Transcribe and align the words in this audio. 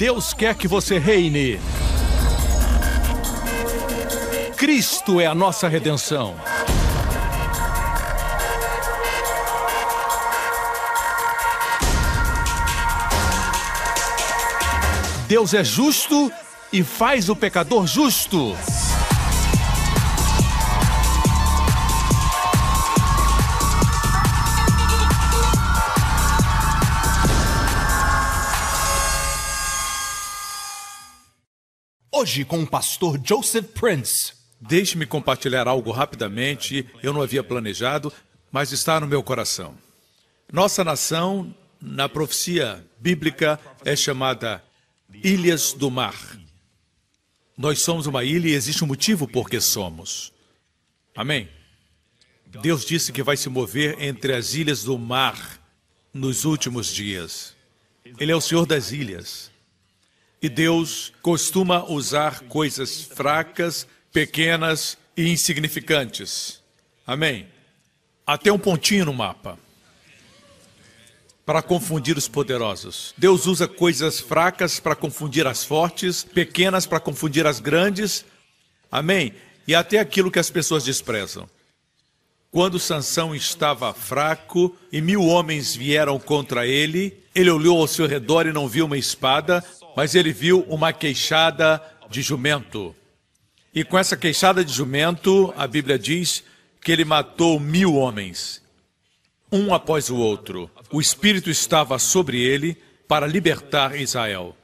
Deus 0.00 0.32
quer 0.32 0.54
que 0.54 0.66
você 0.66 0.98
reine. 0.98 1.60
Cristo 4.56 5.20
é 5.20 5.26
a 5.26 5.34
nossa 5.34 5.68
redenção. 5.68 6.34
Deus 15.28 15.52
é 15.52 15.62
justo 15.62 16.32
e 16.72 16.82
faz 16.82 17.28
o 17.28 17.36
pecador 17.36 17.86
justo. 17.86 18.56
Hoje 32.20 32.44
com 32.44 32.62
o 32.62 32.66
pastor 32.66 33.18
Joseph 33.24 33.68
Prince. 33.68 34.34
Deixe-me 34.60 35.06
compartilhar 35.06 35.66
algo 35.66 35.90
rapidamente. 35.90 36.86
Eu 37.02 37.14
não 37.14 37.22
havia 37.22 37.42
planejado, 37.42 38.12
mas 38.52 38.72
está 38.72 39.00
no 39.00 39.06
meu 39.06 39.22
coração. 39.22 39.74
Nossa 40.52 40.84
nação, 40.84 41.54
na 41.80 42.10
profecia 42.10 42.86
bíblica, 42.98 43.58
é 43.86 43.96
chamada 43.96 44.62
Ilhas 45.24 45.72
do 45.72 45.90
Mar. 45.90 46.14
Nós 47.56 47.80
somos 47.80 48.06
uma 48.06 48.22
ilha 48.22 48.48
e 48.48 48.52
existe 48.52 48.84
um 48.84 48.88
motivo 48.88 49.26
por 49.26 49.48
que 49.48 49.58
somos. 49.58 50.30
Amém? 51.16 51.48
Deus 52.60 52.84
disse 52.84 53.12
que 53.12 53.22
vai 53.22 53.38
se 53.38 53.48
mover 53.48 53.96
entre 53.98 54.34
as 54.34 54.52
ilhas 54.52 54.84
do 54.84 54.98
mar 54.98 55.58
nos 56.12 56.44
últimos 56.44 56.92
dias. 56.92 57.56
Ele 58.18 58.30
é 58.30 58.36
o 58.36 58.42
Senhor 58.42 58.66
das 58.66 58.92
ilhas. 58.92 59.49
E 60.42 60.48
Deus 60.48 61.12
costuma 61.20 61.84
usar 61.84 62.40
coisas 62.40 63.02
fracas, 63.02 63.86
pequenas 64.12 64.96
e 65.16 65.30
insignificantes. 65.30 66.62
Amém? 67.06 67.46
Até 68.26 68.50
um 68.50 68.58
pontinho 68.58 69.04
no 69.04 69.12
mapa. 69.12 69.58
Para 71.44 71.60
confundir 71.62 72.16
os 72.16 72.28
poderosos. 72.28 73.12
Deus 73.18 73.46
usa 73.46 73.68
coisas 73.68 74.20
fracas 74.20 74.80
para 74.80 74.96
confundir 74.96 75.46
as 75.46 75.64
fortes, 75.64 76.22
pequenas 76.22 76.86
para 76.86 77.00
confundir 77.00 77.46
as 77.46 77.60
grandes. 77.60 78.24
Amém? 78.90 79.34
E 79.66 79.74
até 79.74 79.98
aquilo 79.98 80.30
que 80.30 80.38
as 80.38 80.50
pessoas 80.50 80.84
desprezam. 80.84 81.48
Quando 82.50 82.80
Sansão 82.80 83.34
estava 83.34 83.92
fraco 83.94 84.74
e 84.90 85.00
mil 85.00 85.24
homens 85.24 85.76
vieram 85.76 86.18
contra 86.18 86.66
ele, 86.66 87.16
ele 87.32 87.50
olhou 87.50 87.80
ao 87.80 87.86
seu 87.86 88.06
redor 88.06 88.46
e 88.46 88.52
não 88.52 88.66
viu 88.66 88.86
uma 88.86 88.98
espada, 88.98 89.64
mas 90.00 90.14
ele 90.14 90.32
viu 90.32 90.62
uma 90.62 90.94
queixada 90.94 91.78
de 92.08 92.22
jumento. 92.22 92.96
E 93.74 93.84
com 93.84 93.98
essa 93.98 94.16
queixada 94.16 94.64
de 94.64 94.72
jumento, 94.72 95.52
a 95.58 95.66
Bíblia 95.66 95.98
diz 95.98 96.42
que 96.80 96.90
ele 96.90 97.04
matou 97.04 97.60
mil 97.60 97.96
homens, 97.96 98.62
um 99.52 99.74
após 99.74 100.08
o 100.08 100.16
outro. 100.16 100.70
O 100.90 101.02
Espírito 101.02 101.50
estava 101.50 101.98
sobre 101.98 102.40
ele 102.40 102.78
para 103.06 103.26
libertar 103.26 103.94
Israel. 103.94 104.56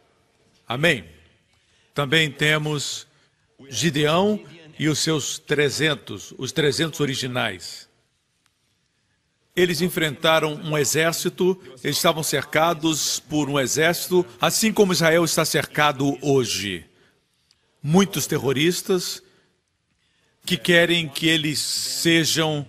Amém? 0.67 1.05
Também 1.93 2.31
temos 2.31 3.07
Gideão 3.69 4.43
e 4.79 4.89
os 4.89 5.01
seus 5.01 5.39
300, 5.39 6.33
os 6.39 6.51
300 6.51 6.99
originais. 7.01 7.86
Eles 9.57 9.81
enfrentaram 9.81 10.55
um 10.63 10.77
exército, 10.77 11.59
eles 11.83 11.97
estavam 11.97 12.23
cercados 12.23 13.19
por 13.19 13.49
um 13.49 13.59
exército, 13.59 14.25
assim 14.41 14.73
como 14.73 14.93
Israel 14.93 15.25
está 15.25 15.45
cercado 15.45 16.19
hoje. 16.21 16.85
Muitos 17.83 18.27
terroristas 18.27 19.23
que 20.45 20.57
querem 20.57 21.09
que 21.09 21.27
eles 21.27 21.59
sejam 21.59 22.67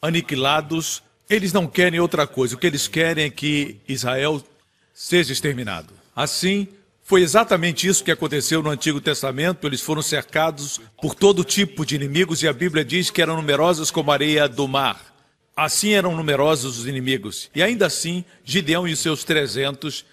aniquilados, 0.00 1.02
eles 1.28 1.52
não 1.52 1.66
querem 1.66 1.98
outra 1.98 2.26
coisa, 2.26 2.54
o 2.54 2.58
que 2.58 2.66
eles 2.66 2.86
querem 2.86 3.24
é 3.24 3.30
que 3.30 3.78
Israel 3.88 4.44
seja 4.92 5.32
exterminado. 5.32 5.94
Assim, 6.14 6.68
foi 7.02 7.22
exatamente 7.22 7.86
isso 7.86 8.04
que 8.04 8.10
aconteceu 8.10 8.62
no 8.62 8.70
Antigo 8.70 9.00
Testamento. 9.00 9.66
Eles 9.66 9.80
foram 9.80 10.00
cercados 10.00 10.80
por 11.00 11.14
todo 11.14 11.44
tipo 11.44 11.84
de 11.84 11.96
inimigos 11.96 12.42
e 12.42 12.48
a 12.48 12.52
Bíblia 12.52 12.84
diz 12.84 13.10
que 13.10 13.20
eram 13.20 13.36
numerosos 13.36 13.90
como 13.90 14.10
a 14.10 14.14
areia 14.14 14.48
do 14.48 14.68
mar. 14.68 15.11
Assim 15.56 15.92
eram 15.92 16.16
numerosos 16.16 16.78
os 16.78 16.86
inimigos. 16.86 17.50
E 17.54 17.62
ainda 17.62 17.86
assim, 17.86 18.24
Gideão 18.44 18.88
e 18.88 18.92
os 18.92 19.00
seus 19.00 19.22
trezentos 19.22 20.04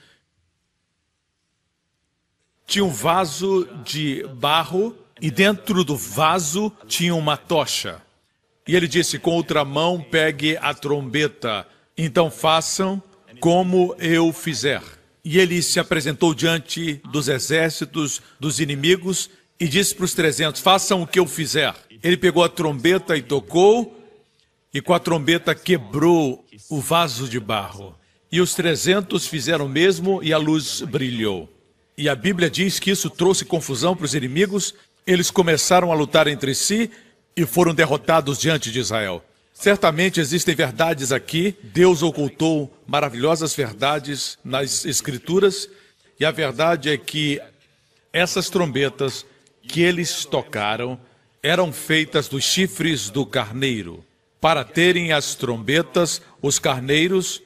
tinham 2.68 2.88
um 2.88 2.92
vaso 2.92 3.68
de 3.84 4.24
barro 4.36 4.96
e 5.22 5.32
dentro 5.32 5.84
do 5.84 5.98
vaso 5.98 6.72
tinha 6.88 7.16
uma 7.16 7.36
tocha. 7.36 8.02
E 8.68 8.76
ele 8.76 8.88
disse: 8.88 9.18
Com 9.18 9.32
outra 9.32 9.66
mão 9.66 10.00
pegue 10.00 10.56
a 10.58 10.74
trombeta, 10.74 11.66
então 11.98 12.30
façam 12.30 13.02
como 13.40 13.96
eu 13.98 14.32
fizer. 14.32 14.84
E 15.24 15.40
ele 15.40 15.62
se 15.62 15.80
apresentou 15.80 16.34
diante 16.34 17.02
dos 17.12 17.28
exércitos 17.28 18.22
dos 18.40 18.60
inimigos 18.60 19.30
e 19.60 19.68
disse 19.68 19.96
para 19.96 20.06
os 20.06 20.14
trezentos: 20.14 20.62
Façam 20.62 21.02
o 21.02 21.08
que 21.08 21.20
eu 21.20 21.26
fizer. 21.26 21.74
Ele 22.04 22.16
pegou 22.16 22.44
a 22.44 22.50
trombeta 22.50 23.18
e 23.18 23.22
tocou, 23.22 23.99
e 24.74 24.82
com 24.82 24.94
a 24.94 25.00
trombeta 25.00 25.56
quebrou 25.56 26.46
o 26.70 26.80
vaso 26.80 27.28
de 27.28 27.40
barro. 27.40 27.96
E 28.32 28.40
os 28.40 28.54
trezentos 28.54 29.26
fizeram 29.26 29.66
o 29.66 29.70
mesmo 29.70 30.22
e 30.24 30.32
a 30.32 30.38
luz 30.38 30.82
brilhou. 30.82 31.52
E 31.98 32.08
a 32.08 32.16
Bíblia 32.16 32.50
diz 32.50 32.80
que 32.80 32.92
isso 32.92 33.10
trouxe 33.10 33.44
confusão 33.44 33.96
para 33.96 34.06
os 34.06 34.14
inimigos. 34.14 34.76
Eles 35.06 35.32
começaram 35.32 35.92
a 35.92 35.96
lutar 35.96 36.28
entre 36.28 36.54
si 36.54 36.92
e 37.36 37.46
foram 37.46 37.74
derrotados 37.74 38.40
diante 38.40 38.72
de 38.72 38.80
Israel. 38.80 39.24
Certamente 39.52 40.20
existem 40.20 40.56
verdades 40.56 41.12
aqui. 41.12 41.56
Deus 41.62 42.04
ocultou 42.04 42.72
maravilhosas 42.88 43.56
verdades 43.56 44.38
nas 44.46 44.86
Escrituras. 44.86 45.68
E 46.20 46.24
a 46.24 46.32
verdade 46.32 46.90
é 46.90 46.98
que 46.98 47.42
essas 48.14 48.50
trombetas 48.50 49.26
que 49.64 49.82
eles 49.82 50.24
tocaram 50.24 51.00
eram 51.42 51.74
feitas 51.74 52.28
dos 52.28 52.44
chifres 52.44 53.10
do 53.10 53.26
carneiro. 53.26 54.06
Para 54.42 54.64
terem 54.64 55.12
as 55.12 55.36
trombetas, 55.36 56.22
os 56.42 56.60
carneiros 56.60 57.42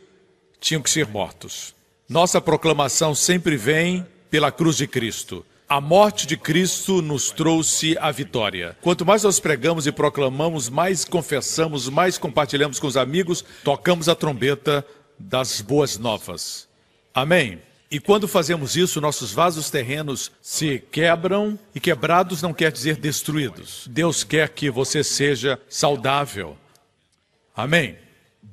tinham 0.59 0.81
que 0.81 0.89
ser 0.89 1.07
mortos. 1.07 1.73
Nossa 2.07 2.39
proclamação 2.39 3.15
sempre 3.15 3.57
vem 3.57 4.05
pela 4.29 4.51
cruz 4.51 4.77
de 4.77 4.87
Cristo. 4.87 5.45
A 5.67 5.81
morte 5.81 6.27
de 6.27 6.37
Cristo 6.37 7.01
nos 7.01 7.31
trouxe 7.31 7.97
a 7.99 8.11
vitória. 8.11 8.77
Quanto 8.81 9.05
mais 9.05 9.23
nós 9.23 9.39
pregamos 9.39 9.87
e 9.87 9.91
proclamamos, 9.91 10.69
mais 10.69 11.03
confessamos, 11.03 11.89
mais 11.89 12.17
compartilhamos 12.17 12.79
com 12.79 12.85
os 12.85 12.97
amigos, 12.97 13.43
tocamos 13.63 14.07
a 14.07 14.13
trombeta 14.13 14.85
das 15.17 15.61
boas 15.61 15.97
novas. 15.97 16.67
Amém? 17.13 17.59
E 17.89 17.99
quando 17.99 18.27
fazemos 18.27 18.75
isso, 18.75 18.99
nossos 18.99 19.31
vasos 19.31 19.69
terrenos 19.69 20.31
se 20.41 20.83
quebram, 20.91 21.57
e 21.73 21.79
quebrados 21.79 22.41
não 22.41 22.53
quer 22.53 22.71
dizer 22.71 22.97
destruídos. 22.97 23.87
Deus 23.89 24.23
quer 24.23 24.49
que 24.49 24.69
você 24.69 25.03
seja 25.03 25.59
saudável. 25.69 26.57
Amém? 27.55 27.97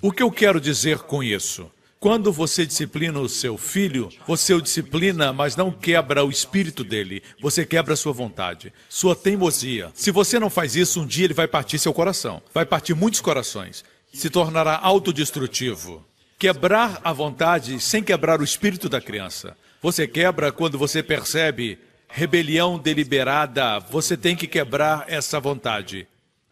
O 0.03 0.12
que 0.12 0.22
eu 0.22 0.31
quero 0.31 0.61
dizer 0.61 0.99
com 0.99 1.22
isso? 1.22 1.71
Quando 2.00 2.33
você 2.33 2.65
disciplina 2.65 3.21
o 3.21 3.28
seu 3.28 3.59
filho, 3.59 4.09
você 4.27 4.55
o 4.55 4.61
disciplina, 4.62 5.34
mas 5.34 5.55
não 5.55 5.71
quebra 5.71 6.25
o 6.25 6.31
espírito 6.31 6.83
dele, 6.83 7.22
você 7.38 7.66
quebra 7.66 7.93
a 7.93 7.97
sua 7.97 8.15
vontade, 8.15 8.72
sua 8.88 9.15
teimosia. 9.15 9.91
Se 9.94 10.11
você 10.11 10.38
não 10.38 10.49
faz 10.49 10.75
isso, 10.75 11.03
um 11.03 11.06
dia 11.06 11.27
ele 11.27 11.34
vai 11.34 11.47
partir 11.47 11.78
seu 11.78 11.93
coração, 11.93 12.41
vai 12.55 12.65
partir 12.65 12.94
muitos 12.94 13.21
corações, 13.21 13.84
se 14.15 14.31
tornará 14.31 14.81
autodestrutivo. 14.83 16.03
Quebrar 16.38 17.03
a 17.05 17.12
vontade 17.12 17.78
sem 17.78 18.03
quebrar 18.03 18.41
o 18.41 18.44
espírito 18.44 18.88
da 18.88 18.99
criança. 18.99 19.55
Você 19.82 20.08
quebra 20.08 20.50
quando 20.50 20.79
você 20.79 21.02
percebe 21.02 21.79
rebelião 22.08 22.79
deliberada, 22.79 23.79
você 23.79 24.17
tem 24.17 24.35
que 24.35 24.47
quebrar 24.47 25.05
essa 25.06 25.38
vontade. 25.38 26.08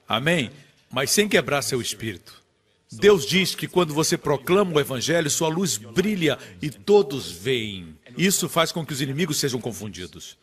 Amém? 0.07 0.51
Mas 0.91 1.11
sem 1.11 1.27
quebrar 1.27 1.63
seu 1.63 1.81
espírito. 1.81 2.38
Deus 2.91 3.27
diz 3.27 3.55
que 3.55 3.69
quando 3.69 3.93
você 3.93 4.17
proclama 4.17 4.75
o 4.75 4.81
Evangelho, 4.81 5.29
sua 5.29 5.49
luz 5.49 5.77
brilha 5.77 6.39
e 6.61 6.71
todos 6.71 7.31
veem. 7.31 7.95
Isso 8.17 8.49
faz 8.49 8.73
com 8.73 8.85
que 8.85 8.93
os 8.93 9.03
inimigos 9.03 9.37
sejam 9.37 9.61
confundidos. 9.61 10.39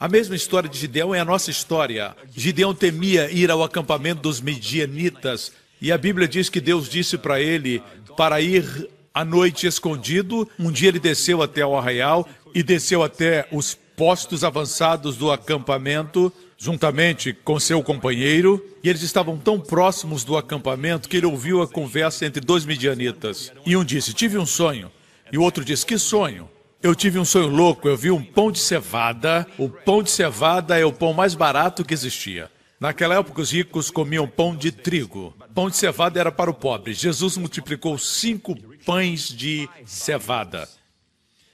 A 0.00 0.08
mesma 0.08 0.34
história 0.34 0.68
de 0.68 0.78
Gideão 0.78 1.14
é 1.14 1.20
a 1.20 1.24
nossa 1.24 1.50
história. 1.50 2.16
Gideão 2.34 2.74
temia 2.74 3.30
ir 3.30 3.50
ao 3.50 3.62
acampamento 3.62 4.22
dos 4.22 4.40
medianitas 4.40 5.52
e 5.80 5.92
a 5.92 5.98
Bíblia 5.98 6.26
diz 6.26 6.48
que 6.48 6.60
Deus 6.60 6.88
disse 6.88 7.18
para 7.18 7.40
ele 7.40 7.82
para 8.16 8.40
ir 8.40 8.88
à 9.12 9.24
noite 9.24 9.66
escondido. 9.66 10.48
Um 10.58 10.72
dia 10.72 10.88
ele 10.88 10.98
desceu 10.98 11.42
até 11.42 11.64
o 11.64 11.76
arraial 11.76 12.26
e 12.54 12.62
desceu 12.62 13.02
até 13.02 13.46
os 13.52 13.74
postos 13.96 14.42
avançados 14.42 15.16
do 15.16 15.30
acampamento 15.30 16.32
juntamente 16.62 17.32
com 17.32 17.58
seu 17.58 17.82
companheiro, 17.82 18.64
e 18.84 18.88
eles 18.88 19.02
estavam 19.02 19.36
tão 19.36 19.58
próximos 19.58 20.22
do 20.22 20.36
acampamento 20.36 21.08
que 21.08 21.16
ele 21.16 21.26
ouviu 21.26 21.60
a 21.60 21.66
conversa 21.66 22.24
entre 22.24 22.40
dois 22.40 22.64
midianitas. 22.64 23.52
E 23.66 23.76
um 23.76 23.84
disse: 23.84 24.14
Tive 24.14 24.38
um 24.38 24.46
sonho. 24.46 24.88
E 25.32 25.36
o 25.36 25.42
outro 25.42 25.64
disse: 25.64 25.84
Que 25.84 25.98
sonho? 25.98 26.48
Eu 26.80 26.94
tive 26.94 27.18
um 27.18 27.24
sonho 27.24 27.48
louco, 27.48 27.88
eu 27.88 27.96
vi 27.96 28.12
um 28.12 28.22
pão 28.22 28.52
de 28.52 28.60
cevada. 28.60 29.44
O 29.58 29.68
pão 29.68 30.04
de 30.04 30.10
cevada 30.12 30.78
é 30.78 30.84
o 30.84 30.92
pão 30.92 31.12
mais 31.12 31.34
barato 31.34 31.84
que 31.84 31.92
existia. 31.92 32.48
Naquela 32.78 33.16
época, 33.16 33.40
os 33.40 33.50
ricos 33.50 33.90
comiam 33.90 34.28
pão 34.28 34.54
de 34.54 34.70
trigo. 34.70 35.34
Pão 35.52 35.68
de 35.68 35.76
cevada 35.76 36.20
era 36.20 36.30
para 36.30 36.50
o 36.50 36.54
pobre. 36.54 36.94
Jesus 36.94 37.36
multiplicou 37.36 37.98
cinco 37.98 38.56
pães 38.86 39.28
de 39.28 39.68
cevada. 39.84 40.68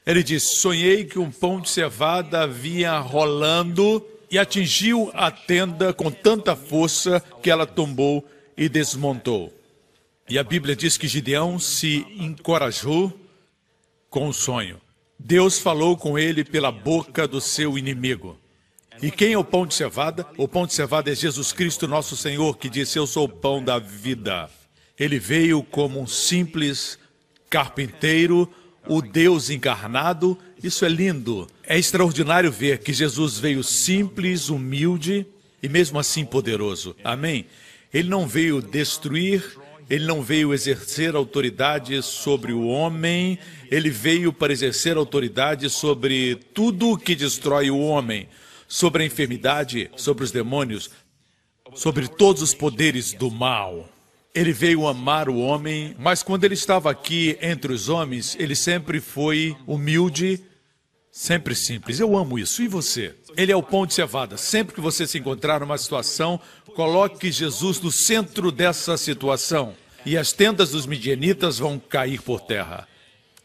Ele 0.04 0.22
disse: 0.22 0.56
Sonhei 0.56 1.06
que 1.06 1.18
um 1.18 1.30
pão 1.30 1.62
de 1.62 1.70
cevada 1.70 2.46
vinha 2.46 2.98
rolando 2.98 4.04
e 4.30 4.38
atingiu 4.38 5.10
a 5.14 5.30
tenda 5.30 5.92
com 5.92 6.10
tanta 6.10 6.54
força 6.54 7.22
que 7.42 7.50
ela 7.50 7.66
tombou 7.66 8.28
e 8.56 8.68
desmontou. 8.68 9.52
E 10.28 10.38
a 10.38 10.44
Bíblia 10.44 10.76
diz 10.76 10.98
que 10.98 11.08
Gideão 11.08 11.58
se 11.58 12.06
encorajou 12.18 13.12
com 14.10 14.28
o 14.28 14.32
sonho. 14.32 14.80
Deus 15.18 15.58
falou 15.58 15.96
com 15.96 16.18
ele 16.18 16.44
pela 16.44 16.70
boca 16.70 17.26
do 17.26 17.40
seu 17.40 17.78
inimigo. 17.78 18.38
E 19.00 19.10
quem 19.10 19.32
é 19.32 19.38
o 19.38 19.44
pão 19.44 19.66
de 19.66 19.74
cevada? 19.74 20.26
O 20.36 20.46
pão 20.46 20.66
de 20.66 20.74
cevada 20.74 21.10
é 21.10 21.14
Jesus 21.14 21.52
Cristo, 21.52 21.88
nosso 21.88 22.16
Senhor, 22.16 22.56
que 22.58 22.68
disse: 22.68 22.98
Eu 22.98 23.06
sou 23.06 23.24
o 23.24 23.28
pão 23.28 23.62
da 23.62 23.78
vida. 23.78 24.50
Ele 24.98 25.18
veio 25.18 25.62
como 25.62 26.00
um 26.00 26.06
simples 26.06 26.98
carpinteiro, 27.48 28.52
o 28.86 29.00
Deus 29.00 29.50
encarnado. 29.50 30.36
Isso 30.62 30.84
é 30.84 30.88
lindo. 30.88 31.46
É 31.64 31.78
extraordinário 31.78 32.50
ver 32.50 32.78
que 32.78 32.92
Jesus 32.92 33.38
veio 33.38 33.62
simples, 33.62 34.48
humilde 34.48 35.26
e 35.62 35.68
mesmo 35.68 35.98
assim 35.98 36.24
poderoso. 36.24 36.96
Amém? 37.04 37.46
Ele 37.92 38.08
não 38.08 38.26
veio 38.26 38.60
destruir, 38.60 39.42
ele 39.88 40.04
não 40.04 40.22
veio 40.22 40.52
exercer 40.52 41.14
autoridade 41.14 42.02
sobre 42.02 42.52
o 42.52 42.66
homem, 42.66 43.38
ele 43.70 43.88
veio 43.88 44.32
para 44.32 44.52
exercer 44.52 44.96
autoridade 44.96 45.70
sobre 45.70 46.34
tudo 46.52 46.98
que 46.98 47.14
destrói 47.14 47.70
o 47.70 47.78
homem, 47.78 48.28
sobre 48.66 49.02
a 49.02 49.06
enfermidade, 49.06 49.90
sobre 49.96 50.24
os 50.24 50.30
demônios, 50.30 50.90
sobre 51.74 52.08
todos 52.08 52.42
os 52.42 52.52
poderes 52.52 53.12
do 53.12 53.30
mal. 53.30 53.88
Ele 54.34 54.52
veio 54.52 54.86
amar 54.86 55.28
o 55.28 55.38
homem, 55.38 55.96
mas 55.98 56.22
quando 56.22 56.44
ele 56.44 56.54
estava 56.54 56.90
aqui 56.90 57.38
entre 57.40 57.72
os 57.72 57.88
homens, 57.88 58.36
ele 58.38 58.54
sempre 58.54 59.00
foi 59.00 59.56
humilde, 59.66 60.40
sempre 61.18 61.52
simples. 61.56 61.98
Eu 61.98 62.16
amo 62.16 62.38
isso. 62.38 62.62
E 62.62 62.68
você? 62.68 63.12
Ele 63.36 63.50
é 63.50 63.56
o 63.56 63.62
pão 63.62 63.84
de 63.84 63.92
cevada. 63.92 64.36
Sempre 64.36 64.72
que 64.72 64.80
você 64.80 65.04
se 65.04 65.18
encontrar 65.18 65.58
numa 65.58 65.76
situação, 65.76 66.40
coloque 66.76 67.32
Jesus 67.32 67.80
no 67.80 67.90
centro 67.90 68.52
dessa 68.52 68.96
situação. 68.96 69.74
E 70.06 70.16
as 70.16 70.32
tendas 70.32 70.70
dos 70.70 70.86
midianitas 70.86 71.58
vão 71.58 71.76
cair 71.76 72.22
por 72.22 72.40
terra. 72.40 72.86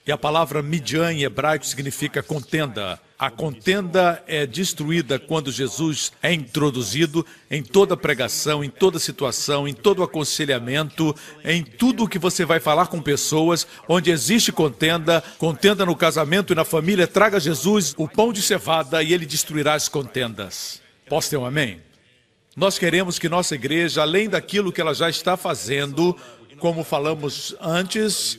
E 0.06 0.12
a 0.12 0.18
palavra 0.18 0.62
Midian 0.62 1.14
em 1.14 1.24
hebraico 1.24 1.66
significa 1.66 2.22
contenda. 2.22 3.00
A 3.24 3.32
contenda 3.32 4.22
é 4.28 4.46
destruída 4.46 5.18
quando 5.18 5.50
Jesus 5.50 6.12
é 6.22 6.34
introduzido 6.34 7.26
em 7.50 7.64
toda 7.64 7.96
pregação, 7.96 8.62
em 8.62 8.70
toda 8.70 9.00
situação, 9.00 9.66
em 9.66 9.74
todo 9.74 10.04
aconselhamento, 10.04 11.16
em 11.42 11.64
tudo 11.64 12.06
que 12.06 12.20
você 12.20 12.44
vai 12.44 12.60
falar 12.60 12.88
com 12.88 13.02
pessoas, 13.02 13.66
onde 13.88 14.12
existe 14.12 14.52
contenda, 14.52 15.24
contenda 15.38 15.86
no 15.86 15.96
casamento 15.96 16.52
e 16.52 16.56
na 16.58 16.66
família, 16.66 17.08
traga 17.08 17.40
Jesus 17.40 17.94
o 17.98 18.10
pão 18.10 18.34
de 18.34 18.42
cevada 18.42 19.02
e 19.02 19.14
ele 19.14 19.26
destruirá 19.26 19.76
as 19.76 19.88
contendas. 19.88 20.82
Posso 21.08 21.30
ter 21.30 21.38
um 21.38 21.46
amém? 21.46 21.82
Nós 22.58 22.78
queremos 22.78 23.18
que 23.18 23.30
nossa 23.30 23.56
igreja, 23.56 24.02
além 24.02 24.28
daquilo 24.28 24.70
que 24.70 24.82
ela 24.82 24.94
já 24.94 25.10
está 25.10 25.38
fazendo, 25.38 26.14
como 26.60 26.84
falamos 26.84 27.56
antes, 27.62 28.38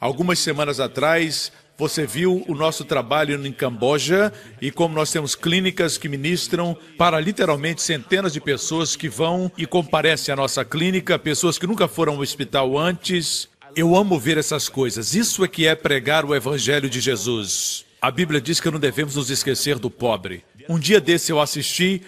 algumas 0.00 0.38
semanas 0.38 0.78
atrás, 0.78 1.50
você 1.76 2.06
viu 2.06 2.44
o 2.46 2.54
nosso 2.54 2.84
trabalho 2.84 3.44
em 3.44 3.52
Camboja 3.52 4.32
e 4.60 4.70
como 4.70 4.94
nós 4.94 5.10
temos 5.10 5.34
clínicas 5.34 5.98
que 5.98 6.08
ministram 6.08 6.76
para 6.96 7.18
literalmente 7.18 7.82
centenas 7.82 8.32
de 8.32 8.40
pessoas 8.40 8.94
que 8.94 9.08
vão 9.08 9.50
e 9.56 9.66
comparecem 9.66 10.32
à 10.32 10.36
nossa 10.36 10.64
clínica, 10.64 11.18
pessoas 11.18 11.58
que 11.58 11.66
nunca 11.66 11.88
foram 11.88 12.14
ao 12.14 12.20
hospital 12.20 12.78
antes. 12.78 13.48
Eu 13.74 13.96
amo 13.96 14.18
ver 14.18 14.36
essas 14.36 14.68
coisas. 14.68 15.14
Isso 15.14 15.44
é 15.44 15.48
que 15.48 15.66
é 15.66 15.74
pregar 15.74 16.24
o 16.24 16.34
evangelho 16.34 16.90
de 16.90 17.00
Jesus. 17.00 17.84
A 18.00 18.10
Bíblia 18.10 18.40
diz 18.40 18.60
que 18.60 18.70
não 18.70 18.78
devemos 18.78 19.16
nos 19.16 19.30
esquecer 19.30 19.78
do 19.78 19.90
pobre. 19.90 20.44
Um 20.68 20.78
dia 20.78 21.00
desse 21.00 21.32
eu 21.32 21.40
assisti 21.40 22.02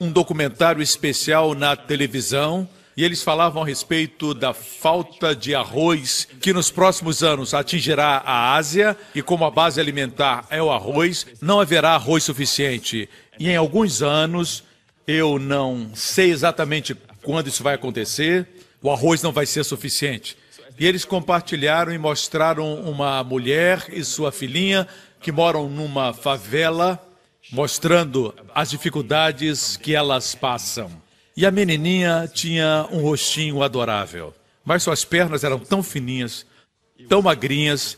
um 0.00 0.10
documentário 0.10 0.82
especial 0.82 1.54
na 1.54 1.76
televisão 1.76 2.68
e 3.00 3.04
eles 3.04 3.22
falavam 3.22 3.62
a 3.62 3.66
respeito 3.66 4.34
da 4.34 4.52
falta 4.52 5.34
de 5.34 5.54
arroz 5.54 6.28
que 6.38 6.52
nos 6.52 6.70
próximos 6.70 7.22
anos 7.22 7.54
atingirá 7.54 8.22
a 8.22 8.54
Ásia 8.54 8.94
e 9.14 9.22
como 9.22 9.46
a 9.46 9.50
base 9.50 9.80
alimentar 9.80 10.46
é 10.50 10.62
o 10.62 10.70
arroz, 10.70 11.26
não 11.40 11.60
haverá 11.60 11.92
arroz 11.92 12.24
suficiente. 12.24 13.08
E 13.38 13.48
em 13.48 13.56
alguns 13.56 14.02
anos, 14.02 14.62
eu 15.06 15.38
não 15.38 15.92
sei 15.94 16.30
exatamente 16.30 16.94
quando 17.22 17.46
isso 17.46 17.62
vai 17.62 17.74
acontecer, 17.74 18.46
o 18.82 18.90
arroz 18.90 19.22
não 19.22 19.32
vai 19.32 19.46
ser 19.46 19.64
suficiente. 19.64 20.36
E 20.78 20.86
eles 20.86 21.06
compartilharam 21.06 21.94
e 21.94 21.98
mostraram 21.98 22.82
uma 22.82 23.24
mulher 23.24 23.82
e 23.88 24.04
sua 24.04 24.30
filhinha 24.30 24.86
que 25.22 25.32
moram 25.32 25.70
numa 25.70 26.12
favela, 26.12 27.02
mostrando 27.50 28.34
as 28.54 28.68
dificuldades 28.68 29.78
que 29.78 29.94
elas 29.94 30.34
passam. 30.34 30.99
E 31.36 31.46
a 31.46 31.50
menininha 31.50 32.30
tinha 32.32 32.86
um 32.90 33.00
rostinho 33.00 33.62
adorável, 33.62 34.34
mas 34.64 34.82
suas 34.82 35.04
pernas 35.04 35.44
eram 35.44 35.58
tão 35.58 35.82
fininhas, 35.82 36.44
tão 37.08 37.22
magrinhas, 37.22 37.96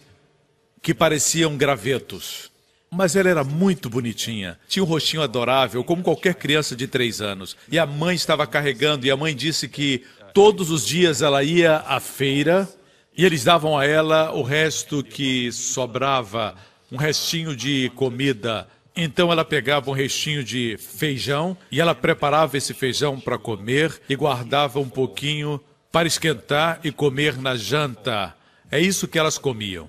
que 0.80 0.92
pareciam 0.92 1.56
gravetos. 1.56 2.50
Mas 2.90 3.16
ela 3.16 3.30
era 3.30 3.44
muito 3.44 3.88
bonitinha, 3.88 4.58
tinha 4.68 4.82
um 4.82 4.86
rostinho 4.86 5.22
adorável, 5.22 5.82
como 5.82 6.02
qualquer 6.02 6.34
criança 6.34 6.76
de 6.76 6.86
três 6.86 7.20
anos. 7.20 7.56
E 7.70 7.78
a 7.78 7.86
mãe 7.86 8.14
estava 8.14 8.46
carregando, 8.46 9.06
e 9.06 9.10
a 9.10 9.16
mãe 9.16 9.34
disse 9.34 9.68
que 9.68 10.04
todos 10.34 10.70
os 10.70 10.86
dias 10.86 11.22
ela 11.22 11.42
ia 11.42 11.78
à 11.78 12.00
feira 12.00 12.68
e 13.16 13.24
eles 13.26 13.44
davam 13.44 13.78
a 13.78 13.84
ela 13.84 14.32
o 14.32 14.42
resto 14.42 15.02
que 15.04 15.52
sobrava, 15.52 16.54
um 16.90 16.96
restinho 16.96 17.54
de 17.54 17.90
comida 17.94 18.66
então 18.96 19.32
ela 19.32 19.44
pegava 19.44 19.90
um 19.90 19.94
restinho 19.94 20.44
de 20.44 20.76
feijão 20.78 21.56
e 21.70 21.80
ela 21.80 21.94
preparava 21.94 22.56
esse 22.56 22.74
feijão 22.74 23.18
para 23.18 23.38
comer 23.38 24.00
e 24.08 24.14
guardava 24.14 24.78
um 24.78 24.88
pouquinho 24.88 25.60
para 25.90 26.06
esquentar 26.06 26.80
e 26.84 26.92
comer 26.92 27.36
na 27.38 27.56
janta. 27.56 28.34
É 28.70 28.80
isso 28.80 29.08
que 29.08 29.18
elas 29.18 29.38
comiam. 29.38 29.88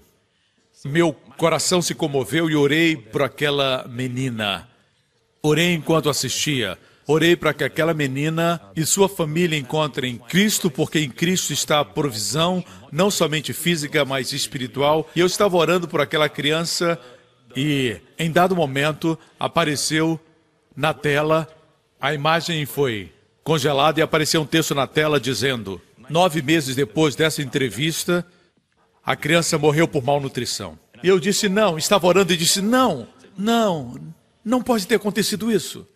Meu 0.86 1.14
coração 1.38 1.82
se 1.82 1.96
comoveu 1.96 2.50
e 2.50 2.56
orei 2.56 2.96
por 2.98 3.22
aquela 3.22 3.86
menina. 3.90 4.68
Orei 5.42 5.74
enquanto 5.74 6.10
assistia. 6.10 6.78
Orei 7.06 7.36
para 7.36 7.54
que 7.54 7.64
aquela 7.64 7.94
menina 7.94 8.62
e 8.76 8.86
sua 8.86 9.10
família 9.10 9.58
encontrem 9.58 10.18
Cristo, 10.18 10.72
porque 10.72 11.00
em 11.00 11.10
Cristo 11.10 11.52
está 11.52 11.80
a 11.80 11.86
provisão, 11.86 12.64
não 12.92 13.12
somente 13.12 13.52
física, 13.52 14.06
mas 14.06 14.32
espiritual. 14.32 15.10
E 15.14 15.20
eu 15.20 15.26
estava 15.26 15.58
orando 15.58 15.88
por 15.88 16.00
aquela 16.00 16.30
criança 16.30 17.00
e, 17.56 18.00
em 18.18 18.32
dado 18.32 18.56
momento, 18.56 19.18
apareceu 19.40 20.20
na 20.76 20.94
tela, 20.94 21.48
a 22.00 22.14
imagem 22.14 22.66
foi 22.66 23.12
congelada 23.44 24.00
e 24.00 24.04
apareceu 24.04 24.42
um 24.42 24.46
texto 24.46 24.74
na 24.74 24.88
tela 24.88 25.20
dizendo: 25.20 25.82
nove 26.10 26.42
meses 26.42 26.76
depois 26.76 27.16
dessa 27.16 27.42
entrevista, 27.42 28.26
a 29.06 29.16
criança 29.16 29.58
morreu 29.58 29.88
por 29.88 30.04
malnutrição. 30.04 30.78
E 31.04 31.08
eu 31.08 31.20
disse: 31.20 31.48
não, 31.50 31.78
estava 31.78 32.08
orando 32.08 32.34
e 32.34 32.38
disse: 32.38 32.62
não, 32.62 33.08
não, 33.38 33.96
não 34.44 34.62
pode 34.62 34.88
ter 34.88 34.96
acontecido 34.96 35.52
isso. 35.52 35.88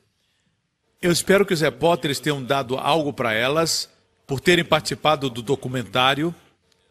Eu 1.02 1.12
espero 1.12 1.46
que 1.46 1.54
os 1.54 1.62
repórteres 1.62 2.20
tenham 2.20 2.44
dado 2.44 2.78
algo 2.78 3.14
para 3.14 3.34
elas 3.34 3.90
por 4.26 4.40
terem 4.40 4.66
participado 4.66 5.30
do 5.30 5.42
documentário. 5.42 6.34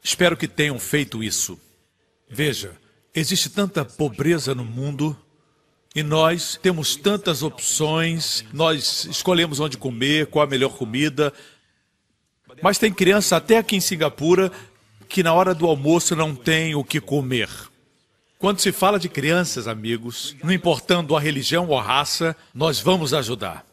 Espero 0.02 0.36
que 0.36 0.46
tenham 0.46 0.78
feito 0.78 1.22
isso. 1.22 1.58
Veja, 2.28 2.72
Existe 3.18 3.48
tanta 3.48 3.82
pobreza 3.82 4.54
no 4.54 4.62
mundo 4.62 5.16
e 5.94 6.02
nós 6.02 6.58
temos 6.60 6.96
tantas 6.96 7.42
opções, 7.42 8.44
nós 8.52 9.06
escolhemos 9.06 9.58
onde 9.58 9.78
comer, 9.78 10.26
qual 10.26 10.44
a 10.44 10.46
melhor 10.46 10.76
comida. 10.76 11.32
Mas 12.62 12.76
tem 12.76 12.92
criança 12.92 13.36
até 13.36 13.56
aqui 13.56 13.74
em 13.74 13.80
Singapura 13.80 14.52
que 15.08 15.22
na 15.22 15.32
hora 15.32 15.54
do 15.54 15.66
almoço 15.66 16.14
não 16.14 16.34
tem 16.34 16.74
o 16.74 16.84
que 16.84 17.00
comer. 17.00 17.48
Quando 18.38 18.60
se 18.60 18.70
fala 18.70 18.98
de 18.98 19.08
crianças, 19.08 19.66
amigos, 19.66 20.36
não 20.44 20.52
importando 20.52 21.16
a 21.16 21.20
religião 21.20 21.66
ou 21.68 21.78
a 21.78 21.82
raça, 21.82 22.36
nós 22.54 22.80
vamos 22.80 23.14
ajudar. 23.14 23.65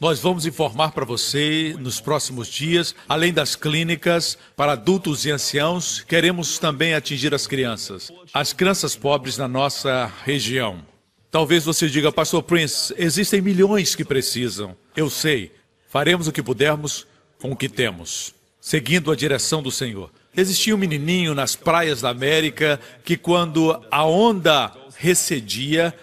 Nós 0.00 0.18
vamos 0.18 0.44
informar 0.44 0.90
para 0.90 1.04
você 1.04 1.74
nos 1.78 2.00
próximos 2.00 2.48
dias, 2.48 2.94
além 3.08 3.32
das 3.32 3.54
clínicas 3.54 4.36
para 4.56 4.72
adultos 4.72 5.24
e 5.24 5.30
anciãos, 5.30 6.00
queremos 6.00 6.58
também 6.58 6.94
atingir 6.94 7.32
as 7.32 7.46
crianças, 7.46 8.12
as 8.32 8.52
crianças 8.52 8.96
pobres 8.96 9.38
na 9.38 9.46
nossa 9.46 10.12
região. 10.24 10.84
Talvez 11.30 11.64
você 11.64 11.88
diga, 11.88 12.12
Pastor 12.12 12.42
Prince, 12.42 12.92
existem 12.98 13.40
milhões 13.40 13.94
que 13.94 14.04
precisam. 14.04 14.76
Eu 14.96 15.08
sei, 15.08 15.52
faremos 15.88 16.26
o 16.26 16.32
que 16.32 16.42
pudermos 16.42 17.06
com 17.40 17.52
o 17.52 17.56
que 17.56 17.68
temos, 17.68 18.34
seguindo 18.60 19.12
a 19.12 19.16
direção 19.16 19.62
do 19.62 19.70
Senhor. 19.70 20.10
Existia 20.36 20.74
um 20.74 20.78
menininho 20.78 21.34
nas 21.34 21.54
praias 21.54 22.00
da 22.00 22.10
América 22.10 22.80
que, 23.04 23.16
quando 23.16 23.80
a 23.90 24.04
onda 24.04 24.72
recedia, 24.96 25.94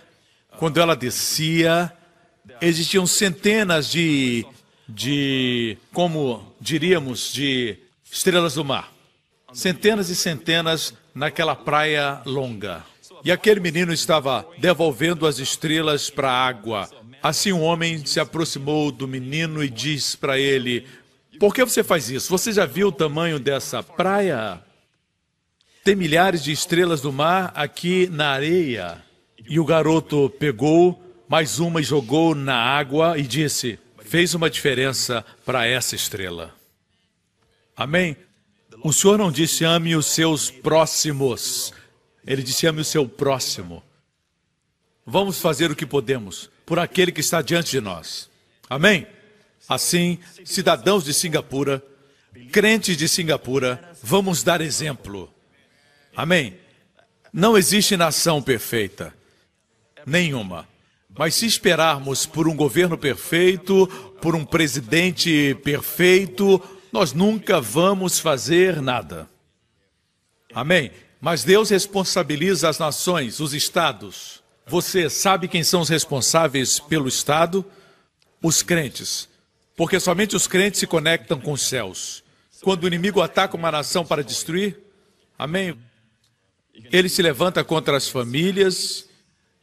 quando 0.58 0.80
ela 0.80 0.96
descia, 0.96 1.92
existiam 2.62 3.08
centenas 3.08 3.90
de, 3.90 4.46
de, 4.88 5.78
como 5.92 6.54
diríamos, 6.62 7.34
de 7.34 7.78
estrelas 8.10 8.54
do 8.54 8.64
mar. 8.64 8.94
Centenas 9.52 10.10
e 10.10 10.16
centenas 10.16 10.94
naquela 11.14 11.56
praia 11.56 12.22
longa. 12.26 12.86
E 13.24 13.32
aquele 13.32 13.60
menino 13.60 13.92
estava 13.92 14.48
devolvendo 14.58 15.28
as 15.28 15.40
estrelas 15.40 16.10
para 16.10 16.32
a 16.32 16.48
água. 16.48 16.90
Assim 17.22 17.52
um 17.52 17.62
homem 17.62 18.06
se 18.06 18.20
aproximou 18.20 18.92
do 18.92 19.08
menino 19.08 19.64
e 19.64 19.70
disse 19.70 20.18
para 20.18 20.40
ele: 20.40 20.88
Por 21.40 21.54
que 21.54 21.64
você 21.64 21.84
faz 21.84 22.10
isso? 22.10 22.30
Você 22.30 22.52
já 22.52 22.66
viu 22.66 22.88
o 22.88 22.92
tamanho 22.92 23.40
dessa 23.40 23.84
praia? 23.84 24.62
Tem 25.84 25.96
milhares 25.96 26.44
de 26.44 26.52
estrelas 26.52 27.02
do 27.02 27.12
mar 27.12 27.52
aqui 27.56 28.08
na 28.12 28.30
areia. 28.30 29.04
E 29.48 29.60
o 29.60 29.66
garoto 29.66 30.30
pegou 30.40 31.11
mais 31.32 31.60
uma 31.60 31.82
jogou 31.82 32.36
na 32.36 32.58
água 32.58 33.18
e 33.18 33.22
disse: 33.22 33.80
Fez 34.04 34.34
uma 34.34 34.50
diferença 34.50 35.26
para 35.46 35.66
essa 35.66 35.96
estrela. 35.96 36.54
Amém? 37.74 38.18
O 38.84 38.92
Senhor 38.92 39.18
não 39.18 39.32
disse 39.32 39.64
ame 39.64 39.96
os 39.96 40.08
seus 40.08 40.52
próximos. 40.52 41.74
Ele 42.28 42.44
disse 42.44 42.68
ame 42.68 42.82
o 42.82 42.86
seu 42.86 43.08
próximo. 43.08 43.82
Vamos 45.06 45.40
fazer 45.40 45.72
o 45.72 45.76
que 45.76 45.86
podemos 45.86 46.50
por 46.66 46.80
aquele 46.80 47.14
que 47.14 47.22
está 47.22 47.42
diante 47.42 47.72
de 47.72 47.80
nós. 47.80 48.30
Amém? 48.70 49.08
Assim, 49.70 50.20
cidadãos 50.44 51.06
de 51.06 51.14
Singapura, 51.14 51.82
crentes 52.52 52.98
de 52.98 53.08
Singapura, 53.08 53.82
vamos 54.04 54.44
dar 54.44 54.60
exemplo. 54.60 55.34
Amém? 56.14 56.58
Não 57.32 57.58
existe 57.58 57.96
nação 57.96 58.42
perfeita. 58.42 59.14
Nenhuma. 60.06 60.70
Mas 61.22 61.36
se 61.36 61.46
esperarmos 61.46 62.26
por 62.26 62.48
um 62.48 62.56
governo 62.56 62.98
perfeito, 62.98 63.86
por 64.20 64.34
um 64.34 64.44
presidente 64.44 65.56
perfeito, 65.64 66.60
nós 66.92 67.14
nunca 67.14 67.62
vamos 67.62 68.18
fazer 68.18 68.82
nada. 68.82 69.30
Amém? 70.52 70.90
Mas 71.22 71.44
Deus 71.44 71.70
responsabiliza 71.70 72.68
as 72.68 72.80
nações, 72.80 73.40
os 73.40 73.54
estados. 73.54 74.42
Você 74.66 75.12
sabe 75.12 75.48
quem 75.48 75.64
são 75.64 75.82
os 75.82 75.90
responsáveis 75.90 76.80
pelo 76.80 77.08
estado? 77.08 77.64
Os 78.42 78.64
crentes. 78.64 79.30
Porque 79.78 80.00
somente 80.00 80.36
os 80.36 80.48
crentes 80.48 80.80
se 80.80 80.88
conectam 80.88 81.40
com 81.40 81.52
os 81.52 81.62
céus. 81.62 82.24
Quando 82.64 82.86
o 82.86 82.88
inimigo 82.88 83.22
ataca 83.22 83.56
uma 83.56 83.72
nação 83.72 84.04
para 84.04 84.24
destruir, 84.24 84.80
amém? 85.38 85.78
Ele 86.92 87.08
se 87.08 87.22
levanta 87.22 87.64
contra 87.64 87.96
as 87.96 88.10
famílias. 88.10 89.11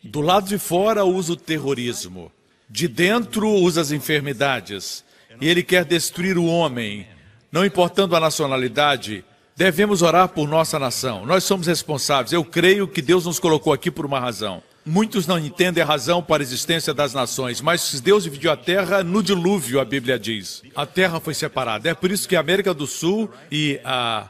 Do 0.02 0.20
lado 0.20 0.48
de 0.48 0.58
fora 0.58 1.04
usa 1.04 1.32
o 1.32 1.36
terrorismo. 1.36 2.30
De 2.68 2.86
dentro 2.86 3.48
usa 3.48 3.80
as 3.80 3.92
enfermidades. 3.92 5.04
E 5.40 5.48
ele 5.48 5.62
quer 5.62 5.84
destruir 5.84 6.36
o 6.36 6.46
homem 6.46 7.06
não 7.50 7.64
importando 7.64 8.14
a 8.14 8.20
nacionalidade, 8.20 9.24
devemos 9.56 10.02
orar 10.02 10.28
por 10.28 10.46
nossa 10.46 10.78
nação. 10.78 11.24
Nós 11.24 11.44
somos 11.44 11.66
responsáveis. 11.66 12.32
Eu 12.32 12.44
creio 12.44 12.86
que 12.86 13.00
Deus 13.00 13.24
nos 13.24 13.38
colocou 13.38 13.72
aqui 13.72 13.90
por 13.90 14.04
uma 14.04 14.20
razão. 14.20 14.62
Muitos 14.84 15.26
não 15.26 15.38
entendem 15.38 15.82
a 15.82 15.86
razão 15.86 16.22
para 16.22 16.42
a 16.42 16.44
existência 16.44 16.94
das 16.94 17.12
nações, 17.12 17.60
mas 17.60 18.00
Deus 18.00 18.24
dividiu 18.24 18.50
a 18.50 18.56
terra 18.56 19.02
no 19.02 19.22
dilúvio, 19.22 19.80
a 19.80 19.84
Bíblia 19.84 20.18
diz. 20.18 20.62
A 20.74 20.86
terra 20.86 21.20
foi 21.20 21.34
separada. 21.34 21.90
É 21.90 21.94
por 21.94 22.10
isso 22.10 22.28
que 22.28 22.36
a 22.36 22.40
América 22.40 22.72
do 22.72 22.86
Sul 22.86 23.30
e 23.50 23.80
a 23.84 24.28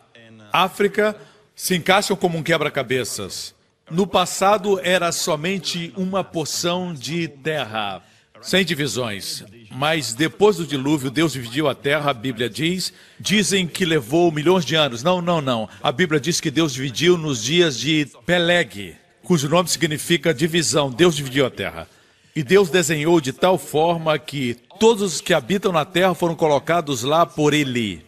África 0.52 1.16
se 1.54 1.76
encaixam 1.76 2.16
como 2.16 2.38
um 2.38 2.42
quebra-cabeças. 2.42 3.54
No 3.90 4.06
passado 4.06 4.78
era 4.82 5.10
somente 5.12 5.92
uma 5.96 6.22
porção 6.22 6.92
de 6.92 7.26
terra 7.26 8.02
sem 8.42 8.64
divisões. 8.64 9.44
Mas 9.70 10.14
depois 10.14 10.56
do 10.56 10.66
dilúvio, 10.66 11.10
Deus 11.10 11.32
dividiu 11.32 11.68
a 11.68 11.74
terra, 11.74 12.10
a 12.10 12.14
Bíblia 12.14 12.48
diz. 12.50 12.92
Dizem 13.18 13.66
que 13.66 13.84
levou 13.84 14.30
milhões 14.30 14.64
de 14.64 14.74
anos. 14.74 15.02
Não, 15.02 15.20
não, 15.20 15.40
não. 15.40 15.68
A 15.82 15.90
Bíblia 15.90 16.20
diz 16.20 16.40
que 16.40 16.50
Deus 16.50 16.72
dividiu 16.72 17.16
nos 17.16 17.42
dias 17.42 17.78
de 17.78 18.06
Peleg, 18.26 18.96
cujo 19.22 19.48
nome 19.48 19.68
significa 19.68 20.34
divisão. 20.34 20.90
Deus 20.90 21.16
dividiu 21.16 21.46
a 21.46 21.50
terra. 21.50 21.88
E 22.36 22.42
Deus 22.42 22.70
desenhou 22.70 23.20
de 23.20 23.32
tal 23.32 23.58
forma 23.58 24.18
que 24.18 24.56
todos 24.78 25.14
os 25.14 25.20
que 25.20 25.34
habitam 25.34 25.72
na 25.72 25.84
terra 25.84 26.14
foram 26.14 26.36
colocados 26.36 27.02
lá 27.02 27.26
por 27.26 27.52
Ele. 27.52 28.04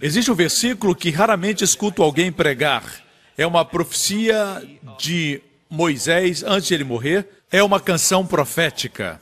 Existe 0.00 0.30
um 0.30 0.34
versículo 0.34 0.94
que 0.94 1.10
raramente 1.10 1.64
escuto 1.64 2.02
alguém 2.02 2.30
pregar. 2.30 3.01
É 3.36 3.46
uma 3.46 3.64
profecia 3.64 4.62
de 4.98 5.40
Moisés 5.68 6.42
antes 6.42 6.68
de 6.68 6.74
ele 6.74 6.84
morrer. 6.84 7.26
É 7.50 7.62
uma 7.62 7.80
canção 7.80 8.26
profética. 8.26 9.20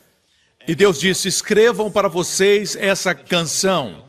E 0.67 0.75
Deus 0.75 1.01
disse: 1.01 1.29
escrevam 1.29 1.91
para 1.91 2.09
vocês 2.09 2.77
essa 2.77 3.15
canção, 3.15 4.05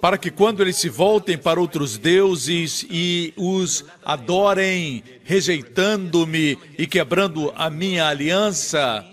para 0.00 0.18
que 0.18 0.30
quando 0.30 0.62
eles 0.62 0.76
se 0.76 0.88
voltem 0.88 1.38
para 1.38 1.60
outros 1.60 1.96
deuses 1.98 2.84
e 2.90 3.32
os 3.36 3.84
adorem, 4.04 5.04
rejeitando-me 5.24 6.58
e 6.78 6.86
quebrando 6.86 7.52
a 7.56 7.70
minha 7.70 8.08
aliança, 8.08 9.06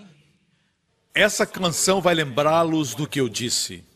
essa 1.14 1.46
canção 1.46 2.00
vai 2.00 2.14
lembrá-los 2.14 2.94
do 2.94 3.06
que 3.06 3.20
eu 3.20 3.28
disse. 3.28 3.89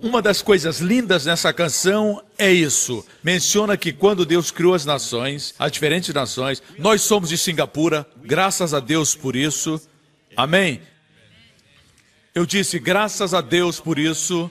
Uma 0.00 0.22
das 0.22 0.40
coisas 0.40 0.78
lindas 0.78 1.26
nessa 1.26 1.52
canção 1.52 2.22
é 2.38 2.52
isso. 2.52 3.04
Menciona 3.20 3.76
que 3.76 3.92
quando 3.92 4.24
Deus 4.24 4.52
criou 4.52 4.72
as 4.72 4.84
nações, 4.84 5.56
as 5.58 5.72
diferentes 5.72 6.14
nações, 6.14 6.62
nós 6.78 7.02
somos 7.02 7.28
de 7.28 7.36
Singapura, 7.36 8.06
graças 8.22 8.72
a 8.72 8.78
Deus 8.78 9.16
por 9.16 9.34
isso. 9.34 9.80
Amém? 10.36 10.80
Eu 12.32 12.46
disse, 12.46 12.78
graças 12.78 13.34
a 13.34 13.40
Deus 13.40 13.80
por 13.80 13.98
isso, 13.98 14.48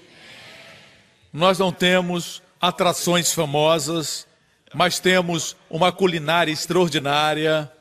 nós 1.31 1.57
não 1.57 1.71
temos 1.71 2.41
atrações 2.59 3.31
famosas, 3.31 4.27
mas 4.73 4.99
temos 4.99 5.55
uma 5.69 5.93
culinária 5.93 6.51
extraordinária. 6.51 7.71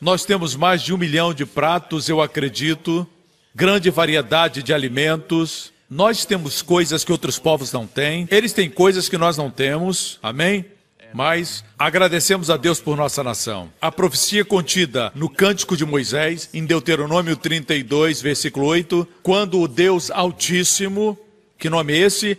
Nós 0.00 0.24
temos 0.24 0.56
mais 0.56 0.82
de 0.82 0.92
um 0.92 0.98
milhão 0.98 1.32
de 1.32 1.46
pratos, 1.46 2.08
eu 2.08 2.20
acredito, 2.20 3.08
grande 3.54 3.90
variedade 3.90 4.62
de 4.62 4.72
alimentos. 4.72 5.72
Nós 5.88 6.24
temos 6.24 6.62
coisas 6.62 7.04
que 7.04 7.12
outros 7.12 7.38
povos 7.38 7.72
não 7.72 7.86
têm, 7.86 8.26
eles 8.30 8.52
têm 8.52 8.70
coisas 8.70 9.08
que 9.08 9.18
nós 9.18 9.36
não 9.36 9.50
temos, 9.50 10.18
amém? 10.22 10.64
Mas 11.12 11.62
agradecemos 11.78 12.48
a 12.48 12.56
Deus 12.56 12.80
por 12.80 12.96
nossa 12.96 13.22
nação. 13.22 13.70
A 13.78 13.92
profecia 13.92 14.44
contida 14.44 15.12
no 15.14 15.28
Cântico 15.28 15.76
de 15.76 15.84
Moisés, 15.84 16.48
em 16.54 16.64
Deuteronômio 16.64 17.36
32, 17.36 18.22
versículo 18.22 18.66
8, 18.66 19.06
quando 19.22 19.60
o 19.60 19.68
Deus 19.68 20.10
Altíssimo, 20.10 21.18
que 21.58 21.68
nome 21.68 21.92
é 21.92 21.98
esse? 21.98 22.38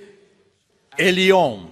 Elion. 0.98 1.68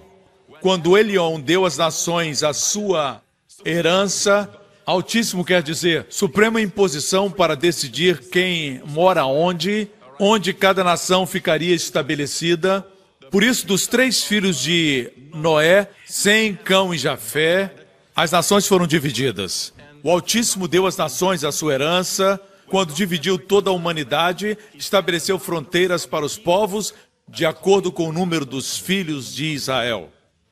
Quando 0.62 0.95
Elion 0.95 1.39
deu 1.39 1.65
às 1.65 1.75
nações 1.75 2.43
a 2.43 2.53
sua 2.53 3.19
herança, 3.65 4.48
Altíssimo 4.85 5.45
quer 5.45 5.61
dizer 5.61 6.07
suprema 6.09 6.61
imposição 6.61 7.29
para 7.29 7.55
decidir 7.55 8.19
quem 8.29 8.81
mora 8.85 9.25
onde, 9.25 9.88
onde 10.19 10.53
cada 10.53 10.83
nação 10.83 11.25
ficaria 11.25 11.75
estabelecida. 11.75 12.85
Por 13.29 13.43
isso, 13.43 13.65
dos 13.65 13.88
três 13.88 14.23
filhos 14.23 14.59
de 14.59 15.11
Noé, 15.33 15.89
Sem, 16.05 16.55
Cão 16.55 16.93
e 16.93 16.97
Jafé, 16.97 17.73
as 18.15 18.31
nações 18.31 18.67
foram 18.67 18.85
divididas. 18.85 19.73
O 20.03 20.09
Altíssimo 20.09 20.67
deu 20.67 20.85
às 20.85 20.97
nações 20.97 21.43
a 21.43 21.51
sua 21.51 21.73
herança, 21.73 22.39
quando 22.67 22.93
dividiu 22.93 23.38
toda 23.38 23.69
a 23.69 23.73
humanidade, 23.73 24.57
estabeleceu 24.73 25.38
fronteiras 25.38 26.05
para 26.05 26.25
os 26.25 26.38
povos 26.38 26.93
de 27.27 27.45
acordo 27.45 27.91
com 27.91 28.09
o 28.09 28.11
número 28.13 28.45
dos 28.45 28.77
filhos 28.77 29.33
de 29.33 29.45
Israel. 29.45 30.11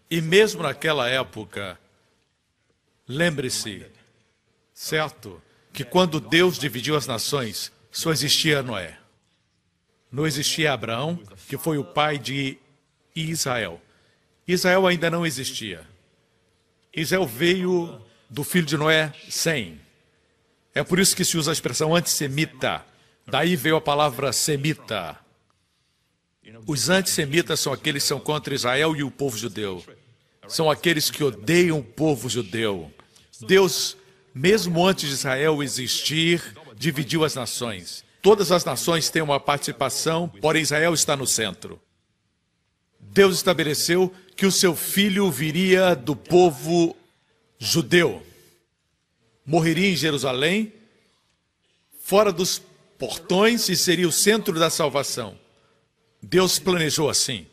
E 0.09 0.21
mesmo 0.21 0.63
naquela 0.63 1.07
época, 1.09 1.77
lembre-se, 3.07 3.86
certo, 4.79 5.41
que 5.74 5.83
quando 5.83 6.21
Deus 6.21 6.57
dividiu 6.57 6.95
as 6.95 7.05
nações, 7.05 7.69
só 7.91 8.13
existia 8.13 8.63
Noé. 8.63 8.98
Não 10.09 10.25
existia 10.25 10.71
Abraão, 10.71 11.21
que 11.50 11.57
foi 11.57 11.77
o 11.77 11.83
pai 11.83 12.17
de 12.17 12.57
Israel. 13.13 13.81
Israel 14.48 14.88
ainda 14.88 15.09
não 15.09 15.25
existia. 15.25 15.86
Israel 16.95 17.27
veio 17.27 18.01
do 18.29 18.41
filho 18.45 18.65
de 18.65 18.77
Noé, 18.77 19.13
Sem. 19.29 19.81
É 20.74 20.81
por 20.81 20.98
isso 20.98 21.13
que 21.13 21.25
se 21.25 21.38
usa 21.38 21.51
a 21.51 21.53
expressão 21.53 21.93
antissemita. 21.93 22.86
Daí 23.27 23.57
veio 23.57 23.75
a 23.75 23.81
palavra 23.81 24.31
semita. 24.31 25.19
Os 26.65 26.89
antissemitas 26.89 27.59
são 27.59 27.74
aqueles 27.74 28.03
que 28.03 28.07
são 28.07 28.19
contra 28.19 28.55
Israel 28.55 28.95
e 28.95 29.03
o 29.03 29.12
povo 29.12 29.38
judeu. 29.38 29.83
São 30.48 30.71
aqueles 30.71 31.12
que 31.12 31.21
odeiam 31.21 31.79
o 31.79 31.83
povo 31.83 32.29
judeu. 32.29 32.91
Deus, 33.41 33.98
mesmo 34.33 34.86
antes 34.86 35.09
de 35.09 35.15
Israel 35.15 35.62
existir, 35.63 36.55
dividiu 36.75 37.24
as 37.24 37.36
nações. 37.36 38.03
Todas 38.21 38.51
as 38.51 38.65
nações 38.65 39.09
têm 39.09 39.21
uma 39.21 39.39
participação, 39.39 40.27
porém 40.41 40.62
Israel 40.62 40.93
está 40.93 41.15
no 41.15 41.25
centro. 41.25 41.81
Deus 43.00 43.36
estabeleceu 43.36 44.13
que 44.36 44.45
o 44.45 44.51
seu 44.51 44.75
filho 44.75 45.31
viria 45.31 45.95
do 45.95 46.15
povo 46.15 46.95
judeu. 47.57 48.25
morreria 49.45 49.89
em 49.89 49.95
Jerusalém, 49.95 50.71
fora 52.01 52.31
dos 52.31 52.62
portões 52.98 53.67
e 53.67 53.75
seria 53.75 54.07
o 54.07 54.12
centro 54.12 54.59
da 54.59 54.69
salvação. 54.69 55.38
Deus 56.21 56.59
planejou 56.59 57.09
assim. 57.09 57.48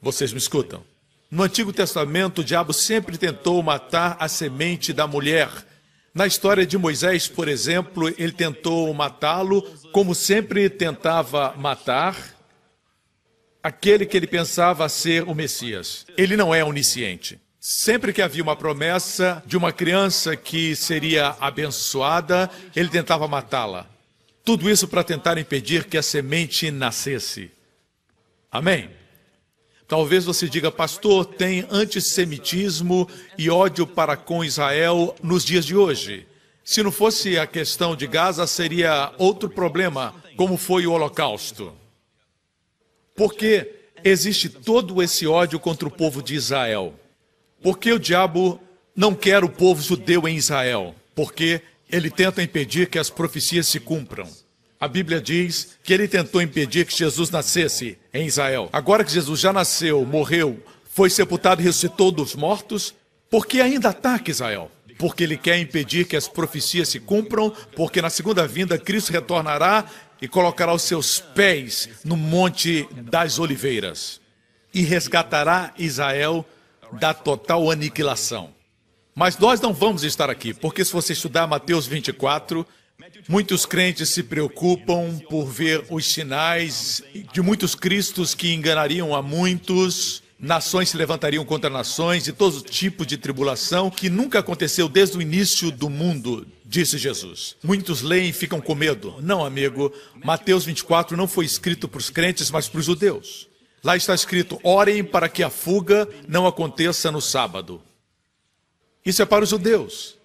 Vocês 0.00 0.32
me 0.32 0.38
escutam? 0.38 0.84
No 1.30 1.42
Antigo 1.42 1.72
Testamento, 1.72 2.40
o 2.40 2.44
diabo 2.44 2.72
sempre 2.72 3.16
tentou 3.16 3.62
matar 3.62 4.16
a 4.20 4.28
semente 4.28 4.92
da 4.92 5.06
mulher. 5.06 5.50
Na 6.14 6.26
história 6.26 6.66
de 6.66 6.76
Moisés, 6.76 7.26
por 7.26 7.48
exemplo, 7.48 8.08
ele 8.18 8.32
tentou 8.32 8.92
matá-lo, 8.92 9.62
como 9.92 10.14
sempre 10.14 10.68
tentava 10.68 11.54
matar 11.56 12.14
aquele 13.62 14.04
que 14.04 14.16
ele 14.16 14.26
pensava 14.26 14.88
ser 14.88 15.22
o 15.22 15.34
Messias. 15.34 16.04
Ele 16.16 16.36
não 16.36 16.54
é 16.54 16.62
onisciente. 16.62 17.40
Sempre 17.58 18.12
que 18.12 18.20
havia 18.20 18.42
uma 18.42 18.56
promessa 18.56 19.42
de 19.46 19.56
uma 19.56 19.72
criança 19.72 20.36
que 20.36 20.74
seria 20.74 21.36
abençoada, 21.40 22.50
ele 22.74 22.88
tentava 22.88 23.28
matá-la. 23.28 23.86
Tudo 24.44 24.68
isso 24.68 24.88
para 24.88 25.04
tentar 25.04 25.38
impedir 25.38 25.84
que 25.84 25.96
a 25.96 26.02
semente 26.02 26.70
nascesse. 26.70 27.50
Amém? 28.50 28.90
Talvez 29.92 30.24
você 30.24 30.48
diga, 30.48 30.72
pastor, 30.72 31.26
tem 31.26 31.66
antissemitismo 31.70 33.06
e 33.36 33.50
ódio 33.50 33.86
para 33.86 34.16
com 34.16 34.42
Israel 34.42 35.14
nos 35.22 35.44
dias 35.44 35.66
de 35.66 35.76
hoje. 35.76 36.26
Se 36.64 36.82
não 36.82 36.90
fosse 36.90 37.38
a 37.38 37.46
questão 37.46 37.94
de 37.94 38.06
Gaza, 38.06 38.46
seria 38.46 39.12
outro 39.18 39.50
problema, 39.50 40.14
como 40.34 40.56
foi 40.56 40.86
o 40.86 40.92
Holocausto. 40.92 41.74
Porque 43.14 43.70
existe 44.02 44.48
todo 44.48 45.02
esse 45.02 45.26
ódio 45.26 45.60
contra 45.60 45.86
o 45.86 45.90
povo 45.90 46.22
de 46.22 46.36
Israel? 46.36 46.98
Porque 47.62 47.92
o 47.92 47.98
diabo 47.98 48.58
não 48.96 49.14
quer 49.14 49.44
o 49.44 49.48
povo 49.50 49.82
judeu 49.82 50.26
em 50.26 50.38
Israel? 50.38 50.94
Porque 51.14 51.60
ele 51.90 52.10
tenta 52.10 52.42
impedir 52.42 52.88
que 52.88 52.98
as 52.98 53.10
profecias 53.10 53.66
se 53.68 53.78
cumpram. 53.78 54.26
A 54.82 54.88
Bíblia 54.88 55.20
diz 55.20 55.78
que 55.84 55.94
ele 55.94 56.08
tentou 56.08 56.42
impedir 56.42 56.84
que 56.84 56.98
Jesus 56.98 57.30
nascesse 57.30 57.96
em 58.12 58.26
Israel. 58.26 58.68
Agora 58.72 59.04
que 59.04 59.12
Jesus 59.12 59.38
já 59.38 59.52
nasceu, 59.52 60.04
morreu, 60.04 60.60
foi 60.90 61.08
sepultado 61.08 61.60
e 61.60 61.64
ressuscitou 61.64 62.10
dos 62.10 62.34
mortos, 62.34 62.92
por 63.30 63.46
que 63.46 63.60
ainda 63.60 63.90
ataca 63.90 64.28
Israel? 64.28 64.72
Porque 64.98 65.22
ele 65.22 65.36
quer 65.36 65.56
impedir 65.60 66.04
que 66.04 66.16
as 66.16 66.26
profecias 66.26 66.88
se 66.88 66.98
cumpram, 66.98 67.54
porque 67.76 68.02
na 68.02 68.10
segunda 68.10 68.44
vinda 68.44 68.76
Cristo 68.76 69.12
retornará 69.12 69.86
e 70.20 70.26
colocará 70.26 70.74
os 70.74 70.82
seus 70.82 71.20
pés 71.20 71.88
no 72.04 72.16
Monte 72.16 72.88
das 73.02 73.38
Oliveiras 73.38 74.20
e 74.74 74.82
resgatará 74.82 75.72
Israel 75.78 76.44
da 76.94 77.14
total 77.14 77.70
aniquilação. 77.70 78.50
Mas 79.14 79.38
nós 79.38 79.60
não 79.60 79.72
vamos 79.72 80.02
estar 80.02 80.28
aqui, 80.28 80.52
porque 80.52 80.84
se 80.84 80.92
você 80.92 81.12
estudar 81.12 81.46
Mateus 81.46 81.86
24, 81.86 82.66
Muitos 83.28 83.66
crentes 83.66 84.10
se 84.10 84.22
preocupam 84.22 85.18
por 85.28 85.46
ver 85.46 85.84
os 85.90 86.06
sinais 86.12 87.02
de 87.32 87.40
muitos 87.40 87.74
cristos 87.74 88.34
que 88.34 88.52
enganariam 88.52 89.14
a 89.14 89.22
muitos, 89.22 90.22
nações 90.38 90.90
se 90.90 90.96
levantariam 90.96 91.44
contra 91.44 91.70
nações 91.70 92.26
e 92.26 92.32
todo 92.32 92.60
tipo 92.60 93.06
de 93.06 93.16
tribulação 93.16 93.90
que 93.90 94.10
nunca 94.10 94.40
aconteceu 94.40 94.88
desde 94.88 95.16
o 95.16 95.22
início 95.22 95.70
do 95.70 95.88
mundo, 95.88 96.46
disse 96.64 96.98
Jesus. 96.98 97.56
Muitos 97.62 98.02
leem 98.02 98.30
e 98.30 98.32
ficam 98.32 98.60
com 98.60 98.74
medo. 98.74 99.16
Não, 99.20 99.44
amigo, 99.44 99.92
Mateus 100.24 100.64
24 100.64 101.16
não 101.16 101.26
foi 101.26 101.44
escrito 101.44 101.88
para 101.88 101.98
os 101.98 102.10
crentes, 102.10 102.50
mas 102.50 102.68
para 102.68 102.80
os 102.80 102.86
judeus. 102.86 103.48
Lá 103.82 103.96
está 103.96 104.14
escrito: 104.14 104.60
orem 104.62 105.02
para 105.02 105.28
que 105.28 105.42
a 105.42 105.50
fuga 105.50 106.08
não 106.28 106.46
aconteça 106.46 107.10
no 107.10 107.20
sábado. 107.20 107.82
Isso 109.04 109.22
é 109.22 109.24
para 109.24 109.42
os 109.42 109.50
judeus. 109.50 110.21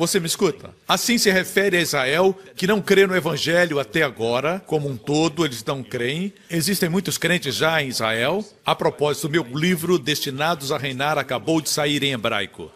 Você 0.00 0.18
me 0.18 0.26
escuta? 0.26 0.74
Assim 0.88 1.18
se 1.18 1.30
refere 1.30 1.76
a 1.76 1.80
Israel, 1.82 2.34
que 2.56 2.66
não 2.66 2.80
crê 2.80 3.06
no 3.06 3.14
Evangelho 3.14 3.78
até 3.78 4.02
agora, 4.02 4.58
como 4.66 4.88
um 4.88 4.96
todo, 4.96 5.44
eles 5.44 5.62
não 5.62 5.82
creem. 5.82 6.32
Existem 6.48 6.88
muitos 6.88 7.18
crentes 7.18 7.54
já 7.54 7.82
em 7.82 7.88
Israel. 7.88 8.42
A 8.64 8.74
propósito, 8.74 9.28
meu 9.28 9.42
livro, 9.42 9.98
Destinados 9.98 10.72
a 10.72 10.78
Reinar, 10.78 11.18
acabou 11.18 11.60
de 11.60 11.68
sair 11.68 12.02
em 12.02 12.12
hebraico. 12.12 12.72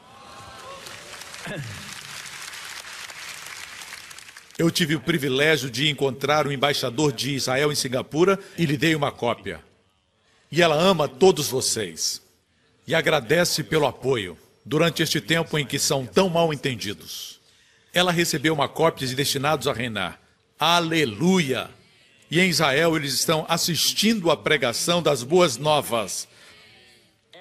Eu 4.58 4.70
tive 4.70 4.94
o 4.94 5.00
privilégio 5.00 5.70
de 5.70 5.88
encontrar 5.88 6.46
o 6.46 6.52
embaixador 6.52 7.10
de 7.10 7.36
Israel 7.36 7.72
em 7.72 7.74
Singapura 7.74 8.38
e 8.58 8.66
lhe 8.66 8.76
dei 8.76 8.94
uma 8.94 9.10
cópia. 9.10 9.62
E 10.52 10.60
ela 10.60 10.76
ama 10.76 11.08
todos 11.08 11.48
vocês 11.48 12.20
e 12.86 12.94
agradece 12.94 13.64
pelo 13.64 13.86
apoio 13.86 14.36
durante 14.64 15.02
este 15.02 15.20
tempo 15.20 15.58
em 15.58 15.66
que 15.66 15.78
são 15.78 16.06
tão 16.06 16.28
mal 16.28 16.52
entendidos. 16.52 17.40
Ela 17.92 18.10
recebeu 18.10 18.54
uma 18.54 18.68
cópia 18.68 19.06
de 19.06 19.14
Destinados 19.14 19.68
a 19.68 19.72
Reinar. 19.72 20.20
Aleluia! 20.58 21.70
E 22.30 22.40
em 22.40 22.48
Israel 22.48 22.96
eles 22.96 23.14
estão 23.14 23.44
assistindo 23.48 24.30
à 24.30 24.36
pregação 24.36 25.02
das 25.02 25.22
boas 25.22 25.56
novas. 25.56 26.26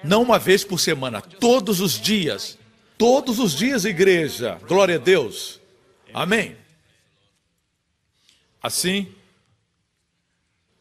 Não 0.02 0.22
uma 0.22 0.38
vez 0.38 0.62
por 0.62 0.78
semana, 0.78 1.20
todos 1.20 1.80
os 1.80 1.98
dias. 1.98 2.58
Todos 2.96 3.38
os 3.38 3.54
dias, 3.54 3.84
igreja. 3.84 4.60
Glória 4.68 4.96
a 4.96 4.98
Deus. 4.98 5.60
Amém. 6.12 6.56
Assim, 8.62 9.12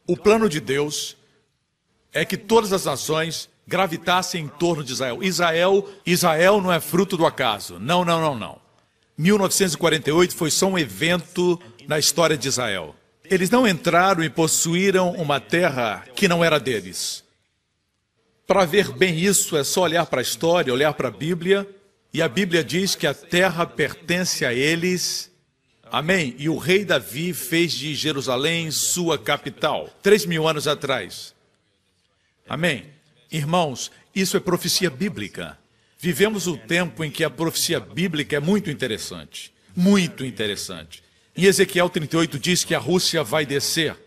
o 0.06 0.16
plano 0.16 0.48
de 0.48 0.60
Deus 0.60 1.18
é 2.12 2.24
que 2.24 2.38
todas 2.38 2.72
as 2.72 2.86
nações 2.86 3.50
gravitassem 3.74 4.44
em 4.44 4.48
torno 4.48 4.84
de 4.84 4.92
Israel. 4.92 5.24
Israel, 5.24 5.90
Israel 6.06 6.62
não 6.62 6.72
é 6.72 6.80
fruto 6.80 7.18
do 7.18 7.26
acaso. 7.26 7.80
Não, 7.80 8.06
não, 8.06 8.22
não, 8.22 8.38
não. 8.38 8.62
1948 9.18 10.36
foi 10.36 10.52
só 10.52 10.68
um 10.68 10.78
evento 10.78 11.60
na 11.88 11.98
história 11.98 12.38
de 12.38 12.48
Israel. 12.48 12.96
Eles 13.26 13.50
não 13.50 13.68
entraram 13.68 14.24
e 14.24 14.30
possuíram 14.30 15.14
uma 15.14 15.40
terra 15.40 16.06
que 16.16 16.28
não 16.28 16.44
era 16.44 16.60
deles. 16.60 17.24
Para 18.46 18.64
ver 18.64 18.92
bem 18.92 19.18
isso, 19.18 19.58
é 19.58 19.64
só 19.64 19.82
olhar 19.82 20.06
para 20.06 20.22
a 20.22 20.22
história, 20.22 20.72
olhar 20.72 20.94
para 20.94 21.08
a 21.08 21.12
Bíblia, 21.12 21.68
e 22.14 22.22
a 22.22 22.28
Bíblia 22.28 22.64
diz 22.64 22.94
que 22.94 23.08
a 23.08 23.14
terra 23.16 23.66
pertence 23.66 24.46
a 24.46 24.54
eles. 24.54 25.32
Amém? 25.92 26.36
E 26.38 26.48
o 26.48 26.60
rei 26.60 26.86
Davi 26.86 27.34
fez 27.34 27.72
de 27.74 27.96
Jerusalém 27.96 28.70
sua 28.70 29.18
capital, 29.18 29.90
três 30.04 30.28
mil 30.28 30.48
anos 30.48 30.68
atrás. 30.68 31.34
Amém? 32.48 32.94
Irmãos, 33.34 33.92
isso 34.16 34.38
é 34.38 34.40
profecia 34.40 34.92
bíblica. 34.92 35.58
Vivemos 35.98 36.46
o 36.46 36.56
tempo 36.56 37.04
em 37.04 37.10
que 37.10 37.24
a 37.24 37.32
profecia 37.32 37.80
bíblica 37.80 38.36
é 38.36 38.40
muito 38.40 38.70
interessante. 38.70 39.52
Muito 39.76 40.24
interessante. 40.24 41.02
Em 41.36 41.46
Ezequiel 41.46 41.90
38 41.90 42.38
diz 42.38 42.64
que 42.64 42.76
a 42.76 42.80
Rússia 42.80 43.24
vai 43.24 43.44
descer. 43.44 43.98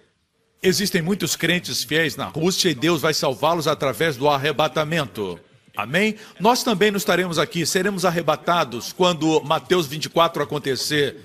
Existem 0.63 1.03
muitos 1.03 1.35
crentes 1.35 1.83
fiéis 1.83 2.15
na 2.15 2.27
Rússia 2.27 2.71
e 2.71 2.75
Deus 2.75 3.01
vai 3.01 3.13
salvá-los 3.13 3.67
através 3.67 4.17
do 4.17 4.29
arrebatamento. 4.29 5.41
Amém? 5.77 6.15
Nós 6.39 6.63
também 6.63 6.93
não 6.93 6.97
estaremos 6.97 7.37
aqui, 7.37 7.67
seremos 7.67 8.05
arrebatados 8.05 8.93
quando 8.93 9.43
Mateus 9.43 9.89
24 9.89 10.45
acontecer 10.45 11.17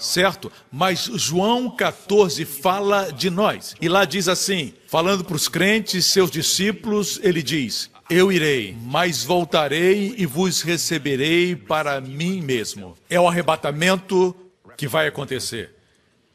certo? 0.00 0.50
Mas 0.72 1.10
João 1.14 1.70
14 1.70 2.44
fala 2.44 3.10
de 3.12 3.30
nós. 3.30 3.74
E 3.80 3.88
lá 3.88 4.04
diz 4.04 4.28
assim: 4.28 4.74
falando 4.86 5.24
para 5.24 5.36
os 5.36 5.48
crentes, 5.48 6.06
seus 6.06 6.30
discípulos, 6.30 7.20
ele 7.22 7.42
diz: 7.42 7.90
Eu 8.08 8.32
irei, 8.32 8.76
mas 8.82 9.22
voltarei 9.22 10.14
e 10.16 10.26
vos 10.26 10.62
receberei 10.62 11.54
para 11.54 12.00
mim 12.00 12.40
mesmo. 12.40 12.96
É 13.08 13.20
o 13.20 13.28
arrebatamento 13.28 14.34
que 14.76 14.88
vai 14.88 15.06
acontecer. 15.06 15.74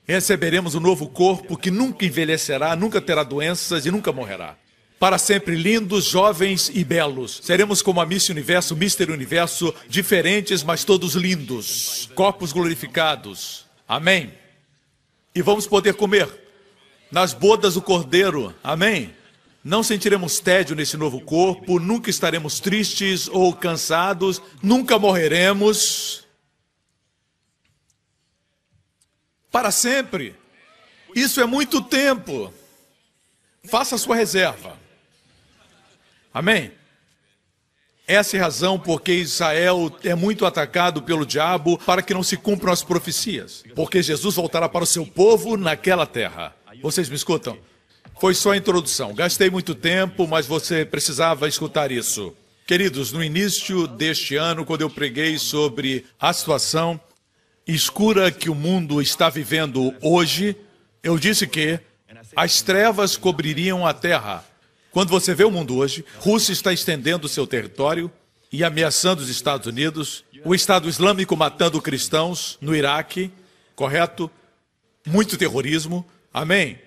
Receberemos 0.08 0.76
um 0.76 0.80
novo 0.80 1.10
corpo 1.10 1.58
que 1.58 1.72
nunca 1.72 2.06
envelhecerá, 2.06 2.76
nunca 2.76 3.02
terá 3.02 3.24
doenças 3.24 3.86
e 3.88 3.92
nunca 3.92 4.12
morrerá. 4.12 4.56
Para 4.98 5.18
sempre 5.18 5.56
lindos, 5.56 6.06
jovens 6.06 6.72
e 6.74 6.84
belos. 6.84 7.42
Seremos 7.44 7.82
como 7.82 8.00
a 8.00 8.06
Miss 8.06 8.30
Universo, 8.30 8.76
Mister 8.76 9.12
Universo, 9.12 9.74
diferentes, 9.90 10.64
mas 10.64 10.84
todos 10.84 11.16
lindos. 11.16 12.10
Corpos 12.16 12.54
glorificados. 12.54 13.66
Amém. 13.88 14.34
E 15.34 15.42
vamos 15.42 15.68
poder 15.68 15.96
comer 15.96 16.30
nas 17.12 17.34
bodas 17.34 17.74
do 17.74 17.82
Cordeiro. 17.82 18.56
Amém. 18.64 19.14
Não 19.64 19.84
sentiremos 19.84 20.40
tédio 20.40 20.76
nesse 20.76 20.96
novo 20.96 21.20
corpo, 21.20 21.80
nunca 21.80 22.10
estaremos 22.10 22.60
tristes 22.60 23.28
ou 23.28 23.54
cansados, 23.54 24.42
nunca 24.62 24.98
morreremos. 24.98 26.24
Para 29.52 29.72
sempre. 29.72 30.36
Isso 31.16 31.42
é 31.42 31.46
muito 31.46 31.82
tempo. 31.82 32.54
Faça 33.64 33.98
sua 33.98 34.16
reserva. 34.16 34.85
Amém? 36.36 36.70
Essa 38.06 38.36
é 38.36 38.40
a 38.42 38.44
razão 38.44 38.78
porque 38.78 39.14
Israel 39.14 39.90
é 40.04 40.14
muito 40.14 40.46
atacado 40.46 41.02
pelo 41.02 41.26
diabo 41.26 41.78
para 41.78 42.02
que 42.02 42.14
não 42.14 42.22
se 42.22 42.36
cumpram 42.36 42.74
as 42.74 42.84
profecias. 42.84 43.64
Porque 43.74 44.04
Jesus 44.04 44.36
voltará 44.36 44.68
para 44.68 44.84
o 44.84 44.86
seu 44.88 45.06
povo 45.06 45.56
naquela 45.56 46.06
terra. 46.06 46.54
Vocês 46.82 47.08
me 47.08 47.16
escutam? 47.16 47.58
Foi 48.20 48.34
só 48.34 48.52
a 48.52 48.58
introdução. 48.58 49.14
Gastei 49.14 49.50
muito 49.50 49.74
tempo, 49.74 50.28
mas 50.28 50.46
você 50.46 50.84
precisava 50.84 51.48
escutar 51.48 51.90
isso. 51.90 52.36
Queridos, 52.68 53.14
no 53.14 53.24
início 53.24 53.88
deste 53.88 54.36
ano, 54.36 54.66
quando 54.66 54.82
eu 54.82 54.90
preguei 54.90 55.40
sobre 55.40 56.06
a 56.20 56.34
situação 56.34 57.00
escura 57.66 58.30
que 58.30 58.50
o 58.50 58.56
mundo 58.56 59.02
está 59.02 59.30
vivendo 59.30 59.96
hoje, 60.02 60.54
eu 61.02 61.18
disse 61.18 61.48
que 61.48 61.80
as 62.36 62.62
trevas 62.62 63.16
cobririam 63.16 63.88
a 63.88 63.94
terra. 63.94 64.44
Quando 64.96 65.10
você 65.10 65.36
vê 65.36 65.44
o 65.44 65.52
mundo 65.52 65.76
hoje, 65.76 66.06
Rússia 66.20 66.54
está 66.54 66.72
estendendo 66.72 67.28
seu 67.28 67.46
território 67.46 68.10
e 68.50 68.64
ameaçando 68.64 69.22
os 69.22 69.28
Estados 69.28 69.68
Unidos, 69.68 70.24
o 70.46 70.56
Estado 70.56 70.88
Islâmico 70.88 71.36
matando 71.36 71.82
cristãos 71.82 72.58
no 72.62 72.74
Iraque, 72.74 73.30
correto? 73.76 74.32
Muito 75.06 75.38
terrorismo. 75.38 76.06
Amém? 76.34 76.80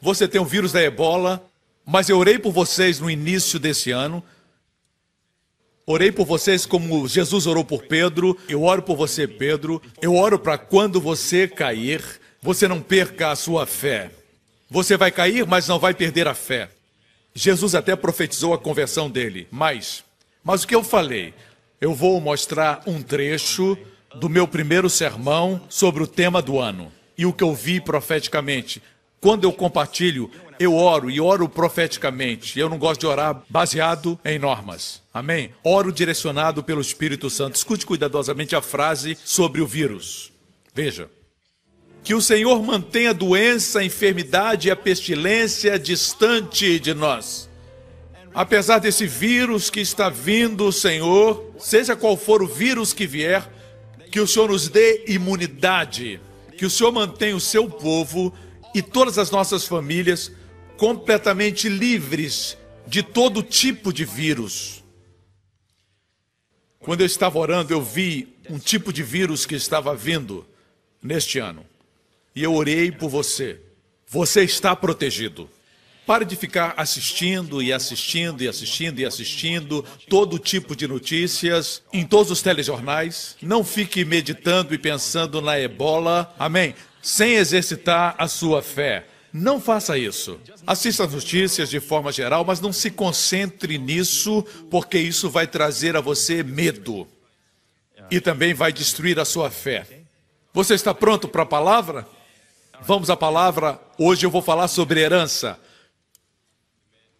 Você 0.00 0.26
tem 0.26 0.40
o 0.40 0.44
vírus 0.44 0.72
da 0.72 0.82
ebola, 0.82 1.40
mas 1.86 2.08
eu 2.08 2.18
orei 2.18 2.36
por 2.36 2.50
vocês 2.50 2.98
no 2.98 3.08
início 3.08 3.60
desse 3.60 3.92
ano. 3.92 4.24
Orei 5.86 6.10
por 6.10 6.26
vocês 6.26 6.66
como 6.66 7.06
Jesus 7.06 7.46
orou 7.46 7.64
por 7.64 7.84
Pedro. 7.84 8.36
Eu 8.48 8.64
oro 8.64 8.82
por 8.82 8.96
você, 8.96 9.28
Pedro. 9.28 9.80
Eu 10.00 10.16
oro 10.16 10.36
para 10.36 10.58
quando 10.58 11.00
você 11.00 11.46
cair, 11.46 12.02
você 12.42 12.66
não 12.66 12.82
perca 12.82 13.30
a 13.30 13.36
sua 13.36 13.66
fé. 13.66 14.10
Você 14.68 14.96
vai 14.96 15.12
cair, 15.12 15.46
mas 15.46 15.68
não 15.68 15.78
vai 15.78 15.94
perder 15.94 16.26
a 16.26 16.34
fé. 16.34 16.68
Jesus 17.34 17.74
até 17.74 17.96
profetizou 17.96 18.52
a 18.52 18.58
conversão 18.58 19.10
dele. 19.10 19.48
Mas, 19.50 20.04
mas 20.44 20.62
o 20.62 20.68
que 20.68 20.74
eu 20.74 20.84
falei? 20.84 21.34
Eu 21.80 21.94
vou 21.94 22.20
mostrar 22.20 22.82
um 22.86 23.02
trecho 23.02 23.76
do 24.14 24.28
meu 24.28 24.46
primeiro 24.46 24.90
sermão 24.90 25.60
sobre 25.68 26.02
o 26.02 26.06
tema 26.06 26.42
do 26.42 26.58
ano 26.58 26.92
e 27.16 27.26
o 27.26 27.32
que 27.32 27.42
eu 27.42 27.54
vi 27.54 27.80
profeticamente. 27.80 28.82
Quando 29.20 29.44
eu 29.44 29.52
compartilho, 29.52 30.30
eu 30.58 30.74
oro 30.74 31.10
e 31.10 31.20
oro 31.20 31.48
profeticamente. 31.48 32.58
Eu 32.58 32.68
não 32.68 32.78
gosto 32.78 33.00
de 33.00 33.06
orar 33.06 33.42
baseado 33.48 34.18
em 34.24 34.38
normas. 34.38 35.00
Amém? 35.14 35.50
Oro 35.62 35.92
direcionado 35.92 36.62
pelo 36.62 36.80
Espírito 36.80 37.30
Santo. 37.30 37.56
Escute 37.56 37.86
cuidadosamente 37.86 38.56
a 38.56 38.60
frase 38.60 39.16
sobre 39.24 39.60
o 39.60 39.66
vírus. 39.66 40.32
Veja. 40.74 41.08
Que 42.02 42.14
o 42.14 42.20
Senhor 42.20 42.60
mantenha 42.62 43.10
a 43.10 43.14
doença, 43.14 43.78
a 43.78 43.84
enfermidade 43.84 44.68
e 44.68 44.70
a 44.70 44.76
pestilência 44.76 45.78
distante 45.78 46.80
de 46.80 46.92
nós. 46.92 47.48
Apesar 48.34 48.78
desse 48.78 49.06
vírus 49.06 49.70
que 49.70 49.80
está 49.80 50.08
vindo, 50.08 50.72
Senhor, 50.72 51.52
seja 51.58 51.94
qual 51.94 52.16
for 52.16 52.42
o 52.42 52.46
vírus 52.46 52.92
que 52.92 53.06
vier, 53.06 53.48
que 54.10 54.18
o 54.18 54.26
Senhor 54.26 54.48
nos 54.48 54.68
dê 54.68 55.04
imunidade, 55.06 56.20
que 56.56 56.66
o 56.66 56.70
Senhor 56.70 56.90
mantenha 56.90 57.36
o 57.36 57.40
seu 57.40 57.68
povo 57.68 58.32
e 58.74 58.82
todas 58.82 59.16
as 59.18 59.30
nossas 59.30 59.66
famílias 59.66 60.32
completamente 60.76 61.68
livres 61.68 62.56
de 62.86 63.02
todo 63.02 63.42
tipo 63.42 63.92
de 63.92 64.04
vírus. 64.04 64.82
Quando 66.80 67.02
eu 67.02 67.06
estava 67.06 67.38
orando, 67.38 67.72
eu 67.72 67.80
vi 67.80 68.34
um 68.50 68.58
tipo 68.58 68.92
de 68.92 69.04
vírus 69.04 69.46
que 69.46 69.54
estava 69.54 69.94
vindo 69.94 70.44
neste 71.00 71.38
ano 71.38 71.64
e 72.34 72.42
eu 72.42 72.54
orei 72.54 72.90
por 72.90 73.08
você. 73.08 73.60
Você 74.06 74.42
está 74.42 74.74
protegido. 74.76 75.48
Pare 76.04 76.24
de 76.24 76.34
ficar 76.34 76.74
assistindo 76.76 77.62
e 77.62 77.72
assistindo 77.72 78.42
e 78.42 78.48
assistindo 78.48 78.98
e 78.98 79.04
assistindo 79.04 79.84
todo 80.08 80.38
tipo 80.38 80.74
de 80.74 80.88
notícias 80.88 81.82
em 81.92 82.04
todos 82.04 82.32
os 82.32 82.42
telejornais. 82.42 83.36
Não 83.40 83.62
fique 83.62 84.04
meditando 84.04 84.74
e 84.74 84.78
pensando 84.78 85.40
na 85.40 85.58
ebola, 85.58 86.34
amém? 86.38 86.74
Sem 87.00 87.34
exercitar 87.34 88.16
a 88.18 88.26
sua 88.26 88.62
fé. 88.62 89.06
Não 89.32 89.60
faça 89.60 89.96
isso. 89.96 90.38
Assista 90.66 91.04
as 91.04 91.12
notícias 91.14 91.70
de 91.70 91.80
forma 91.80 92.12
geral, 92.12 92.44
mas 92.44 92.60
não 92.60 92.72
se 92.72 92.90
concentre 92.90 93.78
nisso, 93.78 94.44
porque 94.70 94.98
isso 94.98 95.30
vai 95.30 95.46
trazer 95.46 95.96
a 95.96 96.00
você 96.00 96.42
medo 96.42 97.06
e 98.10 98.20
também 98.20 98.52
vai 98.52 98.72
destruir 98.72 99.18
a 99.18 99.24
sua 99.24 99.50
fé. 99.50 99.86
Você 100.52 100.74
está 100.74 100.92
pronto 100.92 101.26
para 101.26 101.44
a 101.44 101.46
palavra? 101.46 102.06
Vamos 102.84 103.10
à 103.10 103.16
palavra. 103.16 103.80
Hoje 103.96 104.26
eu 104.26 104.30
vou 104.30 104.42
falar 104.42 104.66
sobre 104.66 105.00
herança. 105.00 105.56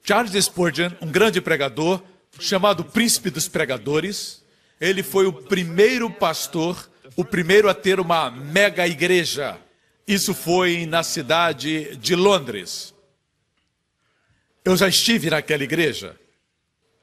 Charles 0.03 0.45
Spurgeon, 0.45 0.91
um 1.01 1.07
grande 1.07 1.41
pregador, 1.41 2.03
chamado 2.41 2.85
Príncipe 2.85 3.31
dos 3.31 3.47
Pregadores, 3.47 4.43
ele 4.81 5.05
foi 5.05 5.25
o 5.27 5.33
primeiro 5.33 6.11
pastor, 6.11 6.91
o 7.15 7.25
primeiro 7.25 7.69
a 7.69 7.75
ter 7.75 8.01
uma 8.01 8.29
mega 8.29 8.89
igreja. 8.89 9.57
Isso 10.05 10.35
foi 10.35 10.85
na 10.85 11.05
cidade 11.05 11.97
de 11.97 12.17
Londres. 12.17 12.93
Eu 14.65 14.77
já 14.77 14.89
estive 14.89 15.31
naquela 15.31 15.63
igreja, 15.63 16.19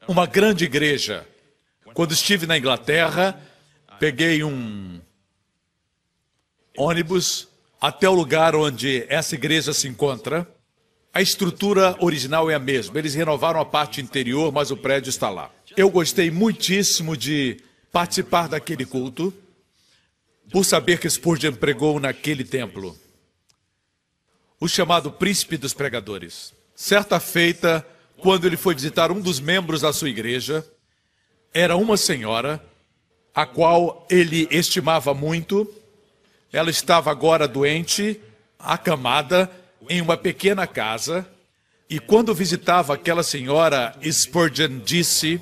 uma 0.06 0.26
grande 0.26 0.66
igreja. 0.66 1.26
Quando 1.94 2.12
estive 2.12 2.46
na 2.46 2.58
Inglaterra, 2.58 3.42
peguei 4.00 4.44
um 4.44 5.00
ônibus 6.78 7.49
até 7.80 8.10
o 8.10 8.14
lugar 8.14 8.56
onde 8.56 9.06
essa 9.08 9.36
igreja 9.36 9.74
se 9.74 9.88
encontra. 9.88 10.48
A 11.14 11.22
estrutura 11.22 11.96
original 12.00 12.50
é 12.50 12.56
a 12.56 12.60
mesma. 12.60 12.98
Eles 13.00 13.16
renovaram 13.16 13.60
a 13.60 13.66
parte 13.66 14.02
interior, 14.02 14.52
mas 14.52 14.72
o 14.72 14.78
prédio 14.78 15.10
está 15.10 15.30
lá. 15.30 15.50
Eu 15.76 15.90
gostei 15.90 16.30
muitíssimo 16.30 17.16
de 17.16 17.58
participar 17.92 18.48
daquele 18.48 18.86
culto, 18.86 19.34
por 20.52 20.66
saber 20.66 21.00
que 21.00 21.10
Spurgeon 21.10 21.54
pregou 21.54 22.00
naquele 22.00 22.44
templo. 22.44 22.98
O 24.60 24.68
chamado 24.68 25.12
príncipe 25.12 25.58
dos 25.58 25.74
pregadores. 25.74 26.54
Certa 26.76 27.20
feita, 27.20 27.86
quando 28.18 28.46
ele 28.46 28.58
foi 28.58 28.74
visitar 28.74 29.12
um 29.12 29.22
dos 29.22 29.40
membros 29.40 29.82
da 29.82 29.94
sua 29.94 30.10
igreja, 30.10 30.66
era 31.54 31.76
uma 31.76 31.98
senhora, 31.98 32.64
a 33.34 33.46
qual 33.46 34.08
ele 34.10 34.48
estimava 34.52 35.14
muito, 35.14 35.72
ela 36.52 36.70
estava 36.70 37.12
agora 37.12 37.48
doente, 37.48 38.20
acamada, 38.58 39.50
em 39.88 40.02
uma 40.02 40.18
pequena 40.18 40.66
casa. 40.66 41.28
E 41.90 42.00
quando 42.00 42.34
visitava 42.34 42.94
aquela 42.94 43.24
senhora, 43.24 43.96
Spurgeon 44.04 44.80
disse 44.80 45.42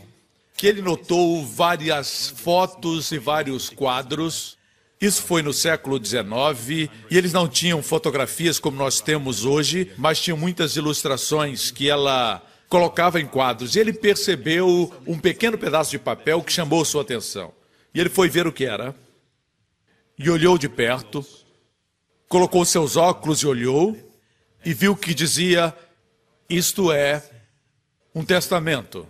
que 0.55 0.67
ele 0.67 0.81
notou 0.81 1.45
várias 1.45 2.29
fotos 2.29 3.11
e 3.11 3.17
vários 3.17 3.69
quadros. 3.69 4.57
Isso 4.99 5.21
foi 5.21 5.41
no 5.41 5.53
século 5.53 6.03
XIX 6.03 6.89
e 7.11 7.17
eles 7.17 7.31
não 7.31 7.47
tinham 7.47 7.83
fotografias 7.83 8.59
como 8.59 8.77
nós 8.77 8.99
temos 8.99 9.45
hoje, 9.45 9.91
mas 9.97 10.19
tinham 10.19 10.37
muitas 10.37 10.75
ilustrações 10.75 11.69
que 11.69 11.89
ela 11.89 12.41
colocava 12.67 13.19
em 13.19 13.27
quadros. 13.27 13.75
E 13.75 13.79
ele 13.79 13.93
percebeu 13.93 14.91
um 15.05 15.19
pequeno 15.19 15.57
pedaço 15.57 15.91
de 15.91 15.99
papel 15.99 16.41
que 16.41 16.51
chamou 16.51 16.83
sua 16.83 17.01
atenção. 17.01 17.53
E 17.93 17.99
ele 17.99 18.09
foi 18.09 18.27
ver 18.27 18.47
o 18.47 18.51
que 18.51 18.65
era 18.65 18.95
e 20.17 20.29
olhou 20.29 20.57
de 20.57 20.67
perto, 20.67 21.25
colocou 22.27 22.65
seus 22.65 22.95
óculos 22.95 23.39
e 23.39 23.47
olhou, 23.47 23.97
e 24.65 24.73
viu 24.73 24.95
que 24.95 25.13
dizia: 25.13 25.75
Isto 26.49 26.91
é 26.91 27.23
um 28.13 28.25
testamento 28.25 29.07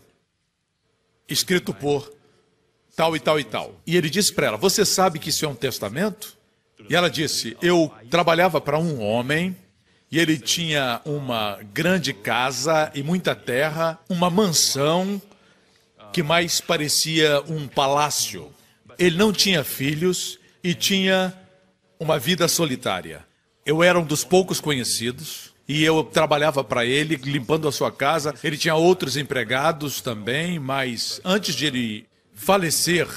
escrito 1.27 1.73
por 1.73 2.11
tal 2.95 3.15
e 3.15 3.19
tal 3.19 3.39
e 3.39 3.43
tal. 3.43 3.79
E 3.85 3.95
ele 3.95 4.09
disse 4.09 4.33
para 4.33 4.47
ela: 4.47 4.57
Você 4.57 4.85
sabe 4.85 5.19
que 5.19 5.29
isso 5.29 5.45
é 5.45 5.47
um 5.47 5.55
testamento? 5.55 6.37
E 6.89 6.95
ela 6.95 7.09
disse: 7.09 7.55
Eu 7.61 7.91
trabalhava 8.09 8.59
para 8.59 8.77
um 8.77 9.01
homem 9.01 9.55
e 10.11 10.19
ele 10.19 10.37
tinha 10.37 11.01
uma 11.05 11.59
grande 11.73 12.13
casa 12.13 12.91
e 12.93 13.03
muita 13.03 13.35
terra, 13.35 13.99
uma 14.09 14.29
mansão 14.29 15.21
que 16.13 16.23
mais 16.23 16.61
parecia 16.61 17.41
um 17.47 17.67
palácio. 17.67 18.51
Ele 18.97 19.17
não 19.17 19.31
tinha 19.31 19.63
filhos 19.63 20.39
e 20.67 20.73
tinha 20.73 21.33
uma 21.97 22.19
vida 22.19 22.45
solitária. 22.45 23.25
Eu 23.65 23.81
era 23.81 23.97
um 23.97 24.03
dos 24.03 24.25
poucos 24.25 24.59
conhecidos 24.59 25.53
e 25.65 25.81
eu 25.81 26.03
trabalhava 26.03 26.61
para 26.61 26.85
ele, 26.85 27.15
limpando 27.15 27.69
a 27.69 27.71
sua 27.71 27.89
casa. 27.89 28.35
Ele 28.43 28.57
tinha 28.57 28.75
outros 28.75 29.15
empregados 29.15 30.01
também, 30.01 30.59
mas 30.59 31.21
antes 31.23 31.55
de 31.55 31.67
ele 31.67 32.05
falecer, 32.33 33.07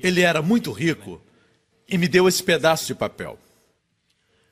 ele 0.00 0.20
era 0.20 0.40
muito 0.40 0.70
rico 0.70 1.20
e 1.88 1.98
me 1.98 2.06
deu 2.06 2.28
esse 2.28 2.44
pedaço 2.44 2.86
de 2.86 2.94
papel. 2.94 3.36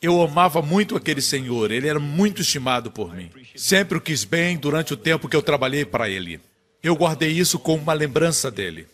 Eu 0.02 0.20
amava 0.20 0.60
muito 0.60 0.96
aquele 0.96 1.22
senhor, 1.22 1.70
ele 1.70 1.86
era 1.86 2.00
muito 2.00 2.42
estimado 2.42 2.90
por 2.90 3.14
mim. 3.14 3.30
Sempre 3.54 3.98
o 3.98 4.00
quis 4.00 4.24
bem 4.24 4.56
durante 4.56 4.94
o 4.94 4.96
tempo 4.96 5.28
que 5.28 5.36
eu 5.36 5.42
trabalhei 5.42 5.84
para 5.84 6.10
ele. 6.10 6.40
Eu 6.82 6.96
guardei 6.96 7.30
isso 7.30 7.56
como 7.56 7.84
uma 7.84 7.92
lembrança 7.92 8.50
dele 8.50 8.88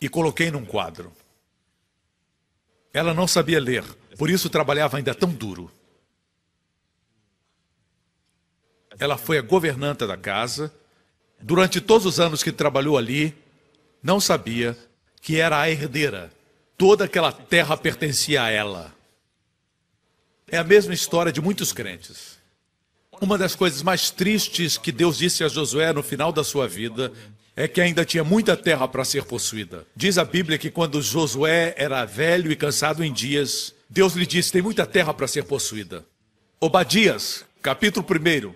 e 0.00 0.08
coloquei 0.08 0.50
num 0.50 0.64
quadro. 0.64 1.12
Ela 2.92 3.14
não 3.14 3.26
sabia 3.26 3.58
ler, 3.58 3.84
por 4.18 4.28
isso 4.28 4.50
trabalhava 4.50 4.98
ainda 4.98 5.14
tão 5.14 5.30
duro. 5.30 5.70
Ela 8.98 9.16
foi 9.16 9.38
a 9.38 9.42
governanta 9.42 10.06
da 10.06 10.16
casa. 10.16 10.72
Durante 11.40 11.80
todos 11.80 12.06
os 12.06 12.20
anos 12.20 12.42
que 12.42 12.52
trabalhou 12.52 12.96
ali, 12.96 13.34
não 14.02 14.20
sabia 14.20 14.76
que 15.20 15.40
era 15.40 15.60
a 15.60 15.70
herdeira. 15.70 16.30
Toda 16.76 17.04
aquela 17.04 17.32
terra 17.32 17.76
pertencia 17.76 18.42
a 18.42 18.50
ela. 18.50 18.94
É 20.46 20.58
a 20.58 20.64
mesma 20.64 20.92
história 20.92 21.32
de 21.32 21.40
muitos 21.40 21.72
crentes. 21.72 22.38
Uma 23.20 23.38
das 23.38 23.54
coisas 23.54 23.82
mais 23.82 24.10
tristes 24.10 24.76
que 24.76 24.92
Deus 24.92 25.16
disse 25.16 25.42
a 25.42 25.48
Josué 25.48 25.92
no 25.92 26.02
final 26.02 26.32
da 26.32 26.44
sua 26.44 26.68
vida 26.68 27.12
é 27.56 27.68
que 27.68 27.80
ainda 27.80 28.04
tinha 28.04 28.24
muita 28.24 28.56
terra 28.56 28.88
para 28.88 29.04
ser 29.04 29.24
possuída. 29.24 29.86
Diz 29.94 30.18
a 30.18 30.24
Bíblia 30.24 30.58
que 30.58 30.70
quando 30.70 31.02
Josué 31.02 31.74
era 31.76 32.04
velho 32.04 32.50
e 32.50 32.56
cansado 32.56 33.04
em 33.04 33.12
dias, 33.12 33.74
Deus 33.88 34.14
lhe 34.14 34.26
disse: 34.26 34.52
tem 34.52 34.62
muita 34.62 34.86
terra 34.86 35.12
para 35.12 35.28
ser 35.28 35.44
possuída. 35.44 36.04
Obadias, 36.60 37.44
capítulo 37.60 38.06
1, 38.06 38.54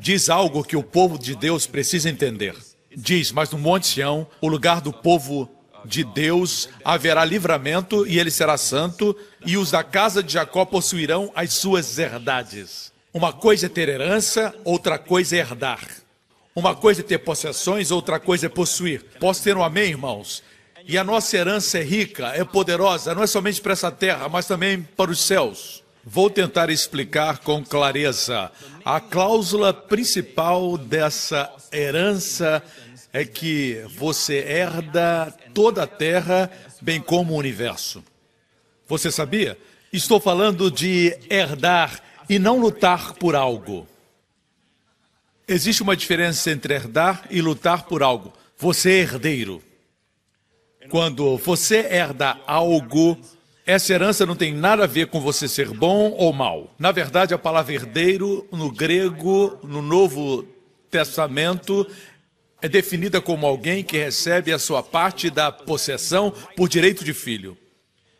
diz 0.00 0.28
algo 0.28 0.64
que 0.64 0.76
o 0.76 0.82
povo 0.82 1.18
de 1.18 1.34
Deus 1.34 1.66
precisa 1.66 2.10
entender. 2.10 2.56
Diz: 2.96 3.30
Mas 3.30 3.50
no 3.50 3.58
Monte 3.58 3.86
Sião, 3.86 4.26
o 4.40 4.48
lugar 4.48 4.80
do 4.80 4.92
povo 4.92 5.50
de 5.84 6.02
Deus, 6.02 6.68
haverá 6.84 7.24
livramento 7.24 8.06
e 8.06 8.18
ele 8.18 8.30
será 8.30 8.56
santo, 8.56 9.16
e 9.44 9.56
os 9.56 9.70
da 9.70 9.84
casa 9.84 10.22
de 10.22 10.32
Jacó 10.32 10.64
possuirão 10.64 11.30
as 11.34 11.52
suas 11.52 11.98
herdades. 11.98 12.92
Uma 13.14 13.32
coisa 13.32 13.66
é 13.66 13.68
ter 13.68 13.88
herança, 13.88 14.54
outra 14.64 14.98
coisa 14.98 15.36
é 15.36 15.38
herdar. 15.38 16.05
Uma 16.56 16.74
coisa 16.74 17.02
é 17.02 17.04
ter 17.04 17.18
possessões, 17.18 17.90
outra 17.90 18.18
coisa 18.18 18.46
é 18.46 18.48
possuir. 18.48 19.04
Posso 19.20 19.42
ter 19.42 19.54
um 19.54 19.62
amém, 19.62 19.90
irmãos? 19.90 20.42
E 20.88 20.96
a 20.96 21.04
nossa 21.04 21.36
herança 21.36 21.78
é 21.78 21.82
rica, 21.82 22.28
é 22.28 22.42
poderosa, 22.44 23.14
não 23.14 23.22
é 23.22 23.26
somente 23.26 23.60
para 23.60 23.74
essa 23.74 23.90
terra, 23.90 24.26
mas 24.26 24.46
também 24.46 24.80
para 24.80 25.10
os 25.10 25.20
céus. 25.20 25.84
Vou 26.02 26.30
tentar 26.30 26.70
explicar 26.70 27.40
com 27.40 27.62
clareza. 27.62 28.50
A 28.82 28.98
cláusula 29.00 29.74
principal 29.74 30.78
dessa 30.78 31.52
herança 31.70 32.62
é 33.12 33.22
que 33.22 33.84
você 33.94 34.38
herda 34.38 35.34
toda 35.52 35.82
a 35.82 35.86
terra, 35.86 36.50
bem 36.80 37.02
como 37.02 37.34
o 37.34 37.38
universo. 37.38 38.02
Você 38.88 39.10
sabia? 39.10 39.58
Estou 39.92 40.18
falando 40.18 40.70
de 40.70 41.18
herdar 41.28 42.00
e 42.30 42.38
não 42.38 42.58
lutar 42.58 43.12
por 43.12 43.36
algo. 43.36 43.86
Existe 45.48 45.80
uma 45.82 45.96
diferença 45.96 46.50
entre 46.50 46.74
herdar 46.74 47.24
e 47.30 47.40
lutar 47.40 47.84
por 47.84 48.02
algo. 48.02 48.32
Você 48.58 48.90
é 48.90 48.98
herdeiro. 48.98 49.62
Quando 50.88 51.36
você 51.36 51.86
herda 51.88 52.36
algo, 52.46 53.16
essa 53.64 53.92
herança 53.92 54.26
não 54.26 54.34
tem 54.34 54.52
nada 54.52 54.84
a 54.84 54.88
ver 54.88 55.06
com 55.06 55.20
você 55.20 55.46
ser 55.46 55.68
bom 55.68 56.10
ou 56.16 56.32
mal. 56.32 56.74
Na 56.76 56.90
verdade, 56.90 57.32
a 57.32 57.38
palavra 57.38 57.74
herdeiro, 57.74 58.46
no 58.50 58.72
grego, 58.72 59.58
no 59.62 59.80
Novo 59.80 60.44
Testamento, 60.90 61.86
é 62.60 62.68
definida 62.68 63.20
como 63.20 63.46
alguém 63.46 63.84
que 63.84 63.98
recebe 63.98 64.52
a 64.52 64.58
sua 64.58 64.82
parte 64.82 65.30
da 65.30 65.52
possessão 65.52 66.32
por 66.56 66.68
direito 66.68 67.04
de 67.04 67.14
filho. 67.14 67.56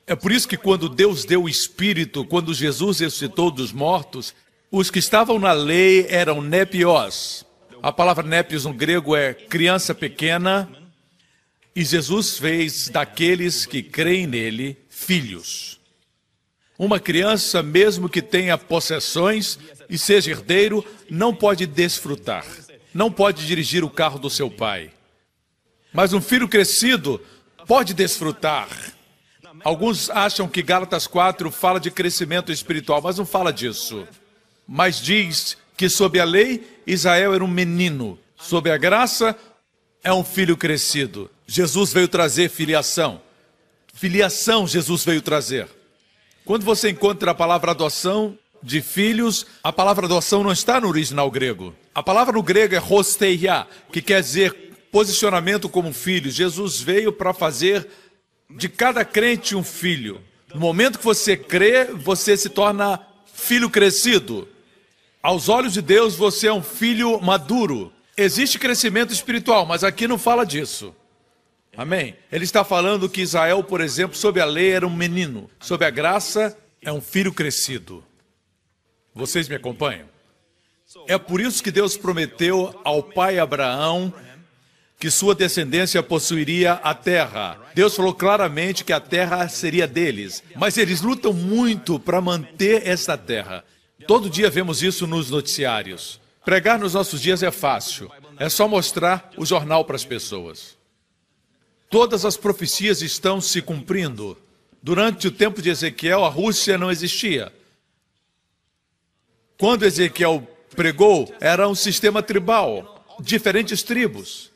É 0.06 0.14
por 0.14 0.30
isso 0.30 0.46
que 0.46 0.56
quando 0.56 0.88
Deus 0.88 1.24
deu 1.24 1.42
o 1.42 1.48
Espírito, 1.48 2.24
quando 2.24 2.54
Jesus 2.54 3.00
ressuscitou 3.00 3.50
dos 3.50 3.72
mortos, 3.72 4.32
os 4.70 4.90
que 4.90 4.98
estavam 4.98 5.38
na 5.38 5.52
lei 5.52 6.06
eram 6.08 6.40
nepios. 6.42 7.44
A 7.82 7.92
palavra 7.92 8.26
nepios 8.26 8.64
no 8.64 8.72
grego 8.72 9.14
é 9.14 9.32
criança 9.32 9.94
pequena, 9.94 10.68
e 11.74 11.84
Jesus 11.84 12.38
fez 12.38 12.88
daqueles 12.88 13.66
que 13.66 13.82
creem 13.82 14.26
nele 14.26 14.76
filhos. 14.88 15.78
Uma 16.78 16.98
criança, 16.98 17.62
mesmo 17.62 18.08
que 18.08 18.20
tenha 18.20 18.58
possessões 18.58 19.58
e 19.88 19.96
seja 19.96 20.30
herdeiro, 20.30 20.84
não 21.08 21.34
pode 21.34 21.66
desfrutar, 21.66 22.44
não 22.92 23.10
pode 23.10 23.46
dirigir 23.46 23.84
o 23.84 23.90
carro 23.90 24.18
do 24.18 24.28
seu 24.28 24.50
pai. 24.50 24.90
Mas 25.92 26.12
um 26.12 26.20
filho 26.20 26.48
crescido 26.48 27.20
pode 27.66 27.94
desfrutar. 27.94 28.68
Alguns 29.64 30.10
acham 30.10 30.48
que 30.48 30.62
Gálatas 30.62 31.06
4 31.06 31.50
fala 31.50 31.80
de 31.80 31.90
crescimento 31.90 32.52
espiritual, 32.52 33.00
mas 33.00 33.16
não 33.16 33.24
fala 33.24 33.52
disso. 33.52 34.06
Mas 34.66 35.00
diz 35.00 35.56
que 35.76 35.88
sob 35.88 36.18
a 36.18 36.24
lei 36.24 36.66
Israel 36.86 37.34
era 37.34 37.44
um 37.44 37.48
menino, 37.48 38.18
sob 38.36 38.70
a 38.70 38.76
graça 38.76 39.36
é 40.02 40.12
um 40.12 40.24
filho 40.24 40.56
crescido. 40.56 41.30
Jesus 41.46 41.92
veio 41.92 42.08
trazer 42.08 42.48
filiação. 42.48 43.20
Filiação 43.92 44.66
Jesus 44.66 45.04
veio 45.04 45.22
trazer. 45.22 45.68
Quando 46.44 46.64
você 46.64 46.90
encontra 46.90 47.32
a 47.32 47.34
palavra 47.34 47.72
adoção 47.72 48.38
de 48.62 48.80
filhos, 48.80 49.46
a 49.62 49.72
palavra 49.72 50.06
adoção 50.06 50.42
não 50.42 50.52
está 50.52 50.80
no 50.80 50.88
original 50.88 51.30
grego. 51.30 51.74
A 51.94 52.02
palavra 52.02 52.34
no 52.34 52.42
grego 52.42 52.74
é 52.74 52.80
hosteia, 52.80 53.66
que 53.92 54.00
quer 54.00 54.20
dizer 54.20 54.52
posicionamento 54.92 55.68
como 55.68 55.92
filho. 55.92 56.30
Jesus 56.30 56.80
veio 56.80 57.12
para 57.12 57.34
fazer 57.34 57.86
de 58.50 58.68
cada 58.68 59.04
crente 59.04 59.56
um 59.56 59.64
filho. 59.64 60.20
No 60.54 60.60
momento 60.60 60.98
que 60.98 61.04
você 61.04 61.36
crê, 61.36 61.86
você 61.86 62.36
se 62.36 62.48
torna 62.48 63.00
filho 63.34 63.68
crescido. 63.68 64.48
Aos 65.26 65.48
olhos 65.48 65.72
de 65.72 65.82
Deus, 65.82 66.14
você 66.14 66.46
é 66.46 66.52
um 66.52 66.62
filho 66.62 67.20
maduro. 67.20 67.92
Existe 68.16 68.60
crescimento 68.60 69.12
espiritual, 69.12 69.66
mas 69.66 69.82
aqui 69.82 70.06
não 70.06 70.18
fala 70.18 70.46
disso. 70.46 70.94
Amém? 71.76 72.14
Ele 72.30 72.44
está 72.44 72.62
falando 72.62 73.08
que 73.08 73.22
Israel, 73.22 73.64
por 73.64 73.80
exemplo, 73.80 74.16
sob 74.16 74.40
a 74.40 74.44
lei 74.44 74.70
era 74.70 74.86
um 74.86 74.94
menino, 74.94 75.50
sob 75.58 75.84
a 75.84 75.90
graça 75.90 76.56
é 76.80 76.92
um 76.92 77.00
filho 77.00 77.34
crescido. 77.34 78.04
Vocês 79.12 79.48
me 79.48 79.56
acompanham? 79.56 80.06
É 81.08 81.18
por 81.18 81.40
isso 81.40 81.60
que 81.60 81.72
Deus 81.72 81.96
prometeu 81.96 82.80
ao 82.84 83.02
pai 83.02 83.40
Abraão 83.40 84.14
que 84.96 85.10
sua 85.10 85.34
descendência 85.34 86.04
possuiria 86.04 86.74
a 86.74 86.94
terra. 86.94 87.58
Deus 87.74 87.96
falou 87.96 88.14
claramente 88.14 88.84
que 88.84 88.92
a 88.92 89.00
terra 89.00 89.48
seria 89.48 89.88
deles, 89.88 90.40
mas 90.54 90.78
eles 90.78 91.00
lutam 91.00 91.32
muito 91.32 91.98
para 91.98 92.20
manter 92.20 92.86
esta 92.86 93.18
terra. 93.18 93.64
Todo 94.04 94.28
dia 94.28 94.50
vemos 94.50 94.82
isso 94.82 95.06
nos 95.06 95.30
noticiários. 95.30 96.20
Pregar 96.44 96.78
nos 96.78 96.94
nossos 96.94 97.20
dias 97.20 97.42
é 97.42 97.50
fácil, 97.50 98.10
é 98.38 98.48
só 98.48 98.68
mostrar 98.68 99.30
o 99.36 99.46
jornal 99.46 99.84
para 99.84 99.96
as 99.96 100.04
pessoas. 100.04 100.76
Todas 101.88 102.24
as 102.24 102.36
profecias 102.36 103.00
estão 103.00 103.40
se 103.40 103.62
cumprindo. 103.62 104.36
Durante 104.82 105.28
o 105.28 105.30
tempo 105.30 105.62
de 105.62 105.70
Ezequiel, 105.70 106.24
a 106.24 106.28
Rússia 106.28 106.76
não 106.76 106.90
existia. 106.90 107.52
Quando 109.58 109.84
Ezequiel 109.84 110.46
pregou, 110.76 111.34
era 111.40 111.66
um 111.66 111.74
sistema 111.74 112.22
tribal, 112.22 113.04
diferentes 113.18 113.82
tribos, 113.82 114.52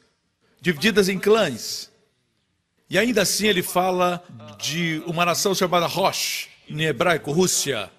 divididas 0.61 1.09
em 1.09 1.19
clãs. 1.19 1.91
E 2.89 2.99
ainda 2.99 3.23
assim 3.23 3.47
ele 3.47 3.63
fala 3.63 4.23
de 4.61 5.03
uma 5.07 5.25
nação 5.25 5.55
chamada 5.55 5.87
Rosh, 5.87 6.49
em 6.69 6.83
hebraico, 6.83 7.33
Rússia, 7.33 7.91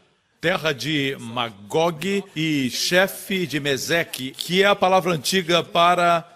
terra 0.42 0.74
de 0.74 1.16
Magog 1.20 2.24
e 2.36 2.68
chefe 2.72 3.46
de 3.46 3.60
Meseque, 3.60 4.32
que 4.32 4.64
é 4.64 4.66
a 4.66 4.76
palavra 4.76 5.14
antiga 5.14 5.64
para 5.64 6.28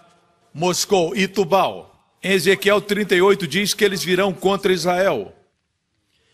Moscou 0.53 1.15
e 1.15 1.27
Tubal. 1.27 1.91
Em 2.21 2.33
Ezequiel 2.33 2.79
38 2.79 3.47
diz 3.47 3.73
que 3.73 3.83
eles 3.83 4.03
virão 4.03 4.31
contra 4.31 4.71
Israel. 4.71 5.33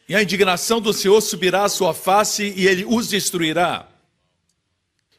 E 0.07 0.13
a 0.13 0.21
indignação 0.21 0.81
do 0.81 0.91
Senhor 0.91 1.21
subirá 1.21 1.63
à 1.63 1.69
sua 1.69 1.93
face 1.93 2.53
e 2.57 2.67
ele 2.67 2.84
os 2.84 3.07
destruirá. 3.07 3.88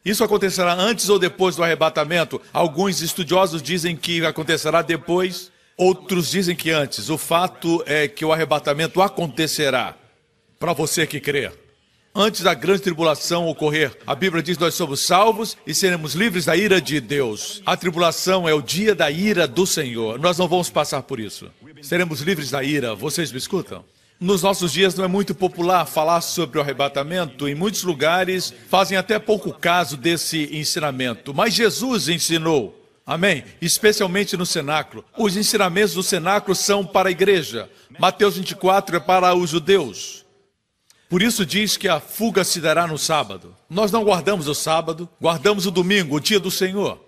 Isso 0.05 0.23
acontecerá 0.23 0.75
antes 0.75 1.09
ou 1.09 1.17
depois 1.17 1.55
do 1.55 1.63
arrebatamento? 1.63 2.39
Alguns 2.53 3.01
estudiosos 3.01 3.63
dizem 3.63 3.95
que 3.95 4.23
acontecerá 4.23 4.83
depois, 4.83 5.51
outros 5.75 6.29
dizem 6.29 6.55
que 6.55 6.69
antes. 6.69 7.09
O 7.09 7.17
fato 7.17 7.83
é 7.87 8.07
que 8.07 8.23
o 8.23 8.31
arrebatamento 8.31 9.01
acontecerá 9.01 9.97
para 10.59 10.71
você 10.71 11.07
que 11.07 11.19
crê 11.19 11.62
antes 12.15 12.41
da 12.41 12.53
grande 12.53 12.81
tribulação 12.81 13.47
ocorrer. 13.47 13.97
A 14.05 14.15
Bíblia 14.15 14.43
diz: 14.43 14.57
Nós 14.57 14.75
somos 14.75 15.01
salvos 15.01 15.57
e 15.65 15.73
seremos 15.73 16.13
livres 16.13 16.45
da 16.45 16.55
ira 16.55 16.79
de 16.79 16.99
Deus. 16.99 17.61
A 17.65 17.75
tribulação 17.75 18.47
é 18.47 18.53
o 18.53 18.61
dia 18.61 18.93
da 18.93 19.09
ira 19.09 19.47
do 19.47 19.65
Senhor. 19.65 20.19
Nós 20.19 20.37
não 20.37 20.47
vamos 20.47 20.69
passar 20.69 21.01
por 21.03 21.19
isso. 21.19 21.49
Seremos 21.81 22.21
livres 22.21 22.51
da 22.51 22.63
ira. 22.63 22.95
Vocês 22.95 23.31
me 23.31 23.37
escutam? 23.37 23.83
Nos 24.19 24.41
nossos 24.41 24.71
dias 24.71 24.95
não 24.95 25.03
é 25.03 25.07
muito 25.07 25.35
popular 25.35 25.85
falar 25.85 26.21
sobre 26.21 26.57
o 26.57 26.61
arrebatamento. 26.61 27.47
Em 27.47 27.55
muitos 27.55 27.83
lugares 27.83 28.53
fazem 28.69 28.97
até 28.97 29.19
pouco 29.19 29.51
caso 29.51 29.97
desse 29.97 30.49
ensinamento. 30.55 31.33
Mas 31.33 31.53
Jesus 31.53 32.07
ensinou. 32.07 32.79
Amém? 33.05 33.43
Especialmente 33.61 34.37
no 34.37 34.45
cenáculo. 34.45 35.03
Os 35.17 35.35
ensinamentos 35.35 35.93
do 35.93 36.01
cenáculo 36.01 36.55
são 36.55 36.85
para 36.85 37.09
a 37.09 37.11
igreja. 37.11 37.69
Mateus 37.99 38.37
24 38.37 38.95
é 38.95 38.99
para 38.99 39.35
os 39.35 39.49
judeus. 39.49 40.22
Por 41.13 41.21
isso 41.21 41.45
diz 41.45 41.77
que 41.77 41.87
a 41.87 41.99
fuga 41.99 42.43
se 42.43 42.59
dará 42.59 42.87
no 42.87 42.97
sábado. 42.97 43.55
Nós 43.69 43.91
não 43.91 44.03
guardamos 44.03 44.47
o 44.47 44.55
sábado, 44.55 45.07
guardamos 45.21 45.67
o 45.67 45.69
domingo, 45.69 46.15
o 46.15 46.19
dia 46.19 46.39
do 46.39 46.49
Senhor. 46.49 46.99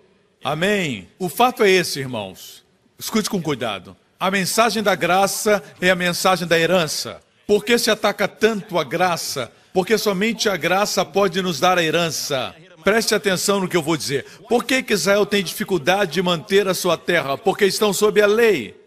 Amém. 0.44 1.08
O 1.18 1.28
fato 1.28 1.64
é 1.64 1.70
esse, 1.70 1.98
irmãos. 1.98 2.64
Escute 2.96 3.28
com 3.28 3.42
cuidado. 3.42 3.96
A 4.20 4.30
mensagem 4.30 4.80
da 4.80 4.94
graça 4.94 5.60
é 5.80 5.90
a 5.90 5.96
mensagem 5.96 6.46
da 6.46 6.56
herança. 6.56 7.20
Por 7.48 7.64
que 7.64 7.76
se 7.78 7.90
ataca 7.90 8.28
tanto 8.28 8.78
a 8.78 8.84
graça? 8.84 9.50
Porque 9.72 9.98
somente 9.98 10.48
a 10.48 10.56
graça 10.56 11.04
pode 11.04 11.42
nos 11.42 11.58
dar 11.58 11.76
a 11.76 11.82
herança. 11.82 12.54
Preste 12.84 13.12
atenção 13.12 13.58
no 13.58 13.66
que 13.68 13.76
eu 13.76 13.82
vou 13.82 13.96
dizer. 13.96 14.24
Por 14.48 14.62
que, 14.62 14.84
que 14.84 14.92
Israel 14.94 15.26
tem 15.26 15.42
dificuldade 15.42 16.12
de 16.12 16.22
manter 16.22 16.68
a 16.68 16.74
sua 16.74 16.96
terra? 16.96 17.36
Porque 17.36 17.64
estão 17.64 17.92
sob 17.92 18.22
a 18.22 18.26
lei. 18.28 18.85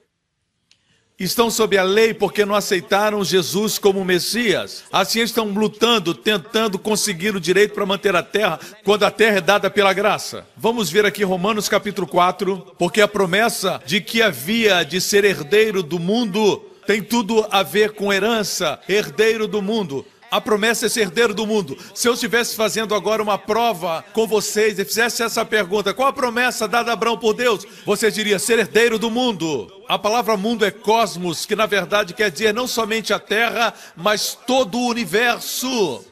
Estão 1.23 1.51
sob 1.51 1.77
a 1.77 1.83
lei 1.83 2.13
porque 2.13 2.45
não 2.45 2.55
aceitaram 2.55 3.23
Jesus 3.23 3.77
como 3.77 4.05
Messias. 4.05 4.83
Assim 4.91 5.21
estão 5.21 5.45
lutando, 5.49 6.13
tentando 6.13 6.79
conseguir 6.79 7.35
o 7.35 7.41
direito 7.41 7.73
para 7.73 7.85
manter 7.85 8.15
a 8.15 8.23
terra, 8.23 8.59
quando 8.83 9.03
a 9.03 9.11
terra 9.11 9.37
é 9.37 9.41
dada 9.41 9.69
pela 9.69 9.91
graça. 9.91 10.47
Vamos 10.55 10.89
ver 10.89 11.05
aqui 11.05 11.23
Romanos 11.23 11.67
capítulo 11.67 12.07
4, 12.07 12.75
porque 12.77 13.01
a 13.01 13.07
promessa 13.07 13.81
de 13.85 13.99
que 13.99 14.21
havia 14.21 14.83
de 14.83 15.01
ser 15.01 15.25
herdeiro 15.25 15.83
do 15.83 15.99
mundo 15.99 16.65
tem 16.87 17.03
tudo 17.03 17.45
a 17.51 17.61
ver 17.61 17.91
com 17.91 18.11
herança, 18.11 18.79
herdeiro 18.89 19.47
do 19.47 19.61
mundo. 19.61 20.05
A 20.31 20.39
promessa 20.39 20.85
é 20.85 20.89
ser 20.89 21.01
herdeiro 21.01 21.33
do 21.33 21.47
mundo. 21.47 21.77
Se 21.93 22.07
eu 22.07 22.13
estivesse 22.13 22.55
fazendo 22.55 22.93
agora 22.93 23.23
uma 23.23 23.37
prova 23.37 24.03
com 24.13 24.27
vocês 24.27 24.77
e 24.77 24.85
fizesse 24.85 25.23
essa 25.23 25.43
pergunta, 25.43 25.93
qual 25.93 26.09
a 26.09 26.13
promessa 26.13 26.67
dada 26.67 26.91
a 26.91 26.93
Abraão 26.93 27.17
por 27.17 27.33
Deus? 27.33 27.65
Você 27.85 28.11
diria 28.11 28.37
ser 28.37 28.59
herdeiro 28.59 28.99
do 28.99 29.09
mundo. 29.09 29.71
A 29.87 29.97
palavra 29.97 30.37
mundo 30.37 30.63
é 30.63 30.71
cosmos, 30.71 31.45
que 31.45 31.55
na 31.55 31.65
verdade 31.65 32.13
quer 32.13 32.29
dizer 32.29 32.53
não 32.53 32.67
somente 32.67 33.11
a 33.11 33.19
Terra, 33.19 33.73
mas 33.95 34.37
todo 34.45 34.77
o 34.77 34.87
universo. 34.87 36.05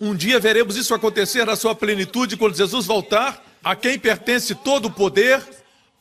Um 0.00 0.14
dia 0.14 0.40
veremos 0.40 0.76
isso 0.76 0.92
acontecer 0.92 1.46
na 1.46 1.56
sua 1.56 1.74
plenitude 1.74 2.36
quando 2.36 2.56
Jesus 2.56 2.84
voltar, 2.84 3.42
a 3.62 3.74
quem 3.74 3.98
pertence 3.98 4.54
todo 4.54 4.86
o 4.86 4.90
poder 4.90 5.42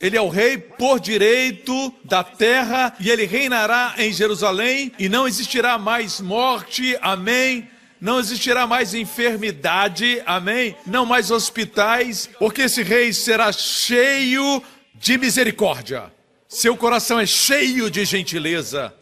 ele 0.05 0.17
é 0.17 0.21
o 0.21 0.29
rei 0.29 0.57
por 0.57 0.99
direito 0.99 1.91
da 2.03 2.23
terra 2.23 2.95
e 2.99 3.09
ele 3.09 3.25
reinará 3.25 3.95
em 3.97 4.13
Jerusalém 4.13 4.91
e 4.99 5.09
não 5.09 5.27
existirá 5.27 5.79
mais 5.79 6.21
morte. 6.21 6.95
Amém. 7.01 7.67
Não 7.99 8.19
existirá 8.19 8.67
mais 8.67 8.93
enfermidade, 8.93 10.21
amém? 10.27 10.75
Não 10.85 11.07
mais 11.07 11.31
hospitais, 11.31 12.29
porque 12.37 12.63
esse 12.63 12.83
rei 12.83 13.11
será 13.13 13.51
cheio 13.51 14.61
de 14.93 15.17
misericórdia. 15.17 16.13
Seu 16.47 16.77
coração 16.77 17.19
é 17.19 17.25
cheio 17.25 17.89
de 17.89 18.05
gentileza. 18.05 18.93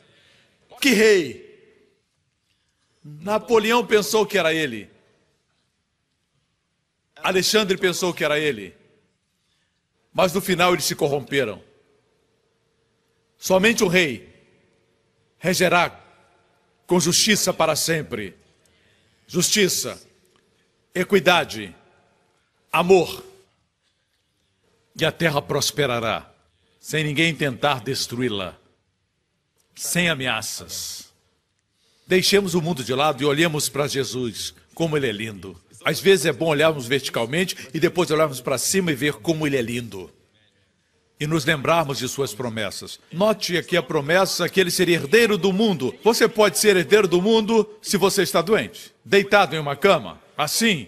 Que 0.80 0.92
rei! 0.92 1.44
Napoleão 3.04 3.86
pensou 3.86 4.26
que 4.26 4.38
era 4.38 4.54
ele. 4.54 4.90
Alexandre 7.18 7.78
pensou 7.78 8.14
que 8.14 8.24
era 8.24 8.40
ele 8.40 8.83
mas 10.14 10.32
no 10.32 10.40
final 10.40 10.74
eles 10.74 10.86
se 10.86 10.96
corromperam. 10.96 11.62
Somente 13.38 13.84
o 13.84 13.88
rei 13.88 14.32
regerá 15.40 16.00
com 16.86 17.00
justiça 17.00 17.54
para 17.54 17.76
sempre. 17.76 18.36
Justiça, 19.28 20.02
equidade, 20.94 21.76
amor. 22.72 23.24
E 24.96 25.04
a 25.04 25.12
terra 25.12 25.42
prosperará, 25.42 26.32
sem 26.80 27.04
ninguém 27.04 27.34
tentar 27.34 27.82
destruí-la, 27.82 28.56
sem 29.76 30.08
ameaças. 30.08 31.12
Deixemos 32.06 32.54
o 32.54 32.62
mundo 32.62 32.84
de 32.84 32.94
lado 32.94 33.24
e 33.24 33.26
olhemos 33.26 33.68
para 33.68 33.88
Jesus, 33.88 34.54
como 34.76 34.96
ele 34.96 35.08
é 35.08 35.12
lindo. 35.12 35.60
Às 35.84 36.00
vezes 36.00 36.26
é 36.26 36.32
bom 36.32 36.48
olharmos 36.48 36.88
verticalmente 36.88 37.56
e 37.74 37.80
depois 37.80 38.10
olharmos 38.12 38.40
para 38.40 38.58
cima 38.58 38.92
e 38.92 38.96
ver 38.96 39.14
como 39.14 39.46
ele 39.46 39.58
é 39.58 39.62
lindo. 39.62 40.10
E 41.20 41.28
nos 41.28 41.46
lembrarmos 41.46 42.00
de 42.00 42.08
suas 42.08 42.34
promessas. 42.34 43.00
Note 43.12 43.58
aqui 43.58 43.78
a 43.78 43.84
promessa 43.84 44.50
que 44.50 44.60
ele 44.60 44.72
seria 44.72 44.96
herdeiro 44.96 45.38
do 45.38 45.54
mundo. 45.54 45.94
Você 46.04 46.28
pode 46.28 46.58
ser 46.58 46.76
herdeiro 46.76 47.08
do 47.08 47.22
mundo 47.22 47.70
se 47.82 47.98
você 47.98 48.24
está 48.24 48.42
doente, 48.42 48.94
deitado 49.06 49.56
em 49.56 49.60
uma 49.60 49.76
cama. 49.76 50.20
Assim, 50.38 50.88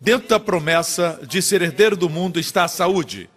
dentro 0.00 0.28
da 0.28 0.38
promessa 0.38 1.20
de 1.26 1.42
ser 1.42 1.62
herdeiro 1.62 1.96
do 1.96 2.08
mundo 2.08 2.38
está 2.38 2.64
a 2.64 2.68
saúde. 2.68 3.28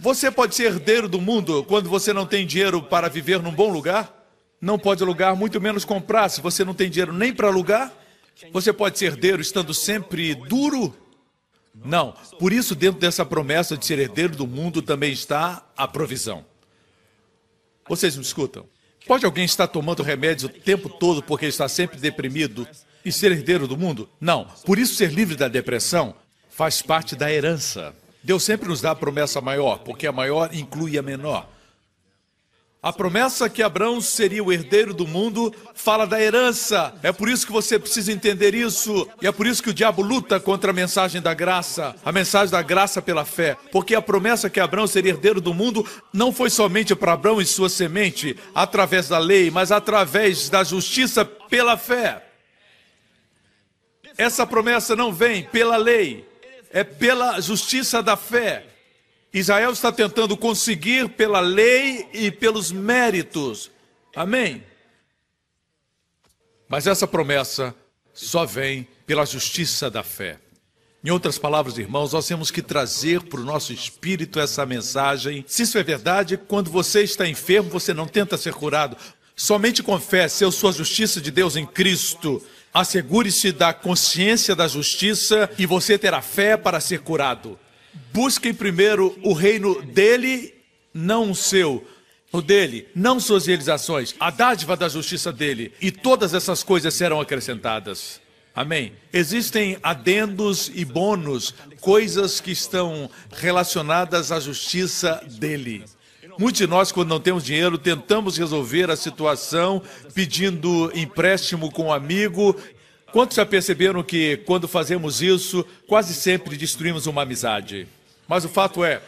Você 0.00 0.30
pode 0.30 0.54
ser 0.54 0.64
herdeiro 0.64 1.08
do 1.08 1.20
mundo 1.20 1.62
quando 1.64 1.90
você 1.90 2.12
não 2.12 2.24
tem 2.24 2.46
dinheiro 2.46 2.82
para 2.82 3.08
viver 3.08 3.42
num 3.42 3.52
bom 3.52 3.70
lugar? 3.70 4.16
Não 4.58 4.78
pode 4.78 5.02
alugar, 5.02 5.36
muito 5.36 5.60
menos 5.60 5.84
comprar, 5.84 6.28
se 6.28 6.40
você 6.40 6.64
não 6.64 6.72
tem 6.72 6.88
dinheiro 6.88 7.12
nem 7.12 7.34
para 7.34 7.48
alugar? 7.48 7.92
Você 8.52 8.72
pode 8.72 8.98
ser 8.98 9.06
herdeiro 9.06 9.40
estando 9.42 9.74
sempre 9.74 10.34
duro? 10.34 10.96
Não. 11.74 12.14
Por 12.38 12.52
isso, 12.52 12.74
dentro 12.74 13.00
dessa 13.00 13.24
promessa 13.24 13.76
de 13.76 13.84
ser 13.86 13.98
herdeiro 13.98 14.34
do 14.36 14.46
mundo 14.46 14.82
também 14.82 15.12
está 15.12 15.64
a 15.76 15.86
provisão. 15.86 16.44
Vocês 17.88 18.16
me 18.16 18.22
escutam? 18.22 18.66
Pode 19.06 19.24
alguém 19.24 19.44
estar 19.44 19.66
tomando 19.66 20.02
remédios 20.02 20.44
o 20.44 20.48
tempo 20.48 20.88
todo 20.88 21.22
porque 21.22 21.46
está 21.46 21.68
sempre 21.68 21.98
deprimido 21.98 22.66
e 23.04 23.10
ser 23.10 23.32
herdeiro 23.32 23.66
do 23.66 23.76
mundo? 23.76 24.08
Não. 24.20 24.46
Por 24.64 24.78
isso, 24.78 24.94
ser 24.94 25.10
livre 25.12 25.36
da 25.36 25.48
depressão 25.48 26.14
faz 26.48 26.82
parte 26.82 27.16
da 27.16 27.32
herança. 27.32 27.94
Deus 28.22 28.42
sempre 28.42 28.68
nos 28.68 28.80
dá 28.80 28.90
a 28.90 28.96
promessa 28.96 29.40
maior, 29.40 29.78
porque 29.78 30.06
a 30.06 30.12
maior 30.12 30.54
inclui 30.54 30.98
a 30.98 31.02
menor. 31.02 31.48
A 32.82 32.90
promessa 32.94 33.50
que 33.50 33.62
Abraão 33.62 34.00
seria 34.00 34.42
o 34.42 34.50
herdeiro 34.50 34.94
do 34.94 35.06
mundo 35.06 35.54
fala 35.74 36.06
da 36.06 36.18
herança. 36.18 36.94
É 37.02 37.12
por 37.12 37.28
isso 37.28 37.46
que 37.46 37.52
você 37.52 37.78
precisa 37.78 38.10
entender 38.10 38.54
isso. 38.54 39.06
E 39.20 39.26
é 39.26 39.32
por 39.32 39.46
isso 39.46 39.62
que 39.62 39.68
o 39.68 39.74
diabo 39.74 40.00
luta 40.00 40.40
contra 40.40 40.70
a 40.70 40.74
mensagem 40.74 41.20
da 41.20 41.34
graça, 41.34 41.94
a 42.02 42.10
mensagem 42.10 42.50
da 42.50 42.62
graça 42.62 43.02
pela 43.02 43.26
fé. 43.26 43.54
Porque 43.70 43.94
a 43.94 44.00
promessa 44.00 44.48
que 44.48 44.58
Abraão 44.58 44.86
seria 44.86 45.10
herdeiro 45.10 45.42
do 45.42 45.52
mundo 45.52 45.86
não 46.10 46.32
foi 46.32 46.48
somente 46.48 46.94
para 46.94 47.12
Abraão 47.12 47.38
e 47.38 47.44
sua 47.44 47.68
semente, 47.68 48.34
através 48.54 49.08
da 49.08 49.18
lei, 49.18 49.50
mas 49.50 49.70
através 49.70 50.48
da 50.48 50.64
justiça 50.64 51.22
pela 51.22 51.76
fé. 51.76 52.24
Essa 54.16 54.46
promessa 54.46 54.96
não 54.96 55.12
vem 55.12 55.42
pela 55.42 55.76
lei, 55.76 56.26
é 56.72 56.82
pela 56.82 57.40
justiça 57.42 58.02
da 58.02 58.16
fé. 58.16 58.69
Israel 59.32 59.72
está 59.72 59.92
tentando 59.92 60.36
conseguir 60.36 61.10
pela 61.10 61.40
lei 61.40 62.08
e 62.12 62.30
pelos 62.30 62.72
méritos. 62.72 63.70
Amém? 64.14 64.64
Mas 66.68 66.86
essa 66.86 67.06
promessa 67.06 67.74
só 68.12 68.44
vem 68.44 68.86
pela 69.06 69.24
justiça 69.24 69.90
da 69.90 70.02
fé. 70.02 70.38
Em 71.02 71.10
outras 71.10 71.38
palavras, 71.38 71.78
irmãos, 71.78 72.12
nós 72.12 72.26
temos 72.26 72.50
que 72.50 72.60
trazer 72.60 73.22
para 73.22 73.40
o 73.40 73.44
nosso 73.44 73.72
espírito 73.72 74.38
essa 74.38 74.66
mensagem. 74.66 75.44
Se 75.48 75.62
isso 75.62 75.78
é 75.78 75.82
verdade, 75.82 76.36
quando 76.36 76.70
você 76.70 77.02
está 77.02 77.26
enfermo, 77.26 77.70
você 77.70 77.94
não 77.94 78.06
tenta 78.06 78.36
ser 78.36 78.52
curado. 78.52 78.96
Somente 79.34 79.82
confesse 79.82 80.44
a 80.44 80.50
sua 80.50 80.72
justiça 80.72 81.20
de 81.20 81.30
Deus 81.30 81.56
em 81.56 81.64
Cristo. 81.64 82.44
Assegure-se 82.74 83.50
da 83.50 83.72
consciência 83.72 84.54
da 84.54 84.68
justiça 84.68 85.48
e 85.56 85.64
você 85.64 85.96
terá 85.96 86.20
fé 86.20 86.56
para 86.56 86.80
ser 86.80 87.00
curado. 87.00 87.58
Busquem 88.12 88.52
primeiro 88.52 89.18
o 89.22 89.32
reino 89.32 89.82
dele, 89.82 90.54
não 90.92 91.30
o 91.30 91.34
seu. 91.34 91.86
O 92.32 92.40
dele, 92.40 92.86
não 92.94 93.18
suas 93.18 93.46
realizações, 93.46 94.14
a 94.20 94.30
dádiva 94.30 94.76
da 94.76 94.88
justiça 94.88 95.32
dele, 95.32 95.72
e 95.80 95.90
todas 95.90 96.32
essas 96.32 96.62
coisas 96.62 96.94
serão 96.94 97.20
acrescentadas. 97.20 98.20
Amém? 98.54 98.92
Existem 99.12 99.78
adendos 99.82 100.70
e 100.72 100.84
bônus, 100.84 101.54
coisas 101.80 102.40
que 102.40 102.52
estão 102.52 103.10
relacionadas 103.32 104.30
à 104.30 104.38
justiça 104.38 105.20
dele. 105.38 105.84
Muitos 106.38 106.58
de 106.58 106.66
nós, 106.66 106.92
quando 106.92 107.08
não 107.08 107.20
temos 107.20 107.44
dinheiro, 107.44 107.76
tentamos 107.76 108.38
resolver 108.38 108.90
a 108.90 108.96
situação 108.96 109.82
pedindo 110.14 110.90
empréstimo 110.94 111.70
com 111.70 111.86
um 111.86 111.92
amigo 111.92 112.56
Quantos 113.12 113.36
já 113.36 113.44
perceberam 113.44 114.02
que 114.02 114.36
quando 114.38 114.68
fazemos 114.68 115.20
isso, 115.20 115.66
quase 115.86 116.14
sempre 116.14 116.56
destruímos 116.56 117.06
uma 117.06 117.22
amizade? 117.22 117.88
Mas 118.28 118.44
o 118.44 118.48
fato 118.48 118.84
é 118.84 119.02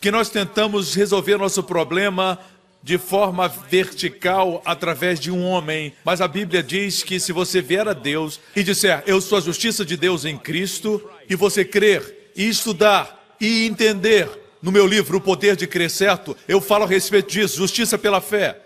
que 0.00 0.10
nós 0.10 0.28
tentamos 0.28 0.94
resolver 0.94 1.36
nosso 1.36 1.62
problema 1.62 2.38
de 2.82 2.98
forma 2.98 3.48
vertical 3.48 4.62
através 4.64 5.18
de 5.18 5.30
um 5.30 5.42
homem, 5.42 5.94
mas 6.04 6.20
a 6.20 6.28
Bíblia 6.28 6.62
diz 6.62 7.02
que 7.02 7.18
se 7.18 7.32
você 7.32 7.62
vier 7.62 7.88
a 7.88 7.94
Deus 7.94 8.38
e 8.54 8.62
disser, 8.62 9.02
eu 9.06 9.20
sou 9.20 9.38
a 9.38 9.40
justiça 9.40 9.84
de 9.84 9.96
Deus 9.96 10.26
em 10.26 10.36
Cristo, 10.36 11.02
e 11.28 11.34
você 11.34 11.64
crer 11.64 12.30
e 12.36 12.46
estudar 12.46 13.34
e 13.40 13.64
entender 13.64 14.28
no 14.60 14.70
meu 14.70 14.86
livro 14.86 15.16
O 15.16 15.20
Poder 15.20 15.56
de 15.56 15.66
Crer 15.66 15.90
Certo, 15.90 16.36
eu 16.46 16.60
falo 16.60 16.84
a 16.84 16.86
respeito 16.86 17.32
disso, 17.32 17.56
justiça 17.56 17.96
pela 17.96 18.20
fé. 18.20 18.60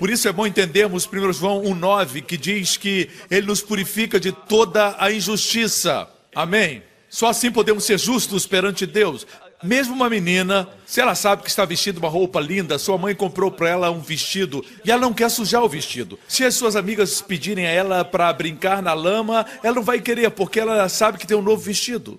Por 0.00 0.08
isso 0.08 0.26
é 0.26 0.32
bom 0.32 0.46
entendermos 0.46 1.06
1 1.06 1.30
João 1.34 1.62
1,9, 1.62 2.22
que 2.22 2.38
diz 2.38 2.78
que 2.78 3.10
ele 3.30 3.46
nos 3.46 3.60
purifica 3.60 4.18
de 4.18 4.32
toda 4.32 4.96
a 4.98 5.12
injustiça. 5.12 6.08
Amém? 6.34 6.82
Só 7.10 7.28
assim 7.28 7.52
podemos 7.52 7.84
ser 7.84 8.00
justos 8.00 8.46
perante 8.46 8.86
Deus. 8.86 9.26
Mesmo 9.62 9.94
uma 9.94 10.08
menina, 10.08 10.66
se 10.86 11.02
ela 11.02 11.14
sabe 11.14 11.42
que 11.42 11.50
está 11.50 11.66
vestindo 11.66 11.98
uma 11.98 12.08
roupa 12.08 12.40
linda, 12.40 12.78
sua 12.78 12.96
mãe 12.96 13.14
comprou 13.14 13.50
para 13.50 13.68
ela 13.68 13.90
um 13.90 14.00
vestido 14.00 14.64
e 14.82 14.90
ela 14.90 15.02
não 15.02 15.12
quer 15.12 15.28
sujar 15.28 15.62
o 15.62 15.68
vestido. 15.68 16.18
Se 16.26 16.46
as 16.46 16.54
suas 16.54 16.76
amigas 16.76 17.20
pedirem 17.20 17.66
a 17.66 17.70
ela 17.70 18.02
para 18.02 18.32
brincar 18.32 18.82
na 18.82 18.94
lama, 18.94 19.44
ela 19.62 19.74
não 19.74 19.82
vai 19.82 20.00
querer, 20.00 20.30
porque 20.30 20.60
ela 20.60 20.88
sabe 20.88 21.18
que 21.18 21.26
tem 21.26 21.36
um 21.36 21.42
novo 21.42 21.60
vestido. 21.60 22.18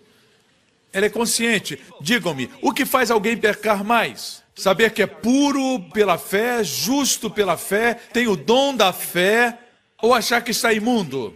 Ela 0.94 1.08
é 1.08 1.10
consciente. 1.10 1.80
Digam-me, 2.00 2.48
o 2.62 2.72
que 2.72 2.86
faz 2.86 3.10
alguém 3.10 3.36
pecar 3.36 3.84
mais? 3.84 4.41
Saber 4.56 4.92
que 4.92 5.02
é 5.02 5.08
puro 5.08 5.80
pela 5.94 6.18
fé, 6.18 6.64
justo 6.64 7.30
pela 7.30 7.58
fé, 7.58 7.94
tem 7.94 8.28
o 8.28 8.36
dom 8.36 8.76
da 8.76 8.94
fé, 8.94 9.58
ou 10.02 10.14
achar 10.14 10.42
que 10.42 10.52
está 10.52 10.74
imundo. 10.74 11.36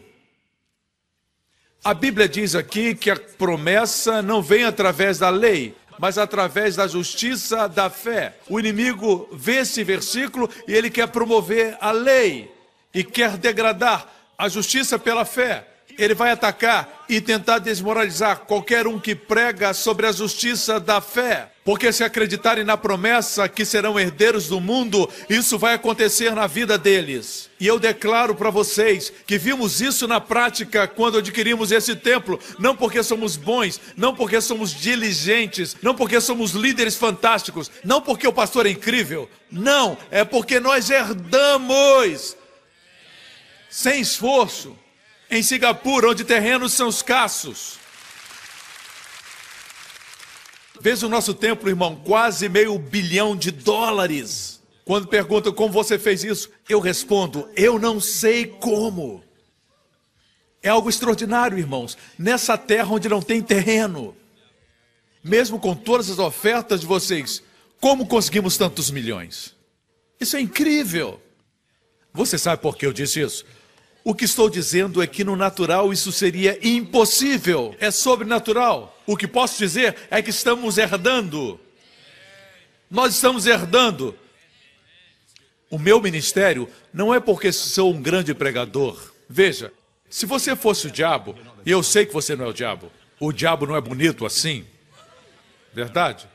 A 1.83 1.93
Bíblia 1.93 2.27
diz 2.27 2.55
aqui 2.55 2.95
que 2.95 3.11
a 3.11 3.15
promessa 3.15 4.21
não 4.21 4.41
vem 4.41 4.63
através 4.63 5.19
da 5.19 5.29
lei. 5.29 5.75
mas 5.97 6.17
através 6.17 6.75
da 6.75 6.87
justiça 6.87 7.67
da 7.67 7.89
fé. 7.89 8.37
O 8.49 8.59
inimigo 8.59 9.29
vê 9.31 9.57
esse 9.57 9.83
versículo 9.83 10.49
e 10.67 10.73
ele 10.73 10.89
quer 10.89 11.07
promover 11.07 11.77
a 11.79 11.91
lei 11.91 12.51
e 12.93 13.03
quer 13.03 13.37
degradar 13.37 14.07
a 14.37 14.49
justiça 14.49 14.99
pela 14.99 15.25
fé. 15.25 15.65
Ele 15.97 16.13
vai 16.13 16.31
atacar 16.31 17.05
e 17.07 17.21
tentar 17.21 17.59
desmoralizar 17.59 18.39
qualquer 18.39 18.87
um 18.87 18.99
que 18.99 19.15
prega 19.15 19.73
sobre 19.73 20.07
a 20.07 20.11
justiça 20.11 20.79
da 20.79 20.99
fé. 20.99 21.51
Porque 21.63 21.91
se 21.91 22.03
acreditarem 22.03 22.63
na 22.63 22.77
promessa 22.77 23.49
que 23.49 23.65
serão 23.65 23.99
herdeiros 23.99 24.47
do 24.47 24.61
mundo, 24.61 25.09
isso 25.27 25.57
vai 25.57 25.73
acontecer 25.73 26.35
na 26.35 26.45
vida 26.45 26.77
deles. 26.77 27.49
E 27.59 27.65
eu 27.65 27.79
declaro 27.79 28.35
para 28.35 28.51
vocês 28.51 29.11
que 29.25 29.37
vimos 29.37 29.81
isso 29.81 30.07
na 30.07 30.21
prática 30.21 30.87
quando 30.87 31.17
adquirimos 31.17 31.71
esse 31.71 31.95
templo, 31.95 32.39
não 32.59 32.75
porque 32.75 33.01
somos 33.01 33.35
bons, 33.35 33.81
não 33.97 34.13
porque 34.13 34.39
somos 34.41 34.71
diligentes, 34.71 35.75
não 35.81 35.95
porque 35.95 36.21
somos 36.21 36.51
líderes 36.51 36.95
fantásticos, 36.95 37.71
não 37.83 37.99
porque 37.99 38.27
o 38.27 38.33
pastor 38.33 38.67
é 38.67 38.69
incrível, 38.69 39.27
não, 39.49 39.97
é 40.11 40.23
porque 40.23 40.59
nós 40.59 40.91
herdamos 40.91 42.37
sem 43.69 44.01
esforço 44.01 44.77
em 45.29 45.41
Singapura, 45.41 46.09
onde 46.09 46.23
terrenos 46.23 46.73
são 46.73 46.89
escassos. 46.89 47.79
Veja 50.79 51.07
o 51.07 51.09
nosso 51.09 51.33
templo, 51.33 51.69
irmão, 51.69 51.95
quase 51.95 52.47
meio 52.47 52.77
bilhão 52.77 53.35
de 53.35 53.49
dólares. 53.51 54.61
Quando 54.83 55.07
perguntam 55.07 55.51
como 55.51 55.73
você 55.73 55.97
fez 55.97 56.23
isso, 56.23 56.49
eu 56.69 56.79
respondo: 56.79 57.49
eu 57.55 57.79
não 57.79 57.99
sei 57.99 58.45
como. 58.45 59.23
É 60.61 60.69
algo 60.69 60.89
extraordinário, 60.89 61.57
irmãos, 61.57 61.97
nessa 62.17 62.57
terra 62.57 62.93
onde 62.93 63.09
não 63.09 63.21
tem 63.21 63.41
terreno. 63.41 64.15
Mesmo 65.23 65.59
com 65.59 65.75
todas 65.75 66.09
as 66.09 66.19
ofertas 66.19 66.81
de 66.81 66.85
vocês, 66.85 67.41
como 67.79 68.05
conseguimos 68.05 68.57
tantos 68.57 68.91
milhões? 68.91 69.55
Isso 70.19 70.37
é 70.37 70.41
incrível. 70.41 71.21
Você 72.13 72.37
sabe 72.37 72.61
por 72.61 72.77
que 72.77 72.85
eu 72.85 72.93
disse 72.93 73.21
isso? 73.21 73.45
O 74.07 74.13
que 74.13 74.23
estou 74.23 74.51
dizendo 74.51 75.01
é 75.01 75.07
que 75.07 75.23
no 75.23 75.35
natural 75.35 75.91
isso 75.91 76.11
seria 76.11 76.59
impossível, 76.61 77.75
é 77.79 77.89
sobrenatural. 77.89 79.01
O 79.03 79.17
que 79.17 79.27
posso 79.27 79.57
dizer 79.57 79.95
é 80.11 80.21
que 80.21 80.29
estamos 80.29 80.77
herdando. 80.77 81.59
Nós 82.89 83.15
estamos 83.15 83.47
herdando. 83.47 84.15
O 85.71 85.79
meu 85.79 85.99
ministério 85.99 86.69
não 86.93 87.11
é 87.11 87.19
porque 87.19 87.51
sou 87.51 87.91
um 87.91 87.99
grande 87.99 88.35
pregador. 88.35 89.11
Veja, 89.27 89.73
se 90.07 90.27
você 90.27 90.55
fosse 90.55 90.85
o 90.85 90.91
diabo, 90.91 91.35
e 91.65 91.71
eu 91.71 91.81
sei 91.81 92.05
que 92.05 92.13
você 92.13 92.35
não 92.35 92.45
é 92.45 92.49
o 92.49 92.53
diabo, 92.53 92.91
o 93.19 93.31
diabo 93.31 93.65
não 93.65 93.75
é 93.75 93.81
bonito 93.81 94.23
assim, 94.23 94.67
verdade? 95.73 96.29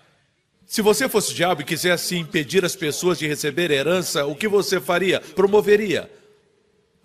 Se 0.66 0.82
você 0.82 1.08
fosse 1.08 1.30
o 1.30 1.36
diabo 1.36 1.62
e 1.62 1.64
quisesse 1.64 2.16
impedir 2.16 2.64
as 2.64 2.74
pessoas 2.74 3.16
de 3.16 3.28
receber 3.28 3.70
herança, 3.70 4.26
o 4.26 4.34
que 4.34 4.48
você 4.48 4.80
faria? 4.80 5.20
Promoveria 5.20 6.10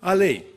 a 0.02 0.12
lei. 0.12 0.55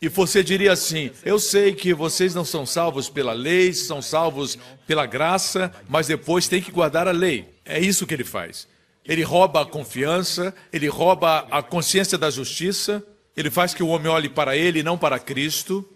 E 0.00 0.08
você 0.08 0.44
diria 0.44 0.72
assim: 0.72 1.10
Eu 1.24 1.38
sei 1.38 1.74
que 1.74 1.94
vocês 1.94 2.34
não 2.34 2.44
são 2.44 2.66
salvos 2.66 3.08
pela 3.08 3.32
lei, 3.32 3.72
são 3.72 4.02
salvos 4.02 4.58
pela 4.86 5.06
graça, 5.06 5.72
mas 5.88 6.06
depois 6.06 6.48
tem 6.48 6.60
que 6.60 6.70
guardar 6.70 7.08
a 7.08 7.12
lei. 7.12 7.48
É 7.64 7.80
isso 7.80 8.06
que 8.06 8.14
ele 8.14 8.24
faz. 8.24 8.68
Ele 9.04 9.22
rouba 9.22 9.62
a 9.62 9.66
confiança, 9.66 10.54
ele 10.72 10.88
rouba 10.88 11.46
a 11.50 11.62
consciência 11.62 12.18
da 12.18 12.28
justiça, 12.28 13.02
ele 13.36 13.50
faz 13.50 13.72
que 13.72 13.82
o 13.82 13.88
homem 13.88 14.10
olhe 14.10 14.28
para 14.28 14.56
ele 14.56 14.80
e 14.80 14.82
não 14.82 14.98
para 14.98 15.18
Cristo, 15.18 15.88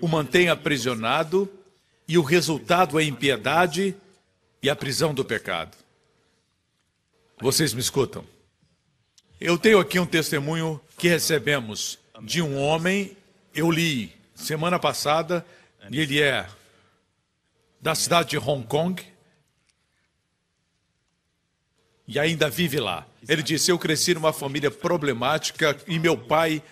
o 0.00 0.08
mantém 0.08 0.48
aprisionado, 0.48 1.48
e 2.08 2.16
o 2.18 2.22
resultado 2.22 2.98
é 2.98 3.04
impiedade 3.04 3.94
e 4.62 4.68
a 4.68 4.74
prisão 4.74 5.14
do 5.14 5.24
pecado. 5.24 5.76
Vocês 7.40 7.72
me 7.72 7.80
escutam? 7.80 8.24
Eu 9.40 9.56
tenho 9.56 9.78
aqui 9.78 9.98
um 9.98 10.06
testemunho 10.06 10.80
que 10.98 11.08
recebemos 11.08 11.98
de 12.22 12.42
um 12.42 12.58
homem 12.58 13.16
eu 13.54 13.70
li 13.70 14.12
semana 14.34 14.78
passada, 14.78 15.44
e 15.90 16.00
ele 16.00 16.20
é 16.20 16.46
da 17.80 17.94
cidade 17.94 18.30
de 18.30 18.38
Hong 18.38 18.66
Kong 18.66 19.02
e 22.06 22.18
ainda 22.18 22.50
vive 22.50 22.80
lá. 22.80 23.06
Ele 23.28 23.42
disse: 23.42 23.70
Eu 23.70 23.78
cresci 23.78 24.14
numa 24.14 24.32
família 24.32 24.70
problemática 24.70 25.76
e 25.86 25.98
meu 25.98 26.16
pai 26.16 26.62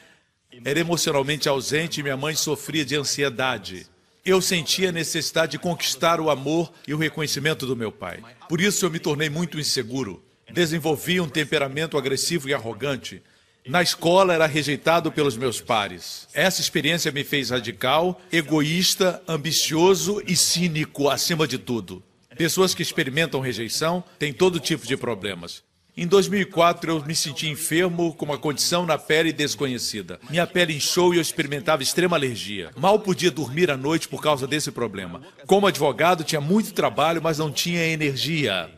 era 0.64 0.80
emocionalmente 0.80 1.48
ausente 1.48 2.00
e 2.00 2.02
minha 2.02 2.16
mãe 2.16 2.34
sofria 2.34 2.84
de 2.84 2.96
ansiedade. 2.96 3.86
Eu 4.24 4.42
sentia 4.42 4.88
a 4.88 4.92
necessidade 4.92 5.52
de 5.52 5.58
conquistar 5.58 6.20
o 6.20 6.28
amor 6.28 6.72
e 6.86 6.92
o 6.92 6.98
reconhecimento 6.98 7.66
do 7.66 7.76
meu 7.76 7.92
pai. 7.92 8.22
Por 8.48 8.60
isso 8.60 8.84
eu 8.84 8.90
me 8.90 8.98
tornei 8.98 9.30
muito 9.30 9.58
inseguro. 9.58 10.22
Desenvolvi 10.50 11.20
um 11.20 11.28
temperamento 11.28 11.96
agressivo 11.96 12.48
e 12.48 12.54
arrogante. 12.54 13.22
Na 13.68 13.82
escola 13.82 14.32
era 14.32 14.46
rejeitado 14.46 15.12
pelos 15.12 15.36
meus 15.36 15.60
pares. 15.60 16.26
Essa 16.32 16.62
experiência 16.62 17.12
me 17.12 17.22
fez 17.22 17.50
radical, 17.50 18.18
egoísta, 18.32 19.22
ambicioso 19.28 20.22
e 20.26 20.34
cínico 20.34 21.10
acima 21.10 21.46
de 21.46 21.58
tudo. 21.58 22.02
Pessoas 22.34 22.74
que 22.74 22.80
experimentam 22.80 23.42
rejeição 23.42 24.02
têm 24.18 24.32
todo 24.32 24.58
tipo 24.58 24.86
de 24.86 24.96
problemas. 24.96 25.62
Em 25.94 26.06
2004, 26.06 26.92
eu 26.92 27.04
me 27.04 27.14
senti 27.14 27.46
enfermo 27.46 28.14
com 28.14 28.24
uma 28.24 28.38
condição 28.38 28.86
na 28.86 28.96
pele 28.96 29.34
desconhecida. 29.34 30.18
Minha 30.30 30.46
pele 30.46 30.74
inchou 30.74 31.12
e 31.12 31.18
eu 31.18 31.20
experimentava 31.20 31.82
extrema 31.82 32.16
alergia. 32.16 32.70
Mal 32.74 32.98
podia 33.00 33.30
dormir 33.30 33.70
à 33.70 33.76
noite 33.76 34.08
por 34.08 34.22
causa 34.22 34.46
desse 34.46 34.70
problema. 34.70 35.20
Como 35.46 35.66
advogado, 35.66 36.24
tinha 36.24 36.40
muito 36.40 36.72
trabalho, 36.72 37.20
mas 37.20 37.36
não 37.36 37.52
tinha 37.52 37.84
energia. 37.84 38.70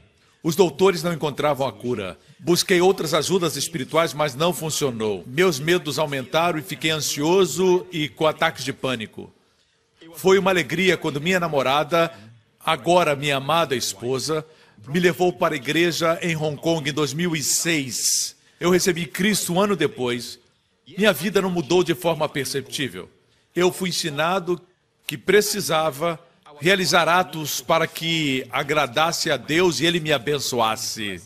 Os 0.42 0.56
doutores 0.56 1.02
não 1.02 1.12
encontravam 1.12 1.64
a 1.64 1.72
cura. 1.72 2.18
Busquei 2.42 2.80
outras 2.80 3.12
ajudas 3.12 3.56
espirituais, 3.56 4.14
mas 4.14 4.34
não 4.34 4.54
funcionou. 4.54 5.22
Meus 5.26 5.60
medos 5.60 5.98
aumentaram 5.98 6.58
e 6.58 6.62
fiquei 6.62 6.90
ansioso 6.90 7.86
e 7.92 8.08
com 8.08 8.26
ataques 8.26 8.64
de 8.64 8.72
pânico. 8.72 9.30
Foi 10.14 10.38
uma 10.38 10.50
alegria 10.50 10.96
quando 10.96 11.20
minha 11.20 11.38
namorada, 11.38 12.10
agora 12.58 13.14
minha 13.14 13.36
amada 13.36 13.76
esposa, 13.76 14.44
me 14.88 14.98
levou 14.98 15.32
para 15.34 15.54
a 15.54 15.56
igreja 15.56 16.18
em 16.22 16.34
Hong 16.34 16.56
Kong 16.56 16.88
em 16.88 16.92
2006. 16.92 18.36
Eu 18.58 18.70
recebi 18.70 19.04
Cristo 19.04 19.52
um 19.52 19.60
ano 19.60 19.76
depois. 19.76 20.38
Minha 20.96 21.12
vida 21.12 21.42
não 21.42 21.50
mudou 21.50 21.84
de 21.84 21.94
forma 21.94 22.26
perceptível. 22.26 23.08
Eu 23.54 23.70
fui 23.70 23.90
ensinado 23.90 24.58
que 25.06 25.18
precisava 25.18 26.18
realizar 26.58 27.06
atos 27.06 27.60
para 27.60 27.86
que 27.86 28.46
agradasse 28.50 29.30
a 29.30 29.36
Deus 29.36 29.80
e 29.80 29.86
Ele 29.86 30.00
me 30.00 30.12
abençoasse. 30.12 31.20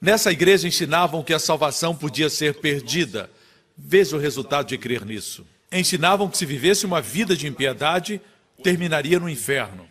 Nessa 0.00 0.32
igreja 0.32 0.66
ensinavam 0.66 1.22
que 1.22 1.34
a 1.34 1.38
salvação 1.38 1.94
podia 1.94 2.30
ser 2.30 2.54
perdida. 2.54 3.30
Veja 3.76 4.16
o 4.16 4.20
resultado 4.20 4.66
de 4.66 4.78
crer 4.78 5.04
nisso. 5.04 5.46
Ensinavam 5.70 6.28
que 6.28 6.38
se 6.38 6.46
vivesse 6.46 6.86
uma 6.86 7.02
vida 7.02 7.36
de 7.36 7.46
impiedade, 7.46 8.20
terminaria 8.62 9.20
no 9.20 9.28
inferno. 9.28 9.86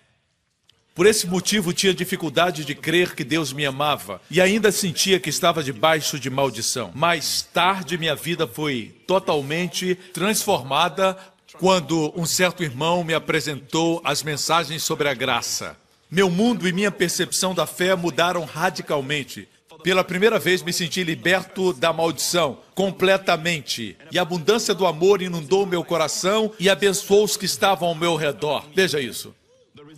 Por 0.95 1.05
esse 1.05 1.27
motivo, 1.27 1.71
tinha 1.71 1.93
dificuldade 1.93 2.65
de 2.65 2.75
crer 2.75 3.15
que 3.15 3.23
Deus 3.23 3.53
me 3.53 3.65
amava 3.65 4.19
e 4.29 4.41
ainda 4.41 4.71
sentia 4.71 5.19
que 5.19 5.29
estava 5.29 5.63
debaixo 5.63 6.19
de 6.19 6.29
maldição. 6.29 6.91
Mais 6.93 7.43
tarde, 7.53 7.97
minha 7.97 8.15
vida 8.15 8.47
foi 8.47 8.95
totalmente 9.07 9.95
transformada 10.11 11.15
quando 11.53 12.11
um 12.19 12.25
certo 12.25 12.63
irmão 12.63 13.03
me 13.03 13.13
apresentou 13.13 14.01
as 14.03 14.23
mensagens 14.23 14.83
sobre 14.83 15.07
a 15.07 15.13
graça. 15.13 15.77
Meu 16.09 16.29
mundo 16.29 16.67
e 16.67 16.73
minha 16.73 16.91
percepção 16.91 17.53
da 17.53 17.67
fé 17.67 17.95
mudaram 17.95 18.43
radicalmente. 18.43 19.47
Pela 19.83 20.03
primeira 20.03 20.37
vez 20.37 20.61
me 20.61 20.73
senti 20.73 21.03
liberto 21.03 21.73
da 21.73 21.93
maldição, 21.93 22.59
completamente. 22.75 23.97
E 24.11 24.19
a 24.19 24.21
abundância 24.21 24.73
do 24.73 24.85
amor 24.85 25.21
inundou 25.21 25.65
meu 25.65 25.83
coração 25.83 26.53
e 26.59 26.69
abençoou 26.69 27.23
os 27.23 27.37
que 27.37 27.45
estavam 27.45 27.89
ao 27.89 27.95
meu 27.95 28.15
redor. 28.15 28.65
Veja 28.75 28.99
isso. 28.99 29.33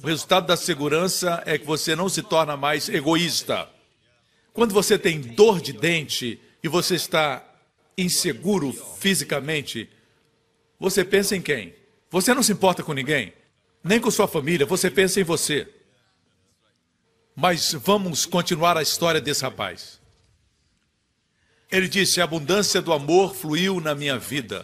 O 0.03 0.07
resultado 0.07 0.47
da 0.47 0.57
segurança 0.57 1.41
é 1.45 1.57
que 1.57 1.65
você 1.65 1.95
não 1.95 2.09
se 2.09 2.21
torna 2.21 2.55
mais 2.55 2.89
egoísta. 2.89 3.67
Quando 4.53 4.73
você 4.73 4.97
tem 4.97 5.19
dor 5.19 5.61
de 5.61 5.73
dente 5.73 6.39
e 6.63 6.67
você 6.67 6.95
está 6.95 7.43
inseguro 7.97 8.73
fisicamente, 8.99 9.89
você 10.79 11.03
pensa 11.03 11.35
em 11.35 11.41
quem? 11.41 11.73
Você 12.09 12.33
não 12.33 12.43
se 12.43 12.51
importa 12.51 12.83
com 12.83 12.93
ninguém, 12.93 13.33
nem 13.83 13.99
com 13.99 14.11
sua 14.11 14.27
família, 14.27 14.65
você 14.65 14.89
pensa 14.91 15.19
em 15.19 15.23
você. 15.23 15.67
Mas 17.41 17.73
vamos 17.73 18.27
continuar 18.27 18.77
a 18.77 18.83
história 18.83 19.19
desse 19.19 19.41
rapaz. 19.41 19.99
Ele 21.71 21.87
disse: 21.87 22.21
A 22.21 22.23
abundância 22.23 22.79
do 22.83 22.93
amor 22.93 23.33
fluiu 23.33 23.81
na 23.81 23.95
minha 23.95 24.19
vida. 24.19 24.63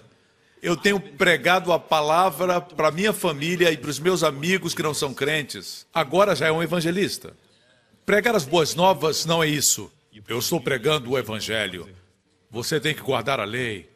Eu 0.61 0.77
tenho 0.77 0.99
pregado 0.99 1.73
a 1.73 1.79
palavra 1.79 2.61
para 2.61 2.91
minha 2.91 3.11
família 3.11 3.71
e 3.71 3.77
para 3.77 3.89
os 3.89 3.97
meus 3.97 4.21
amigos 4.21 4.75
que 4.75 4.83
não 4.83 4.93
são 4.93 5.11
crentes. 5.11 5.87
Agora 5.91 6.35
já 6.35 6.49
é 6.49 6.51
um 6.51 6.61
evangelista. 6.61 7.33
Pregar 8.05 8.35
as 8.35 8.45
boas 8.45 8.75
novas 8.75 9.25
não 9.25 9.41
é 9.41 9.47
isso. 9.47 9.91
Eu 10.27 10.37
estou 10.37 10.61
pregando 10.61 11.09
o 11.09 11.17
evangelho. 11.17 11.89
Você 12.51 12.79
tem 12.79 12.93
que 12.93 13.01
guardar 13.01 13.39
a 13.39 13.43
lei. 13.43 13.89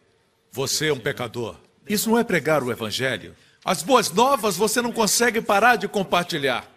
Você 0.51 0.87
é 0.87 0.93
um 0.93 0.99
pecador. 0.99 1.55
Isso 1.87 2.09
não 2.09 2.17
é 2.17 2.23
pregar 2.23 2.63
o 2.63 2.71
Evangelho. 2.71 3.35
As 3.63 3.83
boas 3.83 4.11
novas 4.11 4.57
você 4.57 4.81
não 4.81 4.91
consegue 4.91 5.39
parar 5.39 5.75
de 5.75 5.87
compartilhar. 5.87 6.67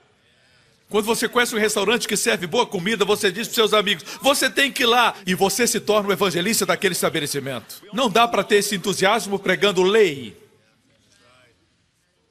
Quando 0.88 1.06
você 1.06 1.28
conhece 1.28 1.54
um 1.54 1.58
restaurante 1.58 2.06
que 2.06 2.16
serve 2.16 2.46
boa 2.46 2.66
comida, 2.66 3.04
você 3.04 3.32
diz 3.32 3.48
para 3.48 3.54
seus 3.54 3.72
amigos: 3.72 4.04
você 4.20 4.50
tem 4.50 4.70
que 4.70 4.82
ir 4.82 4.86
lá. 4.86 5.14
E 5.26 5.34
você 5.34 5.66
se 5.66 5.80
torna 5.80 6.08
o 6.08 6.12
evangelista 6.12 6.66
daquele 6.66 6.92
estabelecimento. 6.92 7.82
Não 7.92 8.08
dá 8.08 8.28
para 8.28 8.44
ter 8.44 8.56
esse 8.56 8.76
entusiasmo 8.76 9.38
pregando 9.38 9.82
lei. 9.82 10.36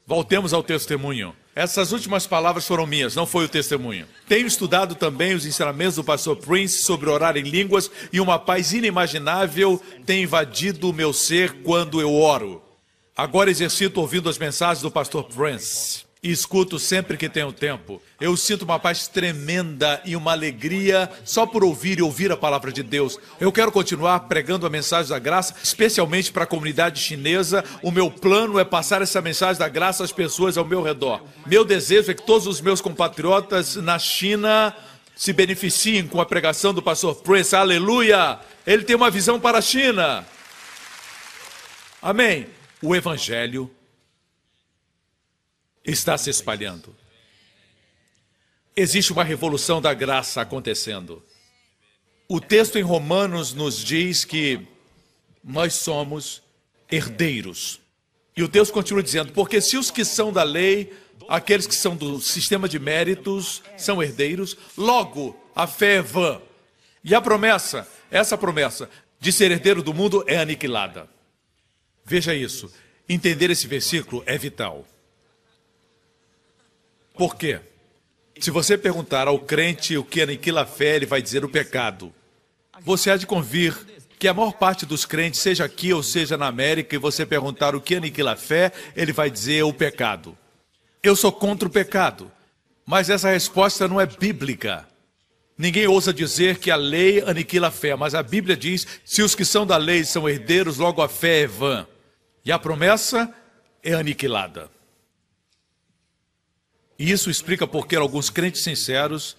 Voltemos 0.06 0.52
ao 0.52 0.62
testemunho. 0.62 1.34
Essas 1.56 1.92
últimas 1.92 2.26
palavras 2.26 2.66
foram 2.66 2.84
minhas, 2.84 3.14
não 3.14 3.26
foi 3.26 3.44
o 3.44 3.48
testemunho. 3.48 4.06
Tenho 4.28 4.46
estudado 4.46 4.96
também 4.96 5.34
os 5.34 5.46
ensinamentos 5.46 5.94
do 5.94 6.04
pastor 6.04 6.36
Prince 6.36 6.82
sobre 6.82 7.08
orar 7.08 7.36
em 7.36 7.42
línguas 7.42 7.90
e 8.12 8.20
uma 8.20 8.38
paz 8.38 8.72
inimaginável 8.72 9.80
tem 10.04 10.24
invadido 10.24 10.90
o 10.90 10.92
meu 10.92 11.12
ser 11.12 11.62
quando 11.62 12.00
eu 12.00 12.12
oro. 12.12 12.60
Agora 13.16 13.50
exercito 13.50 14.00
ouvindo 14.00 14.28
as 14.28 14.36
mensagens 14.36 14.82
do 14.82 14.90
pastor 14.90 15.24
Prince 15.24 16.03
e 16.24 16.30
escuto 16.30 16.78
sempre 16.78 17.18
que 17.18 17.28
tenho 17.28 17.52
tempo. 17.52 18.00
Eu 18.18 18.34
sinto 18.34 18.62
uma 18.62 18.78
paz 18.78 19.06
tremenda 19.06 20.00
e 20.06 20.16
uma 20.16 20.32
alegria 20.32 21.10
só 21.22 21.44
por 21.44 21.62
ouvir 21.62 21.98
e 21.98 22.02
ouvir 22.02 22.32
a 22.32 22.36
palavra 22.36 22.72
de 22.72 22.82
Deus. 22.82 23.18
Eu 23.38 23.52
quero 23.52 23.70
continuar 23.70 24.20
pregando 24.20 24.66
a 24.66 24.70
mensagem 24.70 25.10
da 25.10 25.18
graça, 25.18 25.54
especialmente 25.62 26.32
para 26.32 26.44
a 26.44 26.46
comunidade 26.46 26.98
chinesa. 26.98 27.62
O 27.82 27.90
meu 27.90 28.10
plano 28.10 28.58
é 28.58 28.64
passar 28.64 29.02
essa 29.02 29.20
mensagem 29.20 29.58
da 29.58 29.68
graça 29.68 30.02
às 30.02 30.12
pessoas 30.12 30.56
ao 30.56 30.64
meu 30.64 30.80
redor. 30.80 31.22
Meu 31.46 31.62
desejo 31.62 32.10
é 32.10 32.14
que 32.14 32.24
todos 32.24 32.46
os 32.46 32.62
meus 32.62 32.80
compatriotas 32.80 33.76
na 33.76 33.98
China 33.98 34.74
se 35.14 35.30
beneficiem 35.30 36.08
com 36.08 36.22
a 36.22 36.26
pregação 36.26 36.72
do 36.72 36.80
pastor 36.80 37.16
Prince. 37.16 37.54
Aleluia! 37.54 38.40
Ele 38.66 38.82
tem 38.82 38.96
uma 38.96 39.10
visão 39.10 39.38
para 39.38 39.58
a 39.58 39.62
China. 39.62 40.24
Amém. 42.00 42.46
O 42.80 42.96
evangelho 42.96 43.70
está 45.84 46.16
se 46.16 46.30
espalhando. 46.30 46.94
Existe 48.76 49.12
uma 49.12 49.22
revolução 49.22 49.80
da 49.80 49.94
graça 49.94 50.40
acontecendo. 50.40 51.22
O 52.28 52.40
texto 52.40 52.78
em 52.78 52.82
Romanos 52.82 53.52
nos 53.52 53.78
diz 53.78 54.24
que 54.24 54.60
nós 55.42 55.74
somos 55.74 56.42
herdeiros. 56.90 57.80
E 58.36 58.42
o 58.42 58.48
texto 58.48 58.72
continua 58.72 59.02
dizendo: 59.02 59.32
porque 59.32 59.60
se 59.60 59.76
os 59.76 59.90
que 59.90 60.04
são 60.04 60.32
da 60.32 60.42
lei, 60.42 60.92
aqueles 61.28 61.66
que 61.66 61.74
são 61.74 61.94
do 61.94 62.20
sistema 62.20 62.68
de 62.68 62.78
méritos, 62.78 63.62
são 63.76 64.02
herdeiros, 64.02 64.56
logo 64.76 65.38
a 65.54 65.66
fé 65.66 65.96
é 65.96 66.02
vã. 66.02 66.40
E 67.04 67.14
a 67.14 67.20
promessa, 67.20 67.86
essa 68.10 68.36
promessa 68.36 68.88
de 69.20 69.30
ser 69.30 69.50
herdeiro 69.50 69.82
do 69.82 69.94
mundo 69.94 70.24
é 70.26 70.38
aniquilada. 70.38 71.08
Veja 72.04 72.34
isso. 72.34 72.72
Entender 73.08 73.50
esse 73.50 73.66
versículo 73.66 74.22
é 74.26 74.36
vital. 74.38 74.86
Por 77.14 77.36
quê? 77.36 77.60
Se 78.40 78.50
você 78.50 78.76
perguntar 78.76 79.28
ao 79.28 79.38
crente 79.38 79.96
o 79.96 80.04
que 80.04 80.20
aniquila 80.20 80.62
a 80.62 80.66
fé, 80.66 80.96
ele 80.96 81.06
vai 81.06 81.22
dizer 81.22 81.44
o 81.44 81.48
pecado. 81.48 82.12
Você 82.82 83.08
há 83.08 83.16
de 83.16 83.26
convir 83.26 83.72
que 84.18 84.26
a 84.26 84.34
maior 84.34 84.52
parte 84.52 84.84
dos 84.84 85.04
crentes, 85.04 85.40
seja 85.40 85.64
aqui 85.64 85.92
ou 85.92 86.02
seja 86.02 86.36
na 86.36 86.48
América, 86.48 86.96
e 86.96 86.98
você 86.98 87.24
perguntar 87.24 87.74
o 87.76 87.80
que 87.80 87.94
aniquila 87.94 88.32
a 88.32 88.36
fé, 88.36 88.72
ele 88.96 89.12
vai 89.12 89.30
dizer 89.30 89.62
o 89.62 89.72
pecado. 89.72 90.36
Eu 91.02 91.14
sou 91.14 91.30
contra 91.30 91.68
o 91.68 91.70
pecado, 91.70 92.30
mas 92.84 93.08
essa 93.08 93.30
resposta 93.30 93.86
não 93.86 94.00
é 94.00 94.06
bíblica. 94.06 94.84
Ninguém 95.56 95.86
ousa 95.86 96.12
dizer 96.12 96.58
que 96.58 96.70
a 96.70 96.76
lei 96.76 97.20
aniquila 97.20 97.68
a 97.68 97.70
fé, 97.70 97.94
mas 97.94 98.12
a 98.12 98.24
Bíblia 98.24 98.56
diz: 98.56 98.86
se 99.04 99.22
os 99.22 99.36
que 99.36 99.44
são 99.44 99.64
da 99.64 99.76
lei 99.76 100.02
são 100.02 100.28
herdeiros, 100.28 100.78
logo 100.78 101.00
a 101.00 101.08
fé 101.08 101.42
é 101.42 101.46
vã. 101.46 101.86
E 102.44 102.50
a 102.50 102.58
promessa 102.58 103.32
é 103.84 103.92
aniquilada. 103.92 104.73
E 106.98 107.10
isso 107.10 107.30
explica 107.30 107.66
porque 107.66 107.96
alguns 107.96 108.30
crentes 108.30 108.62
sinceros 108.62 109.36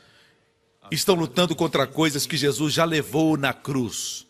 estão 0.91 1.16
lutando 1.16 1.56
contra 1.56 1.88
coisas 1.88 2.26
que 2.26 2.38
Jesus 2.38 2.74
já 2.74 2.86
levou 2.86 3.38
na 3.38 3.53
cruz. 3.53 4.26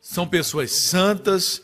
São 0.00 0.26
pessoas 0.26 0.72
santas, 0.72 1.62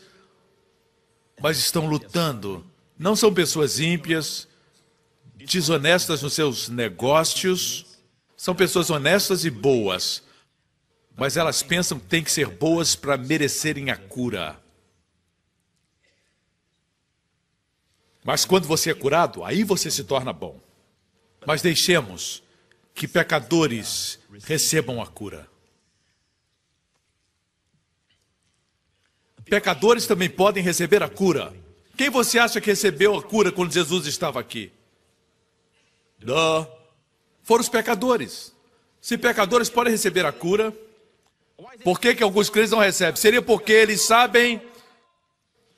mas 1.41 1.57
estão 1.57 1.85
lutando. 1.85 2.65
Não 2.97 3.15
são 3.15 3.33
pessoas 3.33 3.79
ímpias, 3.79 4.47
desonestas 5.35 6.21
nos 6.21 6.33
seus 6.33 6.69
negócios. 6.69 7.85
São 8.35 8.55
pessoas 8.55 8.89
honestas 8.89 9.45
e 9.45 9.49
boas, 9.49 10.21
mas 11.15 11.37
elas 11.37 11.63
pensam 11.63 11.97
que 11.97 12.07
têm 12.07 12.23
que 12.23 12.31
ser 12.31 12.47
boas 12.47 12.93
para 12.95 13.15
merecerem 13.15 13.89
a 13.89 13.95
cura. 13.95 14.61
Mas 18.21 18.43
quando 18.43 18.67
você 18.67 18.91
é 18.91 18.93
curado, 18.93 19.43
aí 19.43 19.63
você 19.63 19.89
se 19.89 20.03
torna 20.03 20.33
bom. 20.33 20.59
Mas 21.45 21.61
deixemos 21.61 22.43
que 22.93 23.07
pecadores 23.07 24.19
recebam 24.43 25.01
a 25.01 25.07
cura. 25.07 25.47
Pecadores 29.45 30.07
também 30.07 30.29
podem 30.29 30.63
receber 30.63 31.03
a 31.03 31.09
cura. 31.09 31.53
Quem 31.97 32.09
você 32.09 32.39
acha 32.39 32.61
que 32.61 32.69
recebeu 32.69 33.15
a 33.15 33.21
cura 33.21 33.51
quando 33.51 33.71
Jesus 33.71 34.07
estava 34.07 34.39
aqui? 34.39 34.71
Não. 36.19 36.67
Foram 37.43 37.61
os 37.61 37.69
pecadores. 37.69 38.53
Se 39.01 39.17
pecadores 39.17 39.69
podem 39.69 39.91
receber 39.91 40.25
a 40.25 40.31
cura, 40.31 40.73
por 41.83 41.99
que, 41.99 42.15
que 42.15 42.23
alguns 42.23 42.49
crentes 42.49 42.71
não 42.71 42.79
recebem? 42.79 43.15
Seria 43.15 43.41
porque 43.41 43.73
eles 43.73 44.01
sabem 44.01 44.61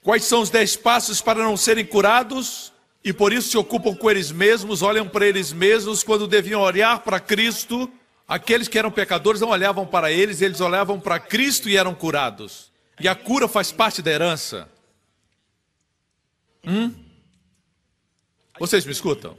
quais 0.04 0.24
são 0.26 0.42
os 0.42 0.50
dez 0.50 0.76
passos 0.76 1.22
para 1.22 1.44
não 1.44 1.58
serem 1.58 1.86
curados? 1.86 2.72
E 3.06 3.14
por 3.14 3.32
isso 3.32 3.50
se 3.50 3.58
ocupam 3.58 3.96
com 3.96 4.10
eles 4.10 4.32
mesmos, 4.32 4.82
olham 4.82 5.08
para 5.08 5.28
eles 5.28 5.54
mesmos 5.54 6.04
quando 6.04 6.28
deviam 6.28 6.60
olhar 6.60 7.02
para 7.02 7.20
Cristo. 7.20 7.88
Aqueles 8.28 8.68
que 8.68 8.80
eram 8.80 8.90
pecadores 8.90 9.40
não 9.40 9.50
olhavam 9.50 9.86
para 9.86 10.12
eles, 10.12 10.42
eles 10.42 10.60
olhavam 10.60 11.00
para 11.00 11.20
Cristo 11.20 11.70
e 11.70 11.78
eram 11.78 11.94
curados. 11.94 12.72
E 13.00 13.08
a 13.08 13.14
cura 13.14 13.48
faz 13.48 13.72
parte 13.72 14.02
da 14.02 14.10
herança. 14.10 14.68
Hum? 16.66 16.92
Vocês 18.60 18.84
me 18.84 18.92
escutam? 18.92 19.38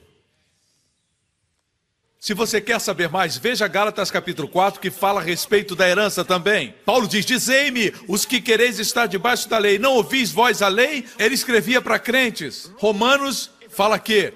Se 2.20 2.34
você 2.34 2.60
quer 2.60 2.80
saber 2.80 3.08
mais, 3.08 3.36
veja 3.36 3.66
Gálatas 3.66 4.10
capítulo 4.10 4.48
4, 4.48 4.80
que 4.80 4.90
fala 4.90 5.20
a 5.20 5.24
respeito 5.24 5.74
da 5.74 5.88
herança 5.88 6.24
também. 6.24 6.74
Paulo 6.84 7.08
diz: 7.08 7.26
Dizei-me, 7.26 7.92
os 8.06 8.24
que 8.24 8.40
quereis 8.40 8.78
estar 8.78 9.06
debaixo 9.06 9.48
da 9.48 9.58
lei, 9.58 9.78
não 9.78 9.94
ouvis 9.94 10.30
vós 10.30 10.62
a 10.62 10.68
lei? 10.68 11.04
Ele 11.18 11.34
escrevia 11.34 11.82
para 11.82 11.98
crentes. 11.98 12.70
Romanos 12.78 13.50
fala 13.76 13.98
que 13.98 14.32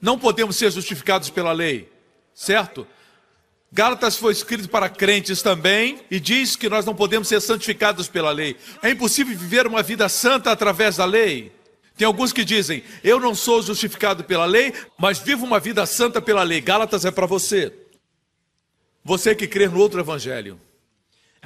não 0.00 0.18
podemos 0.18 0.56
ser 0.56 0.72
justificados 0.72 1.30
pela 1.30 1.52
lei, 1.52 1.88
certo? 2.34 2.84
Gálatas 3.70 4.16
foi 4.16 4.32
escrito 4.32 4.68
para 4.68 4.88
crentes 4.88 5.40
também 5.40 6.00
e 6.10 6.18
diz 6.18 6.56
que 6.56 6.68
nós 6.68 6.84
não 6.84 6.92
podemos 6.92 7.28
ser 7.28 7.40
santificados 7.40 8.08
pela 8.08 8.32
lei. 8.32 8.56
É 8.82 8.90
impossível 8.90 9.38
viver 9.38 9.64
uma 9.64 9.80
vida 9.80 10.08
santa 10.08 10.50
através 10.50 10.96
da 10.96 11.04
lei. 11.04 11.52
Tem 11.96 12.04
alguns 12.04 12.32
que 12.32 12.44
dizem: 12.44 12.82
Eu 13.04 13.20
não 13.20 13.32
sou 13.32 13.62
justificado 13.62 14.24
pela 14.24 14.44
lei, 14.44 14.74
mas 14.98 15.20
vivo 15.20 15.46
uma 15.46 15.60
vida 15.60 15.86
santa 15.86 16.20
pela 16.20 16.42
lei. 16.42 16.60
Gálatas 16.60 17.04
é 17.04 17.12
para 17.12 17.26
você. 17.26 17.72
Você 19.04 19.36
que 19.36 19.46
crê 19.46 19.68
no 19.68 19.78
outro 19.78 20.00
evangelho. 20.00 20.60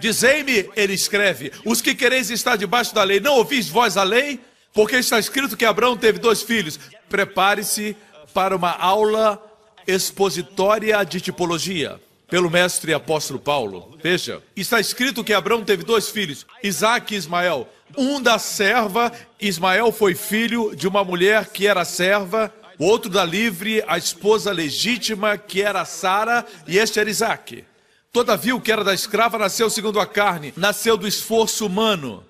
Dizei-me, 0.00 0.70
ele 0.74 0.94
escreve: 0.94 1.52
Os 1.62 1.82
que 1.82 1.94
quereis 1.94 2.30
estar 2.30 2.56
debaixo 2.56 2.94
da 2.94 3.02
lei, 3.02 3.20
não 3.20 3.34
ouvis 3.34 3.68
vós 3.68 3.98
a 3.98 4.02
lei? 4.02 4.40
Porque 4.76 4.96
está 4.96 5.18
escrito 5.18 5.56
que 5.56 5.64
Abraão 5.64 5.96
teve 5.96 6.18
dois 6.18 6.42
filhos. 6.42 6.78
Prepare-se 7.08 7.96
para 8.34 8.54
uma 8.54 8.72
aula 8.72 9.42
expositória 9.86 11.02
de 11.02 11.18
tipologia 11.18 11.98
pelo 12.28 12.50
mestre 12.50 12.92
apóstolo 12.92 13.38
Paulo. 13.38 13.96
Veja, 14.02 14.42
está 14.54 14.78
escrito 14.78 15.24
que 15.24 15.32
Abraão 15.32 15.64
teve 15.64 15.82
dois 15.82 16.10
filhos, 16.10 16.44
Isaac 16.62 17.14
e 17.14 17.16
Ismael. 17.16 17.66
Um 17.96 18.20
da 18.20 18.38
serva, 18.38 19.10
Ismael 19.40 19.90
foi 19.92 20.14
filho 20.14 20.76
de 20.76 20.86
uma 20.86 21.02
mulher 21.02 21.46
que 21.46 21.66
era 21.66 21.82
serva, 21.82 22.52
o 22.78 22.84
outro 22.84 23.10
da 23.10 23.24
livre, 23.24 23.82
a 23.88 23.96
esposa 23.96 24.52
legítima, 24.52 25.38
que 25.38 25.62
era 25.62 25.86
Sara, 25.86 26.44
e 26.68 26.76
este 26.76 27.00
era 27.00 27.08
Isaac. 27.08 27.64
Todavia, 28.12 28.54
o 28.54 28.60
que 28.60 28.72
era 28.72 28.84
da 28.84 28.92
escrava 28.92 29.38
nasceu 29.38 29.70
segundo 29.70 29.98
a 29.98 30.06
carne, 30.06 30.52
nasceu 30.54 30.98
do 30.98 31.08
esforço 31.08 31.64
humano 31.64 32.25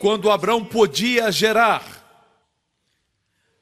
quando 0.00 0.30
Abraão 0.30 0.64
podia 0.64 1.30
gerar. 1.30 1.84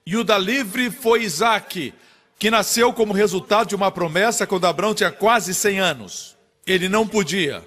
E 0.06 0.16
o 0.16 0.22
da 0.22 0.38
livre 0.38 0.88
foi 0.88 1.24
Isaac, 1.24 1.92
que 2.38 2.48
nasceu 2.48 2.92
como 2.92 3.12
resultado 3.12 3.70
de 3.70 3.74
uma 3.74 3.90
promessa 3.90 4.46
quando 4.46 4.64
Abraão 4.64 4.94
tinha 4.94 5.10
quase 5.10 5.52
100 5.52 5.80
anos. 5.80 6.36
Ele 6.64 6.88
não 6.88 7.08
podia 7.08 7.66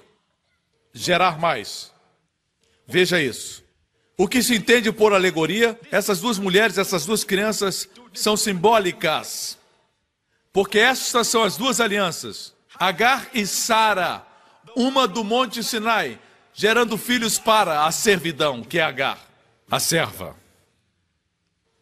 gerar 0.90 1.38
mais. 1.38 1.92
Veja 2.88 3.20
isso. 3.20 3.62
O 4.16 4.26
que 4.26 4.42
se 4.42 4.54
entende 4.54 4.90
por 4.90 5.12
alegoria, 5.12 5.78
essas 5.90 6.20
duas 6.20 6.38
mulheres, 6.38 6.78
essas 6.78 7.04
duas 7.04 7.24
crianças 7.24 7.86
são 8.14 8.38
simbólicas. 8.38 9.58
Porque 10.50 10.78
estas 10.78 11.28
são 11.28 11.42
as 11.42 11.58
duas 11.58 11.78
alianças. 11.78 12.54
Agar 12.78 13.28
e 13.34 13.46
Sara, 13.46 14.26
uma 14.74 15.06
do 15.06 15.22
Monte 15.22 15.62
Sinai, 15.62 16.18
gerando 16.62 16.96
filhos 16.96 17.40
para 17.40 17.86
a 17.86 17.90
servidão, 17.90 18.62
que 18.62 18.78
é 18.78 18.82
Agar, 18.82 19.18
a 19.68 19.80
serva. 19.80 20.36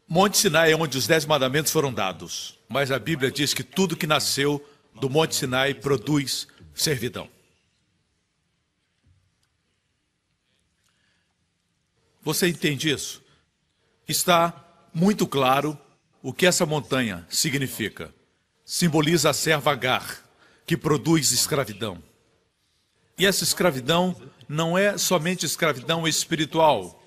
Monte 0.08 0.38
Sinai 0.38 0.72
é 0.72 0.74
onde 0.74 0.96
os 0.96 1.06
dez 1.06 1.26
mandamentos 1.26 1.70
foram 1.70 1.92
dados. 1.92 2.58
Mas 2.66 2.90
a 2.90 2.98
Bíblia 2.98 3.30
diz 3.30 3.52
que 3.52 3.62
tudo 3.62 3.94
que 3.94 4.06
nasceu 4.06 4.66
do 4.94 5.10
Monte 5.10 5.34
Sinai 5.34 5.74
produz 5.74 6.48
servidão. 6.74 7.28
Você 12.22 12.48
entende 12.48 12.88
isso? 12.88 13.22
Está 14.08 14.64
muito 14.94 15.26
claro 15.26 15.78
o 16.22 16.32
que 16.32 16.46
essa 16.46 16.64
montanha 16.64 17.26
significa. 17.28 18.14
Simboliza 18.64 19.28
a 19.28 19.34
serva 19.34 19.72
Agar, 19.72 20.24
que 20.64 20.74
produz 20.74 21.32
escravidão. 21.32 22.02
E 23.18 23.26
essa 23.26 23.44
escravidão 23.44 24.16
não 24.50 24.76
é 24.76 24.98
somente 24.98 25.46
escravidão 25.46 26.08
espiritual, 26.08 27.00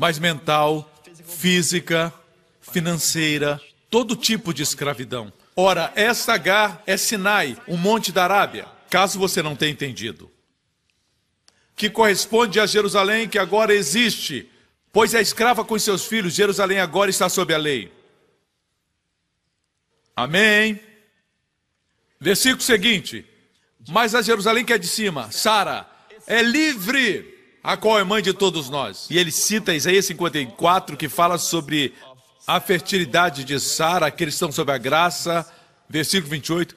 mas 0.00 0.18
mental, 0.18 0.92
física, 1.24 2.12
financeira, 2.60 3.60
todo 3.88 4.16
tipo 4.16 4.52
de 4.52 4.64
escravidão. 4.64 5.32
Ora, 5.54 5.92
esta 5.94 6.34
Agar 6.34 6.82
é 6.88 6.96
Sinai, 6.96 7.56
o 7.68 7.76
monte 7.76 8.10
da 8.10 8.24
Arábia, 8.24 8.66
caso 8.90 9.16
você 9.16 9.40
não 9.40 9.54
tenha 9.54 9.70
entendido. 9.70 10.28
Que 11.76 11.88
corresponde 11.88 12.58
a 12.58 12.66
Jerusalém 12.66 13.28
que 13.28 13.38
agora 13.38 13.72
existe, 13.72 14.50
pois 14.92 15.14
é 15.14 15.22
escrava 15.22 15.64
com 15.64 15.78
seus 15.78 16.04
filhos, 16.04 16.34
Jerusalém 16.34 16.80
agora 16.80 17.10
está 17.10 17.28
sob 17.28 17.54
a 17.54 17.58
lei. 17.58 17.92
Amém. 20.16 20.80
Versículo 22.18 22.60
seguinte. 22.60 23.24
Mas 23.88 24.16
a 24.16 24.20
Jerusalém 24.20 24.64
que 24.64 24.72
é 24.72 24.78
de 24.78 24.88
cima, 24.88 25.30
Sara, 25.30 25.88
é 26.28 26.42
livre, 26.42 27.34
a 27.64 27.74
qual 27.74 27.98
é 27.98 28.04
mãe 28.04 28.22
de 28.22 28.34
todos 28.34 28.68
nós. 28.68 29.06
E 29.08 29.18
ele 29.18 29.32
cita 29.32 29.74
Isaías 29.74 30.04
54, 30.04 30.94
que 30.94 31.08
fala 31.08 31.38
sobre 31.38 31.94
a 32.46 32.60
fertilidade 32.60 33.44
de 33.44 33.58
Sara, 33.58 34.06
aqueles 34.06 34.34
que 34.34 34.36
estão 34.36 34.52
sob 34.52 34.70
a 34.70 34.76
graça. 34.76 35.50
Versículo 35.88 36.30
28. 36.30 36.76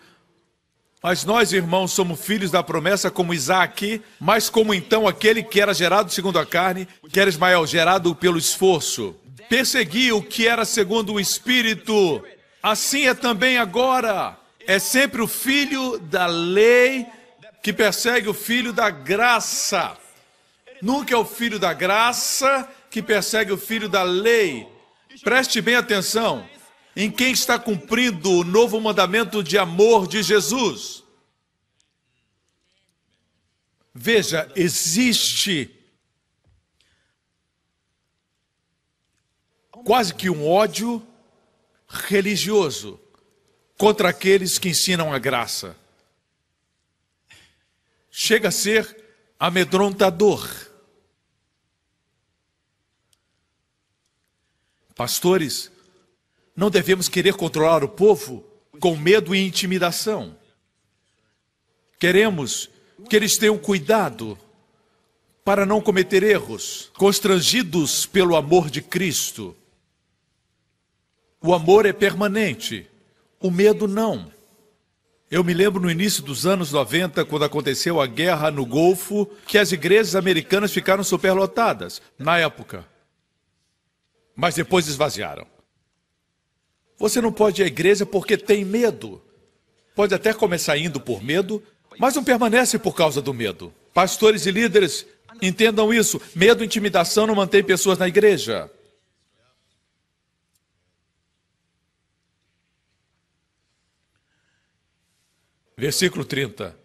Mas 1.03 1.25
nós, 1.25 1.51
irmãos, 1.51 1.91
somos 1.91 2.23
filhos 2.23 2.49
da 2.49 2.63
promessa 2.63 3.11
como 3.11 3.33
Isaac, 3.33 4.01
mas 4.19 4.49
como 4.49 4.73
então 4.73 5.05
aquele 5.05 5.43
que 5.43 5.59
era 5.59 5.73
gerado 5.73 6.11
segundo 6.11 6.39
a 6.39 6.45
carne, 6.45 6.87
que 7.11 7.19
era 7.19 7.29
Ismael, 7.29 7.67
gerado 7.67 8.15
pelo 8.15 8.37
esforço. 8.37 9.13
Persegui 9.49 10.13
o 10.13 10.21
que 10.21 10.47
era 10.47 10.63
segundo 10.63 11.13
o 11.13 11.19
Espírito. 11.19 12.23
Assim 12.63 13.05
é 13.05 13.13
também 13.13 13.57
agora. 13.57 14.37
É 14.65 14.79
sempre 14.79 15.21
o 15.21 15.27
filho 15.27 15.97
da 15.97 16.25
lei 16.25 17.05
que 17.61 17.71
persegue 17.71 18.27
o 18.27 18.33
filho 18.33 18.73
da 18.73 18.89
graça. 18.89 19.97
Nunca 20.81 21.13
é 21.13 21.17
o 21.17 21.25
filho 21.25 21.59
da 21.59 21.73
graça 21.73 22.67
que 22.89 23.01
persegue 23.01 23.51
o 23.51 23.57
filho 23.57 23.87
da 23.87 24.03
lei. 24.03 24.67
Preste 25.23 25.61
bem 25.61 25.75
atenção 25.75 26.47
em 26.95 27.09
quem 27.09 27.31
está 27.31 27.57
cumprindo 27.57 28.29
o 28.31 28.43
novo 28.43 28.79
mandamento 28.81 29.43
de 29.43 29.57
amor 29.57 30.07
de 30.07 30.23
Jesus. 30.23 31.03
Veja, 33.93 34.51
existe 34.55 35.69
quase 39.85 40.13
que 40.13 40.29
um 40.29 40.47
ódio 40.47 41.05
religioso 41.87 42.99
contra 43.77 44.09
aqueles 44.09 44.57
que 44.57 44.69
ensinam 44.69 45.13
a 45.13 45.19
graça. 45.19 45.75
Chega 48.11 48.49
a 48.49 48.51
ser 48.51 49.03
amedrontador. 49.39 50.47
Pastores, 54.93 55.71
não 56.55 56.69
devemos 56.69 57.07
querer 57.07 57.33
controlar 57.35 57.83
o 57.83 57.89
povo 57.89 58.45
com 58.79 58.95
medo 58.97 59.33
e 59.33 59.39
intimidação. 59.39 60.37
Queremos 61.97 62.69
que 63.09 63.15
eles 63.15 63.37
tenham 63.37 63.57
cuidado 63.57 64.37
para 65.43 65.65
não 65.65 65.81
cometer 65.81 66.21
erros, 66.21 66.91
constrangidos 66.97 68.05
pelo 68.05 68.35
amor 68.35 68.69
de 68.69 68.81
Cristo. 68.81 69.55
O 71.41 71.53
amor 71.53 71.85
é 71.85 71.93
permanente, 71.93 72.87
o 73.39 73.49
medo 73.49 73.87
não. 73.87 74.31
Eu 75.31 75.45
me 75.45 75.53
lembro 75.53 75.81
no 75.81 75.89
início 75.89 76.21
dos 76.21 76.45
anos 76.45 76.73
90, 76.73 77.23
quando 77.23 77.45
aconteceu 77.45 78.01
a 78.01 78.05
guerra 78.05 78.51
no 78.51 78.65
Golfo, 78.65 79.25
que 79.47 79.57
as 79.57 79.71
igrejas 79.71 80.13
americanas 80.13 80.73
ficaram 80.73 81.05
superlotadas, 81.05 82.01
na 82.19 82.37
época. 82.37 82.85
Mas 84.35 84.55
depois 84.55 84.89
esvaziaram. 84.89 85.47
Você 86.97 87.21
não 87.21 87.31
pode 87.31 87.61
ir 87.61 87.63
à 87.63 87.67
igreja 87.67 88.05
porque 88.05 88.35
tem 88.35 88.65
medo. 88.65 89.21
Pode 89.95 90.13
até 90.13 90.33
começar 90.33 90.77
indo 90.77 90.99
por 90.99 91.23
medo, 91.23 91.63
mas 91.97 92.13
não 92.13 92.25
permanece 92.25 92.77
por 92.77 92.93
causa 92.93 93.21
do 93.21 93.33
medo. 93.33 93.73
Pastores 93.93 94.45
e 94.45 94.51
líderes, 94.51 95.05
entendam 95.41 95.93
isso. 95.93 96.21
Medo 96.35 96.61
e 96.61 96.65
intimidação 96.65 97.25
não 97.25 97.35
mantém 97.35 97.63
pessoas 97.63 97.97
na 97.97 98.07
igreja. 98.09 98.69
Versículo 105.81 106.23
30. 106.23 106.77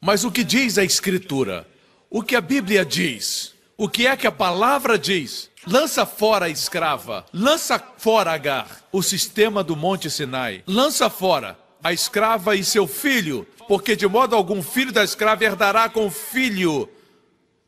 Mas 0.00 0.22
o 0.22 0.30
que 0.30 0.44
diz 0.44 0.78
a 0.78 0.84
Escritura? 0.84 1.66
O 2.08 2.22
que 2.22 2.36
a 2.36 2.40
Bíblia 2.40 2.84
diz? 2.84 3.54
O 3.76 3.88
que 3.88 4.06
é 4.06 4.16
que 4.16 4.24
a 4.24 4.30
palavra 4.30 4.96
diz? 4.96 5.50
Lança 5.66 6.06
fora 6.06 6.46
a 6.46 6.48
escrava, 6.48 7.26
lança 7.32 7.76
fora 7.98 8.30
Agar, 8.30 8.84
o 8.92 9.02
sistema 9.02 9.64
do 9.64 9.74
Monte 9.74 10.08
Sinai. 10.08 10.62
Lança 10.64 11.10
fora 11.10 11.58
a 11.82 11.92
escrava 11.92 12.54
e 12.54 12.62
seu 12.62 12.86
filho, 12.86 13.44
porque 13.66 13.96
de 13.96 14.06
modo 14.06 14.36
algum 14.36 14.62
filho 14.62 14.92
da 14.92 15.02
escrava 15.02 15.42
herdará 15.42 15.88
com 15.88 16.06
o 16.06 16.10
filho 16.10 16.88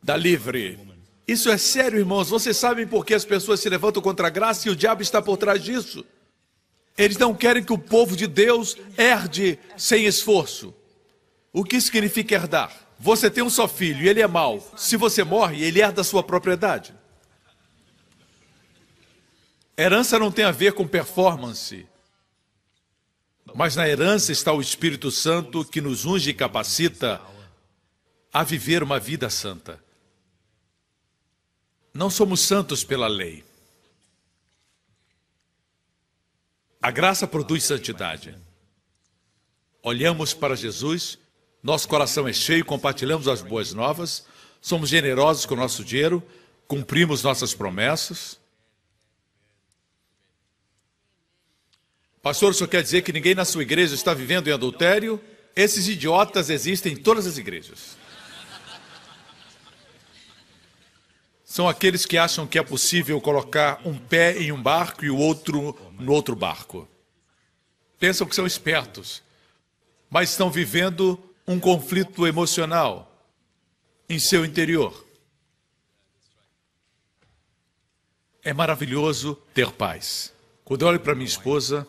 da 0.01 0.17
livre. 0.17 0.79
Isso 1.27 1.51
é 1.51 1.59
sério, 1.59 1.99
irmãos. 1.99 2.31
Vocês 2.31 2.57
sabem 2.57 2.87
por 2.87 3.05
que 3.05 3.15
as 3.15 3.25
pessoas 3.25 3.59
se 3.59 3.69
levantam 3.69 4.01
contra 4.01 4.29
a 4.29 4.31
graça 4.31 4.69
e 4.69 4.71
o 4.71 4.77
diabo 4.77 5.03
está 5.03 5.21
por 5.21 5.39
trás 5.39 5.61
disso? 5.61 6.07
Eles 6.99 7.17
não 7.17 7.33
querem 7.33 7.63
que 7.63 7.73
o 7.73 7.79
povo 7.79 8.17
de 8.17 8.27
Deus 8.27 8.77
herde 8.97 9.57
sem 9.77 10.05
esforço. 10.05 10.75
O 11.53 11.63
que 11.65 11.81
significa 11.81 12.35
herdar? 12.35 12.77
Você 12.99 13.31
tem 13.31 13.45
um 13.45 13.49
só 13.49 13.69
filho 13.69 14.03
e 14.03 14.09
ele 14.09 14.21
é 14.21 14.27
mau. 14.27 14.61
Se 14.77 14.97
você 14.97 15.23
morre, 15.23 15.63
ele 15.63 15.81
herda 15.81 16.01
a 16.01 16.05
sua 16.05 16.25
propriedade. 16.25 16.93
Herança 19.77 20.19
não 20.19 20.33
tem 20.33 20.45
a 20.45 20.51
ver 20.51 20.73
com 20.73 20.89
performance. 20.89 21.87
Mas 23.55 23.77
na 23.77 23.89
herança 23.89 24.33
está 24.33 24.53
o 24.53 24.61
Espírito 24.61 25.13
Santo 25.13 25.65
que 25.65 25.81
nos 25.81 26.05
unge 26.05 26.31
e 26.31 26.35
capacita 26.35 27.21
a 28.33 28.43
viver 28.43 28.83
uma 28.83 28.99
vida 28.99 29.31
santa. 29.31 29.81
Não 31.95 32.11
somos 32.11 32.41
santos 32.41 32.83
pela 32.83 33.07
lei. 33.07 33.48
A 36.89 36.91
graça 36.91 37.27
produz 37.27 37.65
santidade. 37.65 38.35
Olhamos 39.83 40.33
para 40.33 40.57
Jesus, 40.57 41.19
nosso 41.63 41.87
coração 41.87 42.27
é 42.27 42.33
cheio, 42.33 42.65
compartilhamos 42.65 43.29
as 43.29 43.43
boas 43.43 43.75
novas, 43.75 44.25
somos 44.59 44.89
generosos 44.89 45.45
com 45.45 45.53
o 45.53 45.59
nosso 45.59 45.85
dinheiro, 45.85 46.23
cumprimos 46.67 47.23
nossas 47.23 47.53
promessas. 47.53 48.41
Pastor, 52.23 52.53
o 52.53 52.55
senhor 52.55 52.69
quer 52.69 52.83
dizer 52.83 53.03
que 53.03 53.13
ninguém 53.13 53.35
na 53.35 53.45
sua 53.45 53.61
igreja 53.61 53.95
está 53.95 54.15
vivendo 54.15 54.49
em 54.49 54.53
adultério? 54.55 55.21
Esses 55.55 55.89
idiotas 55.89 56.49
existem 56.49 56.95
em 56.95 56.97
todas 56.97 57.27
as 57.27 57.37
igrejas. 57.37 57.99
São 61.45 61.69
aqueles 61.69 62.07
que 62.07 62.17
acham 62.17 62.47
que 62.47 62.59
é 62.59 62.63
possível 62.63 63.21
colocar 63.21 63.79
um 63.85 63.99
pé 63.99 64.39
em 64.39 64.53
um 64.53 64.63
barco 64.63 65.05
e 65.05 65.11
o 65.11 65.19
outro 65.19 65.77
no 65.99 66.13
outro 66.13 66.35
barco. 66.37 66.89
Pensam 67.99 68.27
que 68.27 68.35
são 68.35 68.47
espertos, 68.47 69.23
mas 70.09 70.31
estão 70.31 70.51
vivendo 70.51 71.19
um 71.47 71.59
conflito 71.59 72.27
emocional 72.27 73.11
em 74.09 74.19
seu 74.19 74.45
interior. 74.45 75.07
É 78.43 78.53
maravilhoso 78.53 79.35
ter 79.53 79.73
paz. 79.73 80.33
Quando 80.65 80.83
eu 80.83 80.89
olho 80.89 81.01
para 81.01 81.15
minha 81.15 81.27
esposa, 81.27 81.87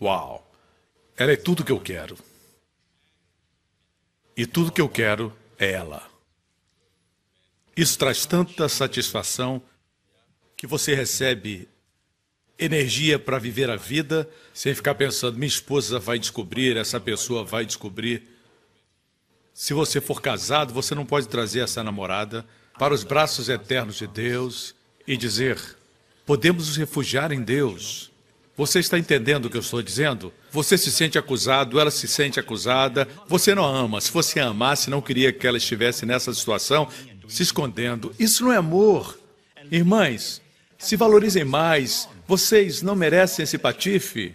uau, 0.00 0.50
ela 1.16 1.32
é 1.32 1.36
tudo 1.36 1.64
que 1.64 1.72
eu 1.72 1.80
quero. 1.80 2.16
E 4.36 4.46
tudo 4.46 4.72
que 4.72 4.80
eu 4.80 4.88
quero 4.88 5.36
é 5.58 5.72
ela. 5.72 6.08
Isso 7.76 7.98
traz 7.98 8.24
tanta 8.24 8.68
satisfação 8.68 9.62
que 10.64 10.66
você 10.66 10.94
recebe 10.94 11.68
energia 12.58 13.18
para 13.18 13.38
viver 13.38 13.68
a 13.68 13.76
vida 13.76 14.26
sem 14.54 14.74
ficar 14.74 14.94
pensando: 14.94 15.36
minha 15.36 15.46
esposa 15.46 15.98
vai 15.98 16.18
descobrir, 16.18 16.78
essa 16.78 16.98
pessoa 16.98 17.44
vai 17.44 17.66
descobrir. 17.66 18.22
Se 19.52 19.74
você 19.74 20.00
for 20.00 20.22
casado, 20.22 20.72
você 20.72 20.94
não 20.94 21.04
pode 21.04 21.28
trazer 21.28 21.60
essa 21.60 21.84
namorada 21.84 22.46
para 22.78 22.94
os 22.94 23.04
braços 23.04 23.50
eternos 23.50 23.96
de 23.96 24.06
Deus 24.06 24.74
e 25.06 25.18
dizer: 25.18 25.60
podemos 26.24 26.68
nos 26.68 26.78
refugiar 26.78 27.30
em 27.30 27.42
Deus. 27.42 28.10
Você 28.56 28.78
está 28.78 28.98
entendendo 28.98 29.44
o 29.44 29.50
que 29.50 29.58
eu 29.58 29.60
estou 29.60 29.82
dizendo? 29.82 30.32
Você 30.50 30.78
se 30.78 30.90
sente 30.90 31.18
acusado, 31.18 31.78
ela 31.78 31.90
se 31.90 32.08
sente 32.08 32.40
acusada. 32.40 33.06
Você 33.28 33.54
não 33.54 33.64
ama. 33.66 34.00
Se 34.00 34.10
você 34.10 34.40
amasse, 34.40 34.88
não 34.88 35.02
queria 35.02 35.30
que 35.30 35.46
ela 35.46 35.58
estivesse 35.58 36.06
nessa 36.06 36.32
situação, 36.32 36.88
se 37.28 37.42
escondendo. 37.42 38.14
Isso 38.18 38.44
não 38.44 38.52
é 38.52 38.56
amor. 38.56 39.18
Irmãs, 39.70 40.42
se 40.78 40.96
valorizem 40.96 41.44
mais. 41.44 42.08
Vocês 42.26 42.82
não 42.82 42.94
merecem 42.94 43.42
esse 43.42 43.58
patife. 43.58 44.34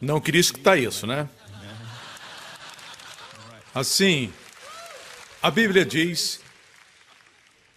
Não 0.00 0.20
queria 0.20 0.40
escutar 0.40 0.76
isso, 0.76 1.06
né? 1.06 1.28
Assim, 3.74 4.32
a 5.42 5.50
Bíblia 5.50 5.84
diz: 5.84 6.40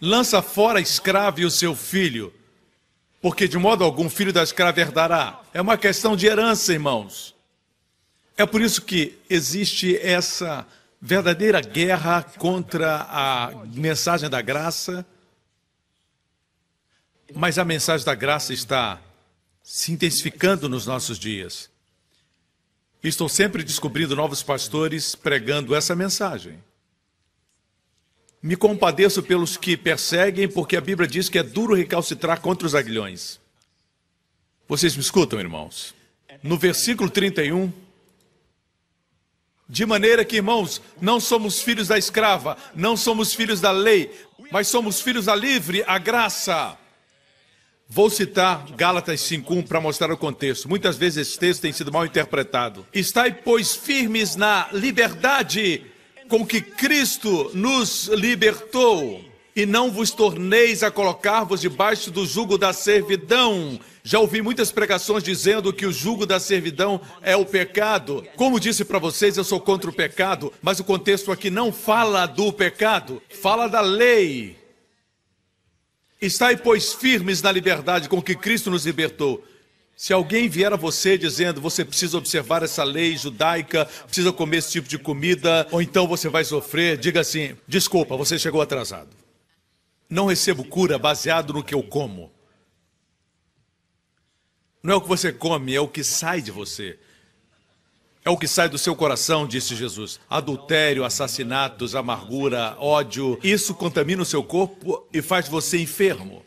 lança 0.00 0.40
fora 0.40 0.78
a 0.78 0.82
escrava 0.82 1.40
e 1.40 1.44
o 1.44 1.50
seu 1.50 1.74
filho, 1.76 2.32
porque 3.20 3.46
de 3.46 3.58
modo 3.58 3.84
algum 3.84 4.08
filho 4.08 4.32
da 4.32 4.42
escrava 4.42 4.80
herdará. 4.80 5.40
É 5.52 5.60
uma 5.60 5.76
questão 5.76 6.16
de 6.16 6.26
herança, 6.26 6.72
irmãos. 6.72 7.34
É 8.36 8.46
por 8.46 8.62
isso 8.62 8.80
que 8.82 9.18
existe 9.28 9.98
essa 9.98 10.66
verdadeira 11.00 11.60
guerra 11.60 12.22
contra 12.38 13.06
a 13.10 13.50
mensagem 13.66 14.30
da 14.30 14.40
graça. 14.40 15.04
Mas 17.34 17.58
a 17.58 17.64
mensagem 17.64 18.04
da 18.04 18.14
graça 18.14 18.52
está 18.52 19.00
se 19.62 19.92
intensificando 19.92 20.68
nos 20.68 20.86
nossos 20.86 21.18
dias. 21.18 21.70
Estou 23.02 23.28
sempre 23.28 23.62
descobrindo 23.62 24.14
novos 24.14 24.42
pastores 24.42 25.14
pregando 25.14 25.74
essa 25.74 25.96
mensagem. 25.96 26.62
Me 28.42 28.56
compadeço 28.56 29.22
pelos 29.22 29.56
que 29.56 29.76
perseguem, 29.76 30.48
porque 30.48 30.76
a 30.76 30.80
Bíblia 30.80 31.08
diz 31.08 31.28
que 31.28 31.38
é 31.38 31.42
duro 31.42 31.74
recalcitrar 31.74 32.40
contra 32.40 32.66
os 32.66 32.74
aguilhões. 32.74 33.38
Vocês 34.68 34.94
me 34.94 35.02
escutam, 35.02 35.38
irmãos? 35.38 35.94
No 36.42 36.56
versículo 36.56 37.10
31, 37.10 37.72
de 39.68 39.86
maneira 39.86 40.24
que, 40.24 40.36
irmãos, 40.36 40.82
não 41.00 41.20
somos 41.20 41.62
filhos 41.62 41.88
da 41.88 41.96
escrava, 41.96 42.56
não 42.74 42.96
somos 42.96 43.34
filhos 43.34 43.60
da 43.60 43.70
lei, 43.70 44.10
mas 44.50 44.68
somos 44.68 45.00
filhos 45.00 45.26
da 45.26 45.34
livre, 45.34 45.84
a 45.86 45.98
graça. 45.98 46.76
Vou 47.92 48.08
citar 48.08 48.66
Gálatas 48.76 49.20
5.1 49.22 49.66
para 49.66 49.80
mostrar 49.80 50.12
o 50.12 50.16
contexto. 50.16 50.68
Muitas 50.68 50.96
vezes 50.96 51.26
esse 51.26 51.36
texto 51.36 51.62
tem 51.62 51.72
sido 51.72 51.90
mal 51.90 52.06
interpretado. 52.06 52.86
Estai, 52.94 53.32
pois, 53.34 53.74
firmes 53.74 54.36
na 54.36 54.68
liberdade 54.72 55.82
com 56.28 56.46
que 56.46 56.60
Cristo 56.60 57.50
nos 57.52 58.06
libertou, 58.06 59.24
e 59.56 59.66
não 59.66 59.90
vos 59.90 60.12
torneis 60.12 60.84
a 60.84 60.90
colocar-vos 60.92 61.62
debaixo 61.62 62.12
do 62.12 62.24
jugo 62.24 62.56
da 62.56 62.72
servidão. 62.72 63.80
Já 64.04 64.20
ouvi 64.20 64.40
muitas 64.40 64.70
pregações 64.70 65.24
dizendo 65.24 65.72
que 65.72 65.84
o 65.84 65.92
jugo 65.92 66.24
da 66.24 66.38
servidão 66.38 67.00
é 67.20 67.34
o 67.34 67.44
pecado. 67.44 68.24
Como 68.36 68.60
disse 68.60 68.84
para 68.84 69.00
vocês, 69.00 69.36
eu 69.36 69.42
sou 69.42 69.58
contra 69.58 69.90
o 69.90 69.92
pecado, 69.92 70.52
mas 70.62 70.78
o 70.78 70.84
contexto 70.84 71.32
aqui 71.32 71.50
não 71.50 71.72
fala 71.72 72.24
do 72.26 72.52
pecado, 72.52 73.20
fala 73.28 73.66
da 73.66 73.80
lei. 73.80 74.59
Estai, 76.20 76.56
pois, 76.56 76.92
firmes 76.92 77.40
na 77.40 77.50
liberdade 77.50 78.08
com 78.08 78.20
que 78.20 78.34
Cristo 78.34 78.70
nos 78.70 78.84
libertou. 78.84 79.42
Se 79.96 80.12
alguém 80.12 80.48
vier 80.48 80.72
a 80.72 80.76
você 80.76 81.16
dizendo 81.16 81.60
você 81.60 81.84
precisa 81.84 82.18
observar 82.18 82.62
essa 82.62 82.84
lei 82.84 83.16
judaica, 83.16 83.86
precisa 84.06 84.32
comer 84.32 84.58
esse 84.58 84.72
tipo 84.72 84.88
de 84.88 84.98
comida, 84.98 85.66
ou 85.70 85.80
então 85.80 86.06
você 86.06 86.28
vai 86.28 86.44
sofrer, 86.44 86.98
diga 86.98 87.20
assim: 87.20 87.56
desculpa, 87.66 88.16
você 88.16 88.38
chegou 88.38 88.60
atrasado. 88.60 89.10
Não 90.08 90.26
recebo 90.26 90.64
cura 90.64 90.98
baseado 90.98 91.52
no 91.52 91.62
que 91.62 91.74
eu 91.74 91.82
como. 91.82 92.30
Não 94.82 94.94
é 94.94 94.96
o 94.96 95.00
que 95.00 95.08
você 95.08 95.32
come, 95.32 95.74
é 95.74 95.80
o 95.80 95.88
que 95.88 96.02
sai 96.02 96.40
de 96.42 96.50
você. 96.50 96.98
É 98.24 98.28
o 98.28 98.36
que 98.36 98.46
sai 98.46 98.68
do 98.68 98.76
seu 98.76 98.94
coração, 98.94 99.46
disse 99.46 99.74
Jesus. 99.74 100.20
Adultério, 100.28 101.04
assassinatos, 101.04 101.94
amargura, 101.94 102.76
ódio, 102.78 103.38
isso 103.42 103.74
contamina 103.74 104.22
o 104.22 104.26
seu 104.26 104.42
corpo 104.44 105.06
e 105.12 105.22
faz 105.22 105.48
você 105.48 105.80
enfermo. 105.80 106.44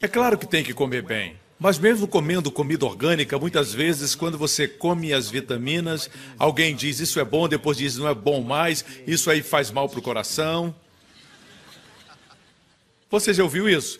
É 0.00 0.06
claro 0.06 0.36
que 0.36 0.46
tem 0.46 0.62
que 0.62 0.74
comer 0.74 1.02
bem. 1.02 1.36
Mas 1.58 1.78
mesmo 1.78 2.06
comendo 2.06 2.50
comida 2.50 2.84
orgânica, 2.84 3.38
muitas 3.38 3.72
vezes, 3.72 4.14
quando 4.14 4.36
você 4.36 4.68
come 4.68 5.14
as 5.14 5.30
vitaminas, 5.30 6.10
alguém 6.38 6.76
diz 6.76 7.00
isso 7.00 7.18
é 7.18 7.24
bom, 7.24 7.48
depois 7.48 7.78
diz 7.78 7.96
não 7.96 8.06
é 8.06 8.14
bom 8.14 8.42
mais, 8.42 8.84
isso 9.06 9.30
aí 9.30 9.42
faz 9.42 9.70
mal 9.70 9.88
para 9.88 9.98
o 9.98 10.02
coração. 10.02 10.74
Você 13.10 13.32
já 13.32 13.42
ouviu 13.42 13.66
isso? 13.66 13.98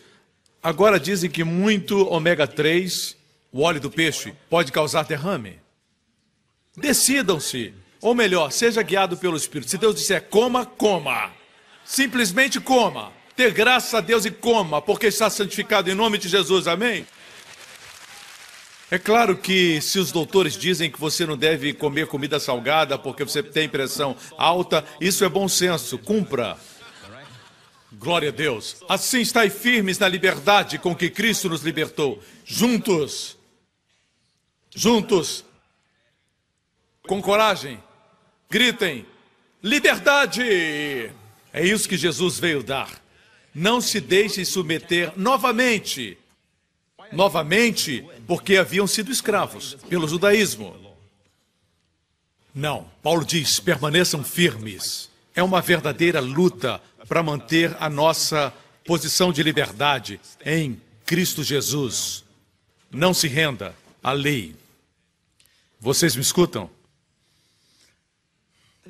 Agora 0.61 0.99
dizem 0.99 1.31
que 1.31 1.43
muito 1.43 2.07
ômega 2.07 2.45
3, 2.45 3.17
o 3.51 3.61
óleo 3.61 3.81
do 3.81 3.89
peixe, 3.89 4.35
pode 4.47 4.71
causar 4.71 5.05
derrame. 5.05 5.59
Decidam-se. 6.77 7.73
Ou 7.99 8.13
melhor, 8.13 8.51
seja 8.51 8.83
guiado 8.83 9.17
pelo 9.17 9.35
Espírito. 9.35 9.71
Se 9.71 9.77
Deus 9.77 9.95
disser 9.95 10.21
coma, 10.29 10.63
coma. 10.65 11.31
Simplesmente 11.83 12.59
coma. 12.59 13.11
Ter 13.35 13.51
graça 13.51 13.97
a 13.97 14.01
Deus 14.01 14.25
e 14.25 14.31
coma, 14.31 14.81
porque 14.81 15.07
está 15.07 15.29
santificado 15.29 15.89
em 15.89 15.95
nome 15.95 16.17
de 16.19 16.29
Jesus. 16.29 16.67
Amém? 16.67 17.05
É 18.89 18.97
claro 18.97 19.35
que 19.35 19.81
se 19.81 19.99
os 19.99 20.11
doutores 20.11 20.55
dizem 20.55 20.89
que 20.89 20.99
você 20.99 21.25
não 21.25 21.35
deve 21.35 21.73
comer 21.73 22.07
comida 22.07 22.39
salgada 22.39 22.97
porque 22.97 23.23
você 23.23 23.43
tem 23.43 23.67
pressão 23.67 24.15
alta, 24.37 24.85
isso 25.01 25.25
é 25.25 25.29
bom 25.29 25.47
senso. 25.47 25.97
Cumpra. 25.97 26.57
Glória 27.91 28.29
a 28.29 28.31
Deus. 28.31 28.77
Assim 28.87 29.21
estai 29.21 29.49
firmes 29.49 29.97
na 29.97 30.07
liberdade 30.07 30.77
com 30.77 30.95
que 30.95 31.09
Cristo 31.09 31.49
nos 31.49 31.63
libertou. 31.63 32.21
Juntos. 32.45 33.37
Juntos 34.73 35.43
com 37.07 37.21
coragem, 37.21 37.81
gritem: 38.49 39.05
liberdade! 39.63 40.43
É 41.51 41.65
isso 41.65 41.89
que 41.89 41.97
Jesus 41.97 42.37
veio 42.37 42.61
dar. 42.61 43.01
Não 43.55 43.81
se 43.81 43.99
deixem 43.99 44.45
submeter 44.45 45.11
novamente. 45.15 46.17
Novamente, 47.11 48.05
porque 48.27 48.57
haviam 48.57 48.85
sido 48.85 49.11
escravos 49.11 49.75
pelo 49.89 50.07
judaísmo. 50.07 50.75
Não, 52.53 52.89
Paulo 53.01 53.25
diz: 53.25 53.59
permaneçam 53.59 54.23
firmes. 54.23 55.09
É 55.33 55.41
uma 55.41 55.61
verdadeira 55.61 56.19
luta 56.19 56.81
para 57.07 57.23
manter 57.23 57.75
a 57.79 57.89
nossa 57.89 58.53
posição 58.85 59.31
de 59.31 59.41
liberdade 59.41 60.19
em 60.45 60.81
Cristo 61.05 61.43
Jesus. 61.43 62.23
Não 62.91 63.13
se 63.13 63.27
renda 63.27 63.75
à 64.03 64.11
lei. 64.11 64.55
Vocês 65.79 66.15
me 66.15 66.21
escutam? 66.21 66.69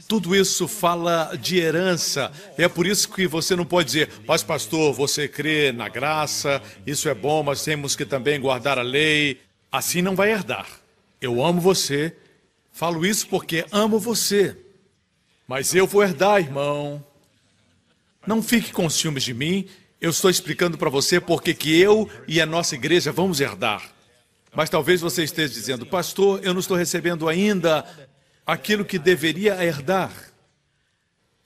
Tudo 0.06 0.36
isso 0.36 0.68
fala 0.68 1.34
de 1.36 1.58
herança. 1.58 2.32
É 2.58 2.68
por 2.68 2.86
isso 2.86 3.10
que 3.10 3.26
você 3.26 3.56
não 3.56 3.66
pode 3.66 3.88
dizer, 3.88 4.10
mas 4.28 4.44
pastor, 4.44 4.94
você 4.94 5.28
crê 5.28 5.72
na 5.72 5.90
graça, 5.90 6.62
isso 6.86 7.10
é 7.10 7.14
bom, 7.14 7.42
mas 7.42 7.64
temos 7.64 7.96
que 7.96 8.06
também 8.06 8.40
guardar 8.40 8.78
a 8.78 8.84
lei. 8.84 9.40
Assim 9.72 10.02
não 10.02 10.16
vai 10.16 10.32
herdar. 10.32 10.68
Eu 11.20 11.44
amo 11.44 11.60
você, 11.60 12.16
falo 12.72 13.06
isso 13.06 13.28
porque 13.28 13.66
amo 13.72 13.98
você. 14.00 14.56
Mas 15.48 15.74
eu 15.74 15.88
vou 15.88 16.04
herdar, 16.04 16.40
irmão. 16.42 17.04
Não 18.26 18.44
fique 18.44 18.72
com 18.72 18.90
ciúmes 18.90 19.24
de 19.24 19.34
mim. 19.34 19.68
Eu 20.00 20.12
estou 20.12 20.30
explicando 20.30 20.78
para 20.78 20.90
você 20.90 21.20
porque 21.20 21.54
que 21.54 21.80
eu 21.80 22.10
e 22.28 22.40
a 22.40 22.46
nossa 22.46 22.76
igreja 22.76 23.12
vamos 23.12 23.40
herdar. 23.40 23.90
Mas 24.54 24.70
talvez 24.70 25.02
você 25.02 25.24
esteja 25.24 25.54
dizendo, 25.54 25.86
pastor, 25.86 26.40
eu 26.44 26.54
não 26.54 26.60
estou 26.60 26.76
recebendo 26.76 27.28
ainda 27.30 27.86
aquilo 28.48 28.86
que 28.86 28.98
deveria 28.98 29.62
herdar. 29.62 30.14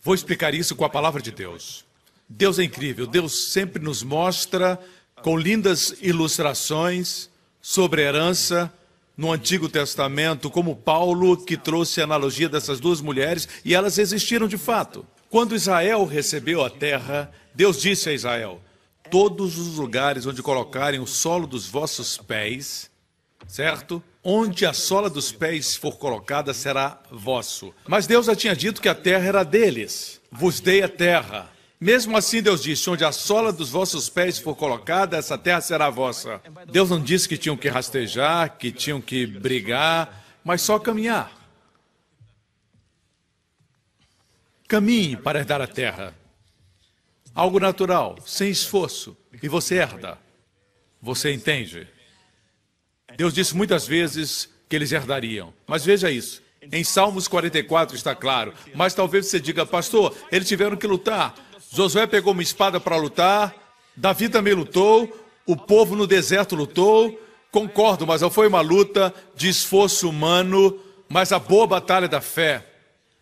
Vou 0.03 0.13
explicar 0.13 0.53
isso 0.53 0.75
com 0.75 0.85
a 0.85 0.89
palavra 0.89 1.19
de 1.19 1.31
Deus. 1.31 1.83
Deus 2.29 2.59
é 2.59 2.63
incrível, 2.63 3.07
Deus 3.07 3.51
sempre 3.51 3.81
nos 3.81 4.03
mostra 4.03 4.79
com 5.23 5.35
lindas 5.35 5.95
ilustrações 5.99 7.29
sobre 7.59 8.03
herança 8.03 8.71
no 9.17 9.31
Antigo 9.31 9.67
Testamento, 9.67 10.49
como 10.49 10.75
Paulo, 10.75 11.35
que 11.35 11.57
trouxe 11.57 11.99
a 11.99 12.05
analogia 12.05 12.47
dessas 12.47 12.79
duas 12.79 13.01
mulheres, 13.01 13.47
e 13.65 13.75
elas 13.75 13.97
existiram 13.97 14.47
de 14.47 14.57
fato. 14.57 15.05
Quando 15.29 15.55
Israel 15.55 16.05
recebeu 16.05 16.63
a 16.63 16.69
terra, 16.69 17.31
Deus 17.53 17.81
disse 17.81 18.09
a 18.09 18.13
Israel: 18.13 18.61
Todos 19.09 19.57
os 19.57 19.75
lugares 19.75 20.25
onde 20.25 20.41
colocarem 20.41 20.99
o 20.99 21.07
solo 21.07 21.45
dos 21.45 21.67
vossos 21.67 22.17
pés, 22.17 22.89
certo? 23.47 24.01
Onde 24.23 24.65
a 24.65 24.73
sola 24.73 25.09
dos 25.09 25.31
pés 25.31 25.75
for 25.75 25.97
colocada 25.97 26.53
será 26.53 27.01
vosso. 27.09 27.73
Mas 27.87 28.05
Deus 28.05 28.27
já 28.27 28.35
tinha 28.35 28.55
dito 28.55 28.81
que 28.81 28.89
a 28.89 28.93
terra 28.93 29.25
era 29.25 29.43
deles. 29.43 30.21
Vos 30.31 30.59
dei 30.59 30.83
a 30.83 30.89
terra. 30.89 31.51
Mesmo 31.79 32.15
assim, 32.15 32.43
Deus 32.43 32.61
disse: 32.61 32.87
onde 32.87 33.03
a 33.03 33.11
sola 33.11 33.51
dos 33.51 33.71
vossos 33.71 34.07
pés 34.07 34.37
for 34.37 34.55
colocada, 34.55 35.17
essa 35.17 35.35
terra 35.35 35.61
será 35.61 35.89
vossa. 35.89 36.39
Deus 36.71 36.91
não 36.91 37.01
disse 37.01 37.27
que 37.27 37.37
tinham 37.37 37.57
que 37.57 37.67
rastejar, 37.67 38.57
que 38.57 38.71
tinham 38.71 39.01
que 39.01 39.25
brigar, 39.25 40.23
mas 40.43 40.61
só 40.61 40.77
caminhar. 40.77 41.31
Caminhe 44.67 45.17
para 45.17 45.39
herdar 45.39 45.59
a 45.59 45.67
terra. 45.67 46.15
Algo 47.33 47.59
natural, 47.59 48.17
sem 48.25 48.51
esforço, 48.51 49.17
e 49.41 49.47
você 49.47 49.75
herda. 49.75 50.19
Você 51.01 51.33
entende? 51.33 51.87
Deus 53.21 53.35
disse 53.35 53.55
muitas 53.55 53.85
vezes 53.85 54.49
que 54.67 54.75
eles 54.75 54.91
herdariam. 54.91 55.53
Mas 55.67 55.85
veja 55.85 56.09
isso. 56.09 56.41
Em 56.71 56.83
Salmos 56.83 57.27
44 57.27 57.95
está 57.95 58.15
claro. 58.15 58.51
Mas 58.73 58.95
talvez 58.95 59.27
você 59.27 59.39
diga, 59.39 59.63
pastor, 59.63 60.15
eles 60.31 60.47
tiveram 60.47 60.75
que 60.75 60.87
lutar. 60.87 61.35
Josué 61.71 62.07
pegou 62.07 62.33
uma 62.33 62.41
espada 62.41 62.79
para 62.79 62.97
lutar, 62.97 63.53
Davi 63.95 64.27
também 64.27 64.55
lutou, 64.55 65.07
o 65.45 65.55
povo 65.55 65.95
no 65.95 66.07
deserto 66.07 66.55
lutou. 66.55 67.15
Concordo, 67.51 68.07
mas 68.07 68.23
foi 68.33 68.47
uma 68.47 68.61
luta 68.61 69.13
de 69.35 69.49
esforço 69.49 70.09
humano, 70.09 70.79
mas 71.07 71.31
a 71.31 71.37
boa 71.37 71.67
batalha 71.67 72.07
da 72.07 72.21
fé. 72.21 72.65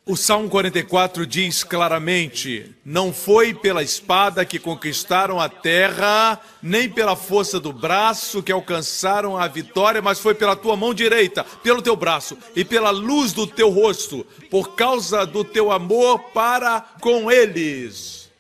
O 0.09 0.17
Salmo 0.17 0.49
44 0.49 1.23
diz 1.23 1.63
claramente: 1.63 2.75
Não 2.83 3.13
foi 3.13 3.53
pela 3.53 3.83
espada 3.83 4.43
que 4.43 4.57
conquistaram 4.57 5.39
a 5.39 5.47
terra, 5.47 6.41
nem 6.63 6.89
pela 6.89 7.15
força 7.15 7.59
do 7.59 7.71
braço 7.71 8.41
que 8.41 8.51
alcançaram 8.51 9.37
a 9.37 9.47
vitória, 9.47 10.01
mas 10.01 10.19
foi 10.19 10.33
pela 10.33 10.55
tua 10.55 10.75
mão 10.75 10.95
direita, 10.95 11.43
pelo 11.61 11.79
teu 11.79 11.95
braço 11.95 12.35
e 12.55 12.65
pela 12.65 12.89
luz 12.89 13.33
do 13.33 13.45
teu 13.45 13.69
rosto, 13.69 14.25
por 14.49 14.73
causa 14.73 15.27
do 15.27 15.43
teu 15.43 15.71
amor 15.71 16.17
para 16.33 16.81
com 16.99 17.31
eles. 17.31 18.31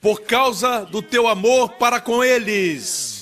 Por 0.00 0.20
causa 0.20 0.84
do 0.84 1.02
teu 1.02 1.26
amor 1.26 1.70
para 1.70 2.00
com 2.00 2.22
eles 2.22 3.13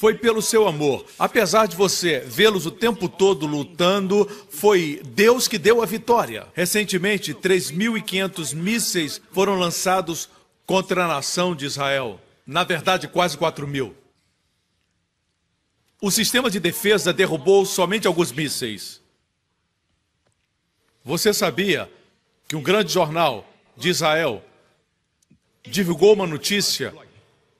foi 0.00 0.14
pelo 0.14 0.40
seu 0.40 0.66
amor. 0.66 1.04
Apesar 1.18 1.66
de 1.66 1.76
você 1.76 2.20
vê-los 2.20 2.64
o 2.64 2.70
tempo 2.70 3.06
todo 3.06 3.46
lutando, 3.46 4.26
foi 4.48 5.02
Deus 5.04 5.46
que 5.46 5.58
deu 5.58 5.82
a 5.82 5.84
vitória. 5.84 6.46
Recentemente, 6.54 7.34
3.500 7.34 8.54
mísseis 8.54 9.20
foram 9.30 9.56
lançados 9.58 10.30
contra 10.64 11.04
a 11.04 11.06
nação 11.08 11.54
de 11.54 11.66
Israel. 11.66 12.18
Na 12.46 12.64
verdade, 12.64 13.08
quase 13.08 13.36
4 13.36 13.68
mil. 13.68 13.94
O 16.00 16.10
sistema 16.10 16.50
de 16.50 16.58
defesa 16.58 17.12
derrubou 17.12 17.66
somente 17.66 18.06
alguns 18.06 18.32
mísseis. 18.32 19.02
Você 21.04 21.34
sabia 21.34 21.92
que 22.48 22.56
um 22.56 22.62
grande 22.62 22.90
jornal 22.90 23.46
de 23.76 23.90
Israel 23.90 24.42
divulgou 25.62 26.14
uma 26.14 26.26
notícia? 26.26 26.94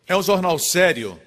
É 0.07 0.16
um 0.16 0.22
jornal 0.22 0.59
sério 0.59 1.20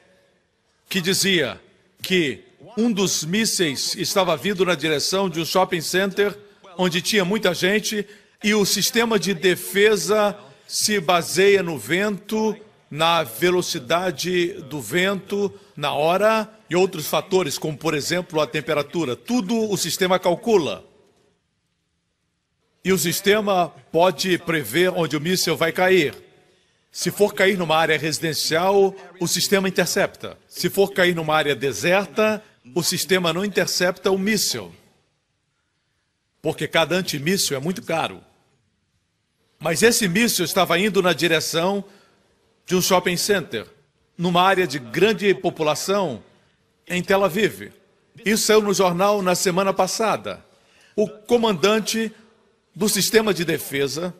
que 0.93 1.01
dizia 1.01 1.59
que 2.03 2.43
um 2.77 2.91
dos 2.91 3.25
mísseis 3.25 3.95
estava 3.95 4.37
vindo 4.37 4.63
na 4.63 4.75
direção 4.75 5.27
de 5.27 5.39
um 5.39 5.45
shopping 5.45 5.81
center 5.81 6.37
onde 6.77 7.01
tinha 7.01 7.25
muita 7.25 7.51
gente 7.51 8.05
e 8.43 8.53
o 8.53 8.63
sistema 8.63 9.17
de 9.17 9.33
defesa 9.33 10.37
se 10.67 10.99
baseia 10.99 11.63
no 11.63 11.79
vento, 11.79 12.55
na 12.91 13.23
velocidade 13.23 14.53
do 14.69 14.79
vento, 14.79 15.51
na 15.75 15.93
hora 15.93 16.47
e 16.69 16.75
outros 16.75 17.07
fatores, 17.07 17.57
como 17.57 17.75
por 17.75 17.95
exemplo 17.95 18.39
a 18.39 18.45
temperatura. 18.45 19.15
Tudo 19.15 19.71
o 19.71 19.75
sistema 19.75 20.19
calcula. 20.19 20.85
E 22.85 22.93
o 22.93 22.99
sistema 22.99 23.73
pode 23.91 24.37
prever 24.37 24.91
onde 24.91 25.17
o 25.17 25.21
míssil 25.21 25.57
vai 25.57 25.71
cair. 25.71 26.13
Se 26.93 27.09
for 27.09 27.33
cair 27.33 27.57
numa 27.57 27.75
área 27.75 27.97
residencial, 27.97 28.95
o 29.19 29.27
sistema 29.27 29.67
intercepta. 29.67 30.37
Se 30.47 30.69
for 30.69 30.93
cair 30.93 31.15
numa 31.15 31.35
área 31.35 31.55
deserta, 31.55 32.41
o 32.75 32.83
sistema 32.83 33.33
não 33.33 33.43
intercepta 33.43 34.11
o 34.11 34.17
míssil. 34.17 34.71
Porque 36.39 36.67
cada 36.67 36.95
antimíssil 36.95 37.57
é 37.57 37.59
muito 37.59 37.81
caro. 37.81 38.23
Mas 39.59 39.81
esse 39.81 40.07
míssil 40.07 40.45
estava 40.45 40.77
indo 40.77 41.01
na 41.01 41.13
direção 41.13 41.83
de 42.63 42.75
um 42.75 42.81
shopping 42.81 43.17
center, 43.17 43.65
numa 44.15 44.43
área 44.43 44.67
de 44.67 44.77
grande 44.77 45.33
população, 45.33 46.23
em 46.87 47.01
Tel 47.01 47.23
Aviv. 47.23 47.71
Isso 48.23 48.45
saiu 48.45 48.61
no 48.61 48.73
jornal 48.73 49.23
na 49.23 49.33
semana 49.33 49.73
passada. 49.73 50.45
O 50.95 51.09
comandante 51.09 52.13
do 52.75 52.87
sistema 52.87 53.33
de 53.33 53.43
defesa 53.43 54.13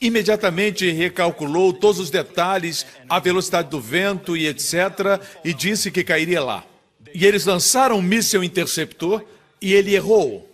imediatamente 0.00 0.90
recalculou 0.90 1.72
todos 1.72 2.00
os 2.00 2.10
detalhes, 2.10 2.86
a 3.08 3.18
velocidade 3.18 3.68
do 3.68 3.80
vento 3.80 4.36
e 4.36 4.46
etc., 4.46 5.20
e 5.44 5.52
disse 5.52 5.90
que 5.90 6.02
cairia 6.02 6.42
lá. 6.42 6.64
E 7.12 7.26
eles 7.26 7.44
lançaram 7.44 7.98
um 7.98 8.02
míssil 8.02 8.42
interceptor 8.42 9.24
e 9.60 9.74
ele 9.74 9.94
errou. 9.94 10.48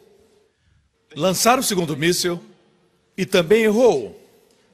Lançaram 1.14 1.61
o 1.61 1.64
segundo 1.64 1.97
míssil 1.97 2.42
e 3.16 3.24
também 3.24 3.62
errou. 3.62 4.20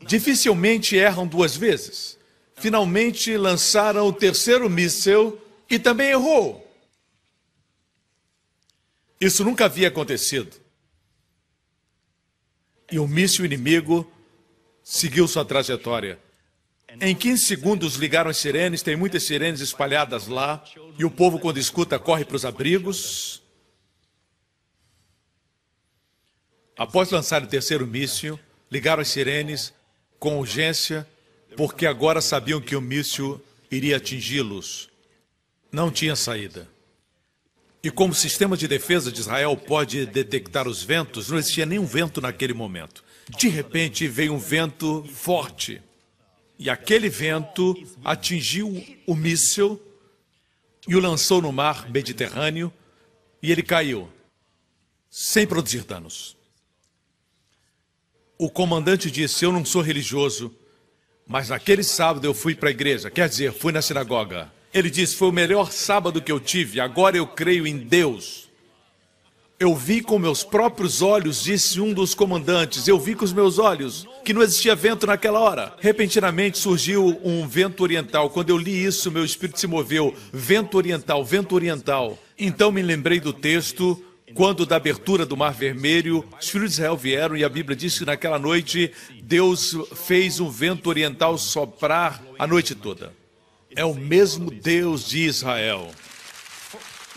Dificilmente 0.07 0.97
erram 0.97 1.27
duas 1.27 1.57
vezes. 1.57 2.19
Finalmente 2.57 3.37
lançaram 3.37 4.07
o 4.07 4.13
terceiro 4.13 4.71
míssil 4.71 5.41
e 5.69 5.79
também 5.79 6.11
errou. 6.11 6.67
Isso 9.21 9.45
nunca 9.45 9.67
havia 9.67 9.89
acontecido. 9.89 10.57
E 12.91 12.99
o 12.99 13.07
míssil 13.07 13.45
inimigo 13.45 14.11
seguiu 14.83 15.27
sua 15.29 15.45
trajetória. 15.45 16.19
Em 17.01 17.15
15 17.15 17.45
segundos 17.45 17.95
ligaram 17.95 18.31
as 18.31 18.37
sirenes, 18.37 18.83
tem 18.83 18.97
muitas 18.97 19.23
sirenes 19.23 19.61
espalhadas 19.61 20.27
lá, 20.27 20.63
e 20.99 21.05
o 21.05 21.11
povo, 21.11 21.39
quando 21.39 21.59
escuta, 21.59 21.99
corre 21.99 22.25
para 22.25 22.37
os 22.37 22.45
abrigos. 22.45 23.43
Após 26.77 27.11
lançar 27.11 27.43
o 27.43 27.47
terceiro 27.47 27.87
míssil, 27.87 28.39
ligaram 28.71 29.01
as 29.01 29.09
sirenes 29.09 29.73
com 30.19 30.39
urgência, 30.39 31.07
porque 31.57 31.87
agora 31.87 32.21
sabiam 32.21 32.61
que 32.61 32.77
o 32.77 32.81
míssil 32.81 33.43
iria 33.71 33.97
atingi-los. 33.97 34.91
Não 35.71 35.91
tinha 35.91 36.15
saída. 36.15 36.69
E 37.83 37.91
como 37.91 38.13
o 38.13 38.17
sistema 38.17 38.57
de 38.57 38.69
defesa 38.69 39.11
de 39.11 39.21
Israel 39.21 39.57
pode 39.57 40.07
detectar 40.07 40.69
os 40.69 40.83
ventos, 40.83 41.31
não 41.31 41.39
existia 41.39 41.67
nenhum 41.67 41.87
vento 41.87 42.21
naquele 42.21 42.53
momento. 42.53 43.03
De 43.39 43.49
repente 43.49 44.07
veio 44.07 44.35
um 44.35 44.39
vento 44.39 45.05
forte. 45.05 45.83
E 46.59 46.71
aquele 46.71 47.09
vento 47.09 47.75
atingiu 48.05 48.85
o 49.07 49.15
míssil 49.15 49.81
e 50.87 50.95
o 50.95 51.01
lançou 51.01 51.41
no 51.41 51.53
mar 51.53 51.91
Mediterrâneo 51.91 52.73
e 53.43 53.51
ele 53.51 53.63
caiu, 53.63 54.09
sem 55.11 55.47
produzir 55.47 55.85
danos. 55.85 56.37
O 58.39 58.49
comandante 58.49 59.11
disse: 59.11 59.45
Eu 59.45 59.53
não 59.53 59.65
sou 59.65 59.83
religioso, 59.83 60.55
mas 61.27 61.49
naquele 61.49 61.83
sábado 61.83 62.25
eu 62.25 62.35
fui 62.35 62.55
para 62.55 62.69
a 62.69 62.73
igreja, 62.73 63.11
quer 63.11 63.29
dizer, 63.29 63.53
fui 63.53 63.73
na 63.73 63.83
sinagoga. 63.83 64.53
Ele 64.73 64.91
disse: 64.91 65.17
Foi 65.17 65.29
o 65.29 65.33
melhor 65.33 65.73
sábado 65.73 66.23
que 66.23 66.31
eu 66.31 66.41
tive, 66.41 66.81
agora 66.81 67.17
eu 67.17 67.27
creio 67.27 67.67
em 67.67 67.79
Deus. 67.79 68.42
Eu 69.63 69.77
vi 69.77 70.03
com 70.03 70.19
meus 70.19 70.43
próprios 70.43 71.03
olhos, 71.03 71.45
disse 71.45 71.81
um 71.81 71.93
dos 71.93 72.17
comandantes. 72.17 72.89
Eu 72.89 72.99
vi 72.99 73.15
com 73.15 73.25
os 73.25 73.33
meus 73.33 73.61
olhos 73.61 74.09
que 74.25 74.33
não 74.33 74.43
existia 74.43 74.75
vento 74.75 75.07
naquela 75.07 75.39
hora. 75.39 75.77
Repentinamente 75.79 76.59
surgiu 76.59 77.21
um 77.23 77.47
vento 77.47 77.81
oriental. 77.81 78.29
Quando 78.29 78.51
eu 78.51 78.59
li 78.59 78.85
isso, 78.85 79.09
meu 79.09 79.25
espírito 79.25 79.61
se 79.61 79.69
moveu. 79.69 80.13
Vento 80.33 80.77
oriental, 80.77 81.25
vento 81.25 81.55
oriental. 81.55 82.19
Então 82.37 82.73
me 82.73 82.83
lembrei 82.83 83.21
do 83.21 83.33
texto 83.33 84.05
quando 84.35 84.67
da 84.67 84.75
abertura 84.75 85.25
do 85.25 85.37
Mar 85.37 85.53
Vermelho, 85.53 86.29
os 86.41 86.49
filhos 86.49 86.71
de 86.71 86.79
Israel 86.79 86.97
vieram 86.97 87.37
e 87.37 87.45
a 87.45 87.49
Bíblia 87.49 87.77
diz 87.77 87.97
que 87.97 88.05
naquela 88.05 88.41
noite 88.41 88.91
Deus 89.23 89.77
fez 89.95 90.41
um 90.41 90.51
vento 90.51 90.89
oriental 90.89 91.39
soprar 91.39 92.21
a 92.37 92.49
noite 92.49 92.75
toda. 92.75 93.13
É 93.77 93.85
o 93.85 93.95
mesmo 93.95 94.51
Deus 94.51 95.09
de 95.09 95.21
Israel. 95.21 95.89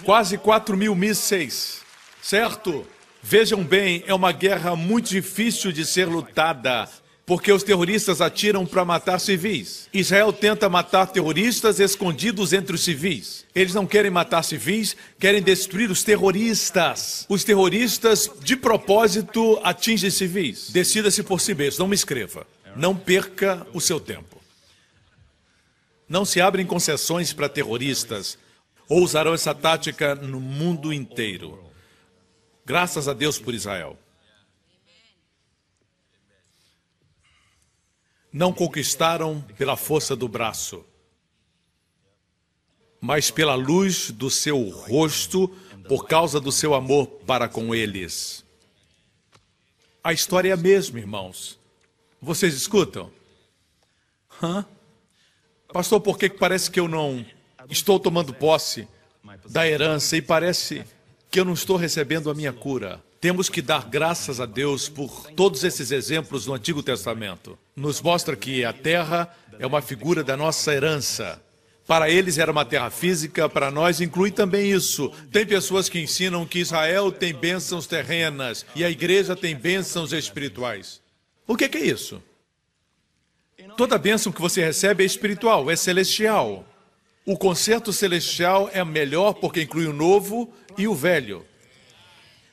Quase 0.03 0.37
4 0.37 0.77
mil 0.77 0.93
mísseis 0.93 1.83
certo? 2.25 2.83
Vejam 3.21 3.63
bem, 3.63 4.03
é 4.07 4.13
uma 4.13 4.31
guerra 4.31 4.75
muito 4.75 5.09
difícil 5.09 5.71
de 5.71 5.85
ser 5.85 6.05
lutada, 6.05 6.89
porque 7.23 7.51
os 7.51 7.61
terroristas 7.61 8.19
atiram 8.19 8.65
para 8.65 8.83
matar 8.83 9.19
civis. 9.19 9.87
Israel 9.93 10.33
tenta 10.33 10.67
matar 10.67 11.05
terroristas 11.05 11.79
escondidos 11.79 12.51
entre 12.51 12.73
os 12.73 12.83
civis. 12.83 13.45
Eles 13.53 13.75
não 13.75 13.85
querem 13.85 14.09
matar 14.09 14.41
civis, 14.43 14.95
querem 15.19 15.41
destruir 15.41 15.91
os 15.91 16.03
terroristas. 16.03 17.27
Os 17.29 17.43
terroristas, 17.43 18.29
de 18.41 18.55
propósito, 18.55 19.59
atingem 19.63 20.09
civis. 20.09 20.71
Decida-se 20.71 21.21
por 21.21 21.39
si 21.39 21.53
mesmo, 21.53 21.81
não 21.81 21.87
me 21.87 21.95
escreva. 21.95 22.47
Não 22.75 22.95
perca 22.95 23.65
o 23.71 23.79
seu 23.79 23.99
tempo. 23.99 24.41
Não 26.09 26.25
se 26.25 26.41
abrem 26.41 26.65
concessões 26.65 27.33
para 27.33 27.49
terroristas 27.49 28.37
ou 28.89 29.03
usarão 29.03 29.33
essa 29.33 29.53
tática 29.53 30.15
no 30.15 30.39
mundo 30.39 30.91
inteiro. 30.91 31.64
Graças 32.65 33.07
a 33.07 33.13
Deus 33.13 33.37
por 33.37 33.53
Israel. 33.53 33.95
Não 38.33 38.51
conquistaram 38.51 39.39
pela 39.55 39.77
força 39.77 40.15
do 40.15 40.27
braço, 40.27 40.83
mas 42.99 43.29
pela 43.29 43.53
luz 43.53 44.09
do 44.09 44.31
seu 44.31 44.67
rosto, 44.69 45.47
por 45.87 46.07
causa 46.07 46.41
do 46.41 46.51
seu 46.51 46.73
amor 46.73 47.05
para 47.05 47.47
com 47.47 47.73
eles. 47.75 48.43
A 50.03 50.11
história 50.11 50.49
é 50.49 50.53
a 50.53 50.57
mesma, 50.57 50.99
irmãos. 50.99 51.59
Vocês 52.19 52.55
escutam? 52.55 53.11
Hã? 54.41 54.65
Pastor, 55.71 56.01
por 56.01 56.17
que 56.17 56.29
parece 56.31 56.71
que 56.71 56.79
eu 56.79 56.87
não 56.87 57.23
estou 57.69 57.99
tomando 57.99 58.33
posse 58.33 58.87
da 59.49 59.67
herança 59.67 60.17
e 60.17 60.21
parece 60.21 60.83
que 61.35 61.39
eu 61.41 61.43
não 61.43 61.51
estou 61.51 61.75
recebendo 61.75 62.29
a 62.29 62.33
minha 62.33 62.53
cura? 62.53 63.03
Temos 63.19 63.49
que 63.49 63.61
dar 63.61 63.89
graças 63.89 64.39
a 64.39 64.45
Deus 64.45 64.87
por 64.87 65.29
todos 65.31 65.65
esses 65.65 65.91
exemplos 65.91 66.45
no 66.45 66.53
Antigo 66.53 66.81
Testamento. 66.81 67.59
Nos 67.75 68.01
mostra 68.01 68.37
que 68.37 68.63
a 68.63 68.71
terra 68.71 69.29
é 69.59 69.67
uma 69.67 69.81
figura 69.81 70.23
da 70.23 70.37
nossa 70.37 70.73
herança. 70.73 71.43
Para 71.85 72.09
eles 72.09 72.37
era 72.37 72.49
uma 72.49 72.63
terra 72.63 72.89
física, 72.89 73.49
para 73.49 73.69
nós 73.69 73.99
inclui 73.99 74.31
também 74.31 74.71
isso. 74.71 75.11
Tem 75.29 75.45
pessoas 75.45 75.89
que 75.89 75.99
ensinam 75.99 76.45
que 76.45 76.59
Israel 76.59 77.11
tem 77.11 77.33
bênçãos 77.33 77.85
terrenas 77.85 78.65
e 78.73 78.85
a 78.85 78.89
igreja 78.89 79.35
tem 79.35 79.57
bênçãos 79.57 80.13
espirituais. 80.13 81.01
O 81.45 81.57
que 81.57 81.65
é 81.65 81.81
isso? 81.81 82.23
Toda 83.75 83.97
bênção 83.97 84.31
que 84.31 84.39
você 84.39 84.63
recebe 84.63 85.03
é 85.03 85.05
espiritual, 85.05 85.69
é 85.69 85.75
celestial. 85.75 86.65
O 87.25 87.35
concerto 87.35 87.91
celestial 87.91 88.69
é 88.71 88.85
melhor 88.85 89.33
porque 89.33 89.63
inclui 89.63 89.87
o 89.87 89.93
novo 89.93 90.53
e 90.77 90.87
o 90.87 90.93
velho. 90.93 91.43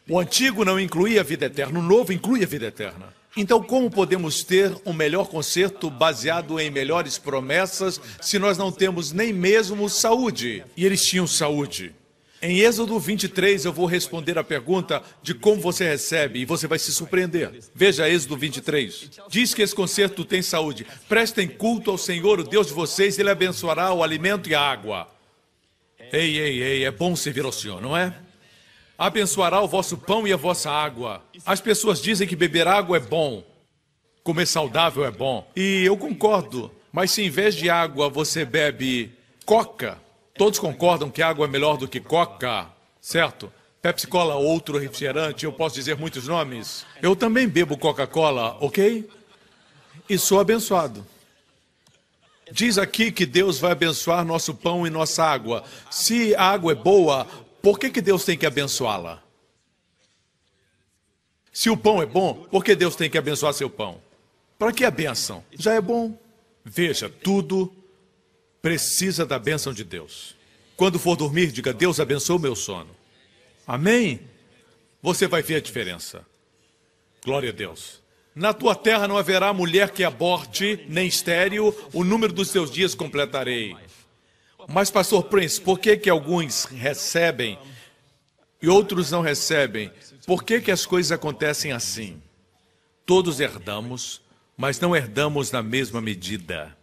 O 0.08 0.18
antigo 0.18 0.64
não 0.64 0.80
incluía 0.80 1.20
a 1.20 1.24
vida 1.24 1.44
eterna, 1.44 1.78
o 1.78 1.82
novo 1.82 2.12
inclui 2.12 2.42
a 2.42 2.46
vida 2.46 2.66
eterna. 2.66 3.14
Então, 3.36 3.62
como 3.62 3.90
podemos 3.90 4.42
ter 4.42 4.74
um 4.84 4.92
melhor 4.92 5.28
concerto 5.28 5.90
baseado 5.90 6.58
em 6.58 6.70
melhores 6.70 7.18
promessas 7.18 8.00
se 8.20 8.38
nós 8.38 8.56
não 8.56 8.72
temos 8.72 9.12
nem 9.12 9.32
mesmo 9.32 9.88
saúde? 9.88 10.64
E 10.76 10.86
eles 10.86 11.04
tinham 11.04 11.26
saúde. 11.26 11.94
Em 12.44 12.58
Êxodo 12.58 12.98
23, 12.98 13.64
eu 13.64 13.72
vou 13.72 13.86
responder 13.86 14.36
a 14.36 14.42
pergunta 14.42 15.00
de 15.22 15.32
como 15.32 15.60
você 15.60 15.88
recebe 15.88 16.40
e 16.40 16.44
você 16.44 16.66
vai 16.66 16.76
se 16.76 16.92
surpreender. 16.92 17.52
Veja 17.72 18.08
Êxodo 18.08 18.36
23. 18.36 19.10
Diz 19.28 19.54
que 19.54 19.62
esse 19.62 19.72
concerto 19.72 20.24
tem 20.24 20.42
saúde. 20.42 20.84
Prestem 21.08 21.46
culto 21.46 21.92
ao 21.92 21.96
Senhor, 21.96 22.40
o 22.40 22.42
Deus 22.42 22.66
de 22.66 22.72
vocês, 22.72 23.16
ele 23.16 23.30
abençoará 23.30 23.92
o 23.92 24.02
alimento 24.02 24.50
e 24.50 24.56
a 24.56 24.60
água. 24.60 25.06
Ei, 26.12 26.36
ei, 26.36 26.62
ei, 26.64 26.84
é 26.84 26.90
bom 26.90 27.14
servir 27.14 27.44
ao 27.44 27.52
Senhor, 27.52 27.80
não 27.80 27.96
é? 27.96 28.12
Abençoará 28.98 29.60
o 29.60 29.68
vosso 29.68 29.96
pão 29.96 30.26
e 30.26 30.32
a 30.32 30.36
vossa 30.36 30.68
água. 30.68 31.22
As 31.46 31.60
pessoas 31.60 32.02
dizem 32.02 32.26
que 32.26 32.34
beber 32.34 32.66
água 32.66 32.96
é 32.96 33.00
bom, 33.00 33.44
comer 34.24 34.46
saudável 34.46 35.04
é 35.04 35.12
bom. 35.12 35.48
E 35.54 35.84
eu 35.84 35.96
concordo, 35.96 36.72
mas 36.90 37.12
se 37.12 37.22
em 37.22 37.30
vez 37.30 37.54
de 37.54 37.70
água 37.70 38.08
você 38.08 38.44
bebe 38.44 39.12
coca, 39.46 40.01
Todos 40.34 40.58
concordam 40.58 41.10
que 41.10 41.22
água 41.22 41.46
é 41.46 41.48
melhor 41.48 41.76
do 41.76 41.86
que 41.86 42.00
coca, 42.00 42.66
certo? 43.00 43.52
Pepsi 43.82 44.06
Cola, 44.06 44.36
outro 44.36 44.78
refrigerante, 44.78 45.44
eu 45.44 45.52
posso 45.52 45.74
dizer 45.74 45.96
muitos 45.96 46.28
nomes. 46.28 46.86
Eu 47.02 47.16
também 47.16 47.48
bebo 47.48 47.76
Coca-Cola, 47.76 48.56
ok? 48.60 49.08
E 50.08 50.16
sou 50.16 50.38
abençoado. 50.38 51.04
Diz 52.50 52.78
aqui 52.78 53.10
que 53.10 53.26
Deus 53.26 53.58
vai 53.58 53.72
abençoar 53.72 54.24
nosso 54.24 54.54
pão 54.54 54.86
e 54.86 54.90
nossa 54.90 55.24
água. 55.24 55.64
Se 55.90 56.34
a 56.36 56.44
água 56.44 56.72
é 56.72 56.76
boa, 56.76 57.26
por 57.60 57.78
que, 57.78 57.90
que 57.90 58.00
Deus 58.00 58.24
tem 58.24 58.38
que 58.38 58.46
abençoá-la? 58.46 59.22
Se 61.52 61.68
o 61.68 61.76
pão 61.76 62.00
é 62.00 62.06
bom, 62.06 62.46
por 62.50 62.64
que 62.64 62.74
Deus 62.74 62.94
tem 62.94 63.10
que 63.10 63.18
abençoar 63.18 63.52
seu 63.52 63.68
pão? 63.68 64.00
Para 64.58 64.72
que 64.72 64.84
a 64.84 64.90
bênção? 64.90 65.42
Já 65.52 65.74
é 65.74 65.80
bom. 65.80 66.16
Veja, 66.64 67.08
tudo 67.08 67.72
precisa 68.62 69.26
da 69.26 69.38
bênção 69.38 69.72
de 69.74 69.82
Deus. 69.82 70.36
Quando 70.76 70.98
for 70.98 71.16
dormir, 71.16 71.50
diga: 71.50 71.72
Deus 71.72 71.98
abençoe 71.98 72.36
o 72.36 72.40
meu 72.40 72.54
sono. 72.54 72.90
Amém? 73.66 74.20
Você 75.02 75.26
vai 75.26 75.42
ver 75.42 75.56
a 75.56 75.60
diferença. 75.60 76.24
Glória 77.24 77.50
a 77.50 77.52
Deus. 77.52 78.00
Na 78.34 78.54
tua 78.54 78.74
terra 78.74 79.06
não 79.06 79.18
haverá 79.18 79.52
mulher 79.52 79.90
que 79.90 80.04
aborte, 80.04 80.86
nem 80.88 81.06
estéreo, 81.06 81.74
o 81.92 82.02
número 82.02 82.32
dos 82.32 82.48
seus 82.48 82.70
dias 82.70 82.94
completarei. 82.94 83.76
Mas, 84.68 84.90
pastor 84.90 85.24
Prince, 85.24 85.60
por 85.60 85.78
que, 85.78 85.96
que 85.96 86.08
alguns 86.08 86.64
recebem 86.64 87.58
e 88.60 88.68
outros 88.68 89.10
não 89.10 89.20
recebem? 89.20 89.92
Por 90.26 90.44
que, 90.44 90.60
que 90.60 90.70
as 90.70 90.86
coisas 90.86 91.12
acontecem 91.12 91.72
assim? 91.72 92.22
Todos 93.04 93.40
herdamos, 93.40 94.22
mas 94.56 94.80
não 94.80 94.96
herdamos 94.96 95.50
na 95.50 95.62
mesma 95.62 96.00
medida. 96.00 96.74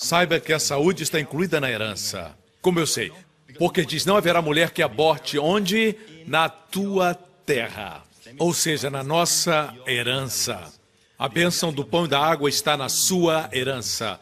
Saiba 0.00 0.38
que 0.38 0.52
a 0.52 0.60
saúde 0.60 1.02
está 1.02 1.18
incluída 1.18 1.60
na 1.60 1.68
herança. 1.68 2.32
Como 2.62 2.78
eu 2.78 2.86
sei? 2.86 3.10
Porque 3.58 3.84
diz: 3.84 4.06
não 4.06 4.16
haverá 4.16 4.40
mulher 4.40 4.70
que 4.70 4.80
aborte 4.80 5.40
onde? 5.40 5.96
Na 6.24 6.48
tua 6.48 7.14
terra. 7.44 8.04
Ou 8.38 8.54
seja, 8.54 8.88
na 8.88 9.02
nossa 9.02 9.74
herança. 9.88 10.72
A 11.18 11.28
bênção 11.28 11.72
do 11.72 11.84
pão 11.84 12.04
e 12.04 12.08
da 12.08 12.20
água 12.20 12.48
está 12.48 12.76
na 12.76 12.88
sua 12.88 13.50
herança. 13.52 14.20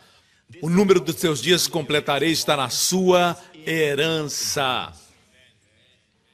O 0.62 0.70
número 0.70 0.98
dos 0.98 1.16
seus 1.16 1.42
dias 1.42 1.68
completarei 1.68 2.30
está 2.30 2.56
na 2.56 2.70
sua 2.70 3.36
herança. 3.66 4.94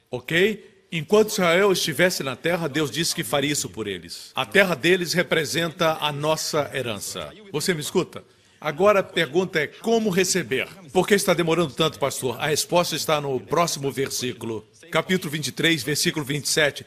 Ok? 0.08 0.86
Enquanto 0.92 1.30
Israel 1.30 1.72
estivesse 1.72 2.22
na 2.22 2.36
terra, 2.36 2.68
Deus 2.68 2.92
disse 2.92 3.12
que 3.12 3.24
faria 3.24 3.50
isso 3.50 3.68
por 3.68 3.88
eles. 3.88 4.30
A 4.36 4.46
terra 4.46 4.76
deles 4.76 5.12
representa 5.12 5.98
a 6.00 6.12
nossa 6.12 6.70
herança. 6.72 7.32
Você 7.50 7.74
me 7.74 7.80
escuta? 7.80 8.22
Agora 8.62 9.00
a 9.00 9.02
pergunta 9.02 9.58
é 9.58 9.66
como 9.66 10.08
receber? 10.08 10.68
Por 10.92 11.04
que 11.04 11.14
está 11.14 11.34
demorando 11.34 11.74
tanto, 11.74 11.98
pastor? 11.98 12.40
A 12.40 12.46
resposta 12.46 12.94
está 12.94 13.20
no 13.20 13.40
próximo 13.40 13.90
versículo, 13.90 14.64
capítulo 14.88 15.32
23, 15.32 15.82
versículo 15.82 16.24
27. 16.24 16.86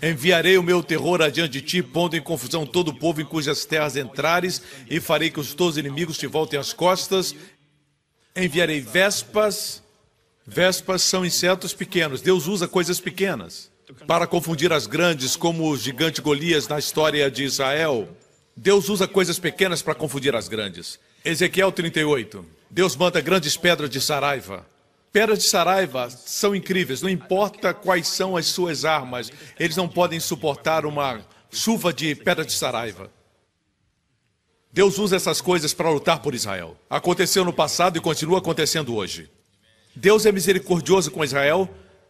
Enviarei 0.00 0.56
o 0.56 0.62
meu 0.62 0.84
terror 0.84 1.20
adiante 1.20 1.50
de 1.50 1.62
ti, 1.62 1.82
pondo 1.82 2.16
em 2.16 2.22
confusão 2.22 2.64
todo 2.64 2.92
o 2.92 2.94
povo 2.94 3.20
em 3.20 3.24
cujas 3.24 3.64
terras 3.64 3.96
entrares, 3.96 4.62
e 4.88 5.00
farei 5.00 5.30
que 5.30 5.40
os 5.40 5.52
teus 5.52 5.76
inimigos 5.76 6.16
te 6.16 6.28
voltem 6.28 6.60
às 6.60 6.72
costas. 6.72 7.34
Enviarei 8.36 8.80
vespas. 8.80 9.82
Vespas 10.46 11.02
são 11.02 11.26
insetos 11.26 11.74
pequenos. 11.74 12.22
Deus 12.22 12.46
usa 12.46 12.68
coisas 12.68 13.00
pequenas 13.00 13.68
para 14.06 14.28
confundir 14.28 14.72
as 14.72 14.86
grandes, 14.86 15.34
como 15.34 15.68
o 15.68 15.76
gigante 15.76 16.20
Golias 16.20 16.68
na 16.68 16.78
história 16.78 17.28
de 17.28 17.42
Israel. 17.42 18.08
Deus 18.62 18.90
usa 18.90 19.08
coisas 19.08 19.38
pequenas 19.38 19.80
para 19.80 19.94
confundir 19.94 20.36
as 20.36 20.46
grandes. 20.46 21.00
Ezequiel 21.24 21.72
38. 21.72 22.44
Deus 22.68 22.94
manda 22.94 23.18
grandes 23.18 23.56
pedras 23.56 23.88
de 23.88 24.02
saraiva. 24.02 24.66
Pedras 25.10 25.38
de 25.38 25.48
saraiva 25.48 26.10
são 26.10 26.54
incríveis, 26.54 27.00
não 27.00 27.08
importa 27.08 27.72
quais 27.72 28.06
são 28.08 28.36
as 28.36 28.48
suas 28.48 28.84
armas, 28.84 29.32
eles 29.58 29.78
não 29.78 29.88
podem 29.88 30.20
suportar 30.20 30.84
uma 30.84 31.26
chuva 31.50 31.90
de 31.90 32.14
pedra 32.14 32.44
de 32.44 32.52
saraiva. 32.52 33.10
Deus 34.70 34.98
usa 34.98 35.16
essas 35.16 35.40
coisas 35.40 35.72
para 35.72 35.88
lutar 35.88 36.20
por 36.20 36.34
Israel. 36.34 36.76
Aconteceu 36.90 37.46
no 37.46 37.54
passado 37.54 37.96
e 37.96 38.00
continua 38.02 38.40
acontecendo 38.40 38.94
hoje. 38.94 39.30
Deus 39.96 40.26
é 40.26 40.32
misericordioso 40.32 41.10
com 41.10 41.24
Israel, 41.24 41.66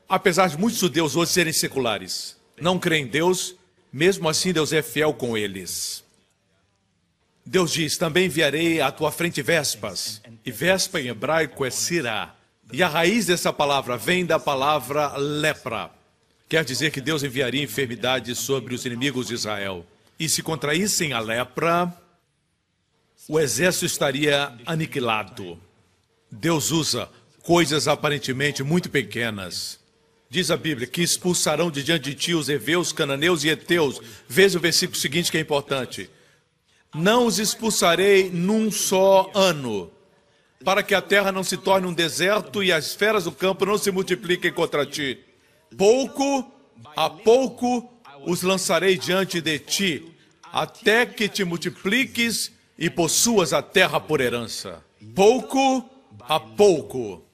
apesar 0.09 0.49
de 0.49 0.59
muitos 0.59 0.81
judeus 0.81 1.15
hoje 1.15 1.31
serem 1.31 1.53
seculares. 1.53 2.37
Não 2.61 2.77
creem 2.77 3.05
em 3.05 3.07
Deus, 3.07 3.55
mesmo 3.93 4.29
assim 4.29 4.53
Deus 4.53 4.73
é 4.73 4.83
fiel 4.83 5.15
com 5.15 5.39
eles. 5.39 6.10
Deus 7.51 7.73
diz: 7.73 7.97
Também 7.97 8.27
enviarei 8.27 8.81
à 8.81 8.93
tua 8.93 9.11
frente 9.11 9.43
vespas. 9.43 10.23
E 10.47 10.53
vespa 10.53 11.01
em 11.01 11.09
hebraico 11.09 11.65
é 11.65 11.71
sirá. 11.71 12.37
E 12.73 12.81
a 12.81 12.87
raiz 12.87 13.27
dessa 13.27 13.53
palavra 13.53 13.97
vem 13.97 14.25
da 14.25 14.39
palavra 14.39 15.17
lepra. 15.17 15.91
Quer 16.49 16.65
dizer 16.65 16.93
que 16.93 17.01
Deus 17.01 17.25
enviaria 17.25 17.61
enfermidade 17.61 18.37
sobre 18.37 18.73
os 18.73 18.85
inimigos 18.85 19.27
de 19.27 19.35
Israel. 19.35 19.85
E 20.17 20.29
se 20.29 20.45
contraíssem 20.45 21.13
a 21.13 21.19
lepra, 21.19 21.93
o 23.29 23.41
exército 23.41 23.85
estaria 23.85 24.57
aniquilado. 24.65 25.59
Deus 26.31 26.71
usa 26.71 27.09
coisas 27.43 27.89
aparentemente 27.89 28.63
muito 28.63 28.89
pequenas. 28.89 29.81
Diz 30.29 30.53
a 30.53 30.57
Bíblia 30.57 30.87
que 30.87 31.03
expulsarão 31.03 31.69
de 31.69 31.83
diante 31.83 32.11
de 32.11 32.15
ti 32.15 32.33
os 32.33 32.49
heveus, 32.49 32.93
cananeus 32.93 33.43
e 33.43 33.49
heteus. 33.49 34.01
Veja 34.29 34.57
o 34.57 34.61
versículo 34.61 34.97
seguinte 34.97 35.33
que 35.33 35.37
é 35.37 35.41
importante 35.41 36.09
não 36.95 37.27
os 37.27 37.39
expulsarei 37.39 38.31
num 38.31 38.71
só 38.71 39.31
ano, 39.35 39.91
para 40.65 40.83
que 40.83 40.95
a 40.95 41.01
terra 41.01 41.31
não 41.31 41.43
se 41.43 41.57
torne 41.57 41.87
um 41.87 41.93
deserto 41.93 42.63
e 42.63 42.73
as 42.73 42.95
feras 42.95 43.25
do 43.25 43.33
campo 43.33 43.65
não 43.65 43.79
se 43.79 43.91
multipliquem 43.91 44.53
contra 44.53 44.85
ti. 44.85 45.19
Pouco 45.77 46.51
a 46.97 47.09
pouco 47.09 47.91
os 48.27 48.43
lançarei 48.43 48.97
diante 48.99 49.41
de 49.41 49.59
ti, 49.59 50.13
até 50.43 51.07
que 51.07 51.29
te 51.29 51.45
multipliques 51.45 52.53
e 52.79 52.91
possuas 52.91 53.53
a 53.53 53.63
terra 53.63 54.01
por 54.01 54.21
herança. 54.21 54.83
Pouco 55.15 55.89
a 56.21 56.41
pouco. 56.41 57.25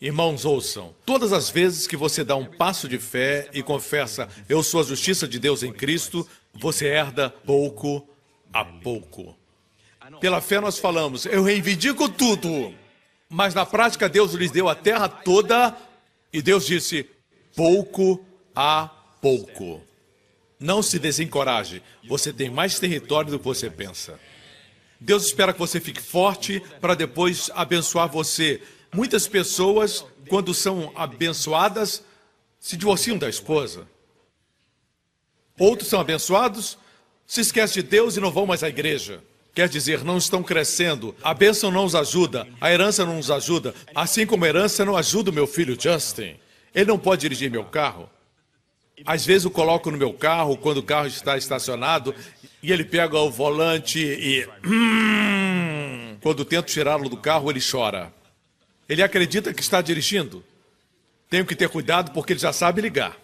Irmãos, 0.00 0.44
ouçam. 0.44 0.94
Todas 1.04 1.32
as 1.32 1.50
vezes 1.50 1.86
que 1.86 1.96
você 1.96 2.22
dá 2.22 2.36
um 2.36 2.44
passo 2.44 2.88
de 2.88 2.98
fé 2.98 3.48
e 3.52 3.62
confessa, 3.62 4.28
eu 4.48 4.62
sou 4.62 4.80
a 4.80 4.84
justiça 4.84 5.26
de 5.26 5.38
Deus 5.40 5.62
em 5.62 5.72
Cristo, 5.72 6.26
você 6.54 6.86
herda 6.86 7.28
pouco 7.28 8.07
a 8.52 8.64
pouco. 8.64 9.36
Pela 10.20 10.40
fé 10.40 10.60
nós 10.60 10.78
falamos, 10.78 11.26
eu 11.26 11.42
reivindico 11.42 12.08
tudo. 12.08 12.74
Mas 13.28 13.54
na 13.54 13.66
prática 13.66 14.08
Deus 14.08 14.32
lhes 14.32 14.50
deu 14.50 14.68
a 14.68 14.74
terra 14.74 15.08
toda 15.08 15.76
e 16.32 16.40
Deus 16.40 16.66
disse, 16.66 17.08
pouco 17.54 18.24
a 18.54 18.88
pouco. 19.20 19.82
Não 20.58 20.82
se 20.82 20.98
desencoraje, 20.98 21.82
você 22.08 22.32
tem 22.32 22.50
mais 22.50 22.78
território 22.78 23.30
do 23.30 23.38
que 23.38 23.44
você 23.44 23.70
pensa. 23.70 24.18
Deus 25.00 25.26
espera 25.26 25.52
que 25.52 25.58
você 25.58 25.78
fique 25.80 26.00
forte 26.00 26.60
para 26.80 26.94
depois 26.94 27.50
abençoar 27.54 28.08
você. 28.08 28.60
Muitas 28.92 29.28
pessoas, 29.28 30.04
quando 30.28 30.52
são 30.52 30.90
abençoadas, 30.96 32.02
se 32.58 32.76
divorciam 32.76 33.16
da 33.16 33.28
esposa. 33.28 33.86
Outros 35.58 35.88
são 35.88 36.00
abençoados, 36.00 36.78
se 37.28 37.42
esquecem 37.42 37.82
de 37.82 37.88
Deus 37.90 38.16
e 38.16 38.20
não 38.20 38.32
vão 38.32 38.46
mais 38.46 38.62
à 38.62 38.70
igreja. 38.70 39.22
Quer 39.54 39.68
dizer, 39.68 40.02
não 40.02 40.16
estão 40.16 40.42
crescendo. 40.42 41.14
A 41.22 41.34
bênção 41.34 41.70
não 41.70 41.84
os 41.84 41.94
ajuda, 41.94 42.48
a 42.58 42.72
herança 42.72 43.04
não 43.04 43.16
nos 43.16 43.30
ajuda. 43.30 43.74
Assim 43.94 44.24
como 44.24 44.46
a 44.46 44.48
herança 44.48 44.82
não 44.82 44.96
ajuda 44.96 45.30
o 45.30 45.34
meu 45.34 45.46
filho 45.46 45.76
Justin. 45.78 46.36
Ele 46.74 46.86
não 46.86 46.98
pode 46.98 47.20
dirigir 47.20 47.50
meu 47.50 47.64
carro. 47.64 48.08
Às 49.04 49.26
vezes 49.26 49.44
eu 49.44 49.50
coloco 49.50 49.90
no 49.90 49.98
meu 49.98 50.12
carro 50.12 50.56
quando 50.56 50.78
o 50.78 50.82
carro 50.82 51.06
está 51.06 51.36
estacionado 51.36 52.14
e 52.62 52.72
ele 52.72 52.84
pega 52.84 53.18
o 53.18 53.30
volante 53.30 53.98
e. 54.00 54.48
Quando 56.20 56.44
tento 56.44 56.66
tirá-lo 56.66 57.08
do 57.08 57.16
carro, 57.16 57.48
ele 57.48 57.60
chora. 57.60 58.12
Ele 58.88 59.02
acredita 59.02 59.54
que 59.54 59.60
está 59.60 59.80
dirigindo. 59.80 60.42
Tenho 61.30 61.46
que 61.46 61.54
ter 61.54 61.68
cuidado 61.68 62.10
porque 62.10 62.32
ele 62.32 62.40
já 62.40 62.52
sabe 62.52 62.80
ligar. 62.80 63.16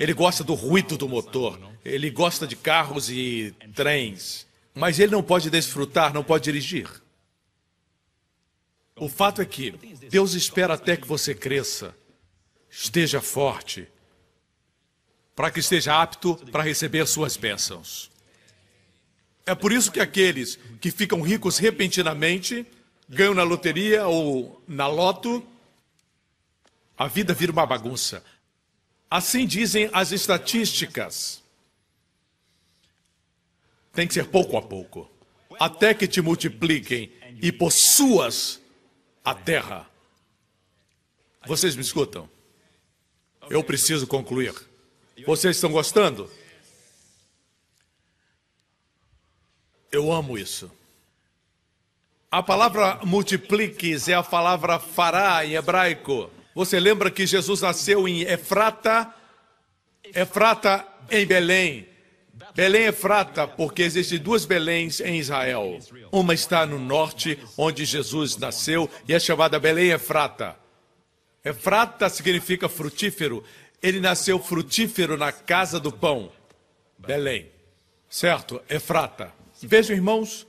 Ele 0.00 0.14
gosta 0.14 0.42
do 0.42 0.54
ruído 0.54 0.96
do 0.96 1.06
motor. 1.06 1.60
Ele 1.84 2.08
gosta 2.08 2.46
de 2.46 2.56
carros 2.56 3.10
e 3.10 3.54
trens. 3.74 4.46
Mas 4.74 4.98
ele 4.98 5.12
não 5.12 5.22
pode 5.22 5.50
desfrutar, 5.50 6.14
não 6.14 6.24
pode 6.24 6.44
dirigir. 6.44 6.88
O 8.96 9.10
fato 9.10 9.42
é 9.42 9.44
que 9.44 9.72
Deus 10.08 10.32
espera 10.32 10.72
até 10.72 10.96
que 10.96 11.06
você 11.06 11.34
cresça, 11.34 11.94
esteja 12.70 13.20
forte, 13.20 13.86
para 15.36 15.50
que 15.50 15.60
esteja 15.60 16.00
apto 16.00 16.34
para 16.50 16.62
receber 16.62 17.06
suas 17.06 17.36
bênçãos. 17.36 18.10
É 19.44 19.54
por 19.54 19.70
isso 19.70 19.92
que 19.92 20.00
aqueles 20.00 20.58
que 20.80 20.90
ficam 20.90 21.20
ricos 21.20 21.58
repentinamente 21.58 22.64
ganham 23.06 23.34
na 23.34 23.42
loteria 23.42 24.06
ou 24.06 24.62
na 24.66 24.86
loto, 24.86 25.46
a 26.96 27.06
vida 27.06 27.34
vira 27.34 27.52
uma 27.52 27.66
bagunça. 27.66 28.24
Assim 29.10 29.44
dizem 29.44 29.90
as 29.92 30.12
estatísticas. 30.12 31.42
Tem 33.92 34.06
que 34.06 34.14
ser 34.14 34.28
pouco 34.28 34.56
a 34.56 34.62
pouco, 34.62 35.10
até 35.58 35.92
que 35.92 36.06
te 36.06 36.20
multipliquem 36.22 37.12
e 37.42 37.50
possuas 37.50 38.60
a 39.24 39.34
terra. 39.34 39.90
Vocês 41.44 41.74
me 41.74 41.82
escutam? 41.82 42.30
Eu 43.48 43.64
preciso 43.64 44.06
concluir. 44.06 44.54
Vocês 45.26 45.56
estão 45.56 45.72
gostando? 45.72 46.30
Eu 49.90 50.12
amo 50.12 50.38
isso. 50.38 50.70
A 52.30 52.44
palavra 52.44 53.00
multipliques 53.04 54.06
é 54.06 54.14
a 54.14 54.22
palavra 54.22 54.78
fará 54.78 55.44
em 55.44 55.54
hebraico. 55.54 56.30
Você 56.54 56.80
lembra 56.80 57.10
que 57.10 57.26
Jesus 57.26 57.60
nasceu 57.60 58.08
em 58.08 58.22
Efrata? 58.22 59.12
Efrata 60.14 60.86
em 61.10 61.26
Belém. 61.26 61.88
Belém 62.54 62.86
Efrata, 62.86 63.46
porque 63.46 63.82
existem 63.82 64.18
duas 64.18 64.44
Beléns 64.44 65.00
em 65.00 65.18
Israel. 65.18 65.78
Uma 66.10 66.34
está 66.34 66.66
no 66.66 66.78
norte, 66.78 67.38
onde 67.56 67.84
Jesus 67.84 68.36
nasceu, 68.36 68.90
e 69.06 69.14
é 69.14 69.20
chamada 69.20 69.58
Belém 69.58 69.90
Efrata. 69.90 70.56
Efrata 71.44 72.08
significa 72.08 72.68
frutífero. 72.68 73.44
Ele 73.82 74.00
nasceu 74.00 74.38
frutífero 74.38 75.16
na 75.16 75.32
casa 75.32 75.78
do 75.78 75.92
pão. 75.92 76.30
Belém. 76.98 77.50
Certo? 78.08 78.60
Efrata. 78.68 79.32
Vejam, 79.62 79.94
irmãos, 79.94 80.46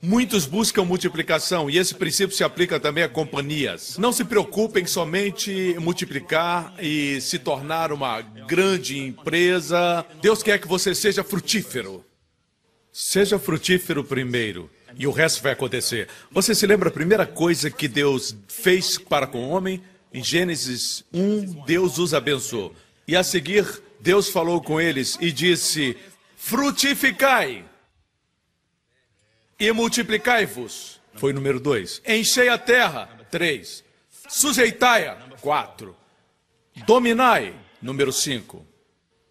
muitos 0.00 0.46
buscam 0.46 0.84
multiplicação 0.84 1.68
e 1.68 1.76
esse 1.76 1.94
princípio 1.94 2.36
se 2.36 2.44
aplica 2.44 2.78
também 2.78 3.04
a 3.04 3.08
companhias. 3.08 3.98
Não 3.98 4.12
se 4.12 4.24
preocupem 4.24 4.86
somente 4.86 5.50
em 5.50 5.78
multiplicar 5.78 6.74
e 6.80 7.20
se 7.20 7.38
tornar 7.38 7.92
uma 7.92 8.20
grande 8.20 8.98
empresa. 8.98 10.04
Deus 10.20 10.42
quer 10.42 10.58
que 10.58 10.68
você 10.68 10.94
seja 10.94 11.24
frutífero. 11.24 12.04
Seja 12.92 13.38
frutífero 13.38 14.02
primeiro 14.02 14.70
e 14.96 15.06
o 15.06 15.12
resto 15.12 15.42
vai 15.42 15.52
acontecer. 15.52 16.08
Você 16.30 16.54
se 16.54 16.66
lembra 16.66 16.88
a 16.88 16.92
primeira 16.92 17.26
coisa 17.26 17.70
que 17.70 17.88
Deus 17.88 18.36
fez 18.48 18.98
para 18.98 19.26
com 19.26 19.44
o 19.44 19.50
homem? 19.50 19.82
Em 20.12 20.24
Gênesis 20.24 21.04
1, 21.12 21.64
Deus 21.66 21.98
os 21.98 22.14
abençoou. 22.14 22.74
E 23.06 23.14
a 23.14 23.22
seguir, 23.22 23.66
Deus 24.00 24.28
falou 24.28 24.60
com 24.60 24.80
eles 24.80 25.18
e 25.20 25.30
disse: 25.30 25.96
Frutificai 26.36 27.64
e 29.58 29.72
multiplicai-vos. 29.72 31.00
Foi 31.14 31.32
número 31.32 31.58
2. 31.58 32.02
Enchei 32.06 32.48
a 32.48 32.56
terra. 32.56 33.08
3. 33.30 33.84
Sujeitai-a. 34.28 35.16
4. 35.40 35.96
Dominai. 36.86 37.54
Número 37.82 38.12
5. 38.12 38.64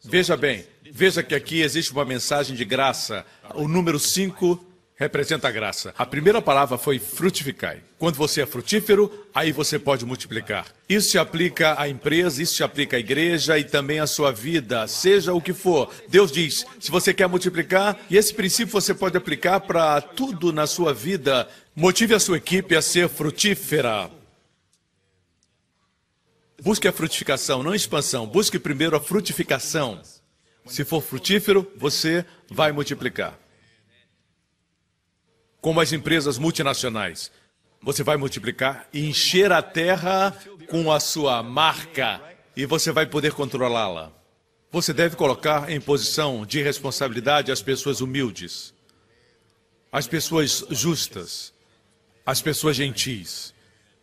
Veja 0.04 0.38
bem, 0.38 0.66
veja 0.92 1.22
que 1.22 1.36
aqui 1.36 1.62
existe 1.62 1.92
uma 1.92 2.06
mensagem 2.06 2.56
de 2.56 2.64
graça. 2.64 3.26
O 3.56 3.68
número 3.68 4.00
5 4.00 4.67
representa 4.98 5.48
a 5.48 5.52
graça. 5.52 5.94
A 5.96 6.06
primeira 6.06 6.42
palavra 6.42 6.78
foi 6.78 6.98
frutificai. 6.98 7.82
Quando 8.00 8.16
você 8.16 8.42
é 8.42 8.46
frutífero, 8.46 9.28
aí 9.34 9.52
você 9.52 9.78
pode 9.78 10.04
multiplicar. 10.06 10.66
Isso 10.90 11.12
se 11.12 11.20
aplica 11.20 11.80
à 11.80 11.88
empresa, 11.88 12.42
isso 12.42 12.56
se 12.56 12.64
aplica 12.64 12.98
à 12.98 13.00
igreja 13.00 13.58
e 13.60 13.64
também 13.64 14.00
à 14.00 14.08
sua 14.08 14.32
vida, 14.32 14.88
seja 14.88 15.34
o 15.34 15.42
que 15.42 15.54
for. 15.54 15.94
Deus 16.10 16.32
diz: 16.32 16.66
se 16.80 16.90
você 16.90 17.14
quer 17.14 17.28
multiplicar, 17.28 17.98
e 18.10 18.18
esse 18.18 18.34
princípio 18.34 18.74
você 18.74 18.94
pode 18.94 19.16
aplicar 19.16 19.60
para 19.62 20.02
tudo 20.02 20.52
na 20.52 20.66
sua 20.66 20.94
vida, 20.94 21.48
motive 21.76 22.16
a 22.16 22.20
sua 22.20 22.38
equipe 22.38 22.76
a 22.76 22.82
ser 22.82 23.08
frutífera. 23.08 24.10
Busque 26.60 26.88
a 26.88 26.92
frutificação, 26.92 27.62
não 27.62 27.72
a 27.72 27.76
expansão. 27.76 28.26
Busque 28.26 28.58
primeiro 28.58 28.98
a 28.98 29.00
frutificação. 29.00 30.02
Se 30.66 30.84
for 30.84 31.02
frutífero, 31.02 31.72
você 31.78 32.26
vai 32.50 32.72
multiplicar 32.72 33.38
como 35.68 35.82
as 35.82 35.92
empresas 35.92 36.38
multinacionais. 36.38 37.30
Você 37.82 38.02
vai 38.02 38.16
multiplicar 38.16 38.88
e 38.94 39.06
encher 39.06 39.52
a 39.52 39.62
terra 39.62 40.34
com 40.70 40.90
a 40.90 40.98
sua 40.98 41.44
marca 41.44 42.22
e 42.56 42.66
você 42.66 42.90
vai 42.90 43.06
poder 43.06 43.34
controlá-la. 43.34 44.14
Você 44.72 44.94
deve 44.94 45.18
colocar 45.18 45.70
em 45.70 45.82
posição 45.82 46.46
de 46.46 46.62
responsabilidade 46.62 47.52
as 47.52 47.62
pessoas 47.62 48.00
humildes, 48.00 48.74
as 49.92 50.08
pessoas 50.08 50.64
justas, 50.70 51.54
as 52.26 52.42
pessoas 52.42 52.78
gentis. 52.78 53.54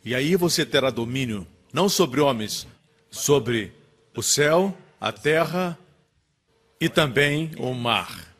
E 0.05 0.15
aí 0.15 0.37
você 0.37 0.67
terá 0.67 0.91
domínio 0.91 1.47
não 1.73 1.89
sobre 1.89 2.21
homens, 2.21 2.67
sobre 3.11 3.73
o 4.15 4.23
céu, 4.23 4.77
a 5.01 5.11
terra 5.11 5.79
e 6.79 6.91
também 6.91 7.53
o 7.57 7.73
mar. 7.73 8.34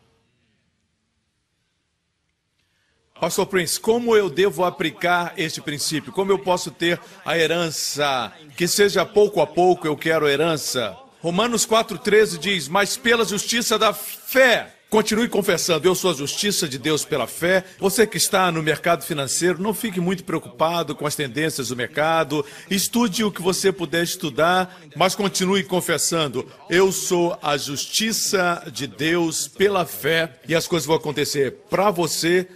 Pastor 3.21 3.47
Prince, 3.47 3.79
como 3.79 4.17
eu 4.17 4.29
devo 4.29 4.65
aplicar 4.65 5.35
este 5.37 5.61
princípio? 5.61 6.13
Como 6.13 6.33
eu 6.33 6.39
posso 6.39 6.73
ter 6.73 7.01
a 7.25 7.39
herança? 7.39 8.33
Que 8.57 8.67
seja 8.67 9.07
pouco 9.07 9.41
a 9.41 9.47
pouco 9.47 9.87
eu 9.87 9.97
quero 9.97 10.29
herança. 10.29 10.97
Romanos 11.21 11.65
4,13 11.65 12.39
diz: 12.39 12.69
Mas 12.69 12.97
pela 12.97 13.25
justiça 13.25 13.79
da 13.79 13.93
fé. 13.95 14.71
Continue 14.91 15.29
confessando, 15.29 15.89
eu 15.89 15.95
sou 15.95 16.13
a 16.13 16.15
justiça 16.15 16.69
de 16.69 16.79
Deus 16.79 17.05
pela 17.05 17.27
fé. 17.27 17.65
Você 17.81 18.07
que 18.07 18.17
está 18.17 18.53
no 18.53 18.63
mercado 18.63 19.03
financeiro, 19.03 19.61
não 19.61 19.75
fique 19.75 20.01
muito 20.01 20.23
preocupado 20.23 20.95
com 20.95 21.05
as 21.05 21.17
tendências 21.17 21.69
do 21.69 21.77
mercado. 21.77 22.45
Estude 22.71 23.25
o 23.25 23.33
que 23.33 23.43
você 23.43 23.73
puder 23.73 24.05
estudar, 24.05 24.79
mas 24.95 25.17
continue 25.17 25.65
confessando. 25.65 26.49
Eu 26.71 26.93
sou 26.93 27.37
a 27.43 27.57
justiça 27.57 28.63
de 28.73 28.87
Deus 28.87 29.49
pela 29.49 29.85
fé 29.85 30.33
e 30.49 30.55
as 30.55 30.69
coisas 30.69 30.87
vão 30.87 30.95
acontecer 30.95 31.57
para 31.69 31.91
você 31.91 32.47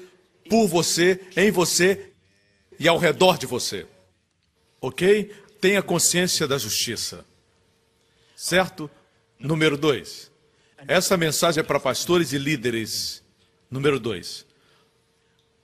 por 0.49 0.67
você, 0.67 1.21
em 1.37 1.51
você 1.51 2.13
e 2.79 2.89
ao 2.89 2.99
redor 2.99 3.39
de 3.39 3.47
você. 3.47 3.87
Ok? 4.81 5.33
Tenha 5.61 5.83
consciência 5.83 6.47
da 6.47 6.57
justiça. 6.57 7.25
Certo? 8.37 8.91
Número 9.39 9.77
dois. 9.77 10.31
Essa 10.87 11.17
mensagem 11.17 11.61
é 11.61 11.65
para 11.65 11.81
pastores 11.81 12.33
e 12.33 12.39
líderes. 12.39 13.23
Número 13.71 13.99
dois. 13.99 14.47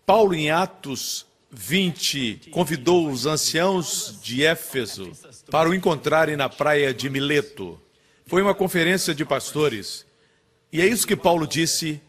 Paulo, 0.04 0.34
em 0.34 0.50
Atos 0.50 1.24
20, 1.50 2.50
convidou 2.50 3.08
os 3.08 3.26
anciãos 3.26 4.18
de 4.20 4.44
Éfeso 4.44 5.12
para 5.50 5.68
o 5.68 5.74
encontrarem 5.74 6.36
na 6.36 6.48
praia 6.48 6.92
de 6.92 7.08
Mileto. 7.08 7.80
Foi 8.26 8.42
uma 8.42 8.54
conferência 8.54 9.14
de 9.14 9.24
pastores. 9.24 10.04
E 10.72 10.80
é 10.80 10.86
isso 10.86 11.06
que 11.06 11.14
Paulo 11.14 11.46
disse 11.46 12.00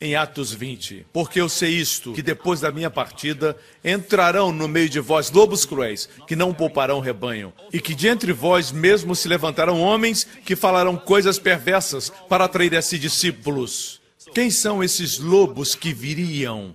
em 0.00 0.14
Atos 0.14 0.52
20. 0.52 1.06
Porque 1.12 1.40
eu 1.40 1.48
sei 1.48 1.70
isto, 1.70 2.12
que 2.12 2.22
depois 2.22 2.60
da 2.60 2.70
minha 2.70 2.90
partida 2.90 3.56
entrarão 3.84 4.52
no 4.52 4.68
meio 4.68 4.88
de 4.88 5.00
vós 5.00 5.30
lobos 5.30 5.64
cruéis, 5.64 6.08
que 6.26 6.36
não 6.36 6.52
pouparão 6.52 7.00
rebanho, 7.00 7.52
e 7.72 7.80
que 7.80 7.94
de 7.94 8.08
entre 8.08 8.32
vós 8.32 8.70
mesmo 8.70 9.14
se 9.14 9.28
levantarão 9.28 9.80
homens 9.80 10.26
que 10.44 10.56
falarão 10.56 10.96
coisas 10.96 11.38
perversas 11.38 12.10
para 12.28 12.44
atrair 12.44 12.74
a 12.76 12.82
si 12.82 12.98
discípulos. 12.98 14.00
Quem 14.34 14.50
são 14.50 14.82
esses 14.82 15.18
lobos 15.18 15.74
que 15.74 15.92
viriam? 15.92 16.74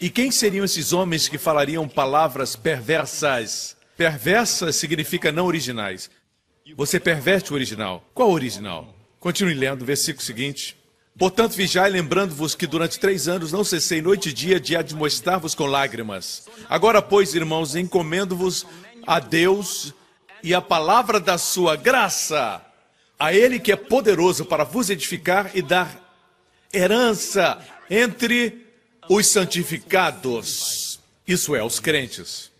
E 0.00 0.10
quem 0.10 0.30
seriam 0.30 0.64
esses 0.64 0.92
homens 0.92 1.28
que 1.28 1.38
falariam 1.38 1.88
palavras 1.88 2.54
perversas? 2.54 3.76
Perversas 3.96 4.76
significa 4.76 5.32
não 5.32 5.46
originais. 5.46 6.10
Você 6.76 7.00
perverte 7.00 7.52
o 7.52 7.54
original. 7.54 8.04
Qual 8.12 8.28
o 8.28 8.34
original? 8.34 8.94
Continue 9.18 9.54
lendo, 9.54 9.84
versículo 9.84 10.24
seguinte. 10.24 10.76
Portanto, 11.18 11.52
vigiai, 11.52 11.88
lembrando-vos 11.88 12.54
que 12.54 12.66
durante 12.66 13.00
três 13.00 13.26
anos 13.26 13.50
não 13.50 13.64
cessei 13.64 14.02
noite 14.02 14.28
e 14.28 14.32
dia 14.34 14.60
de 14.60 14.76
admoestar-vos 14.76 15.54
com 15.54 15.64
lágrimas. 15.64 16.46
Agora, 16.68 17.00
pois, 17.00 17.34
irmãos, 17.34 17.74
encomendo-vos 17.74 18.66
a 19.06 19.18
Deus 19.18 19.94
e 20.42 20.54
a 20.54 20.60
palavra 20.60 21.18
da 21.18 21.38
sua 21.38 21.74
graça, 21.74 22.60
a 23.18 23.32
Ele 23.32 23.58
que 23.58 23.72
é 23.72 23.76
poderoso 23.76 24.44
para 24.44 24.62
vos 24.62 24.90
edificar 24.90 25.50
e 25.54 25.62
dar 25.62 25.98
herança 26.72 27.64
entre 27.88 28.66
os 29.08 29.26
santificados, 29.28 31.00
isso 31.26 31.56
é, 31.56 31.62
os 31.62 31.80
crentes. 31.80 32.52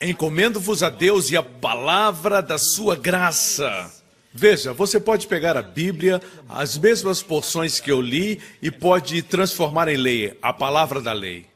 Encomendo-vos 0.00 0.82
a 0.82 0.90
Deus 0.90 1.30
e 1.30 1.36
a 1.36 1.42
palavra 1.44 2.42
da 2.42 2.58
sua 2.58 2.96
graça 2.96 4.01
Veja, 4.34 4.72
você 4.72 4.98
pode 4.98 5.26
pegar 5.26 5.56
a 5.56 5.62
Bíblia, 5.62 6.20
as 6.48 6.78
mesmas 6.78 7.22
porções 7.22 7.78
que 7.78 7.90
eu 7.92 8.00
li, 8.00 8.40
e 8.62 8.70
pode 8.70 9.22
transformar 9.22 9.88
em 9.88 9.96
lei, 9.96 10.38
a 10.40 10.52
palavra 10.52 11.02
da 11.02 11.12
lei. 11.12 11.46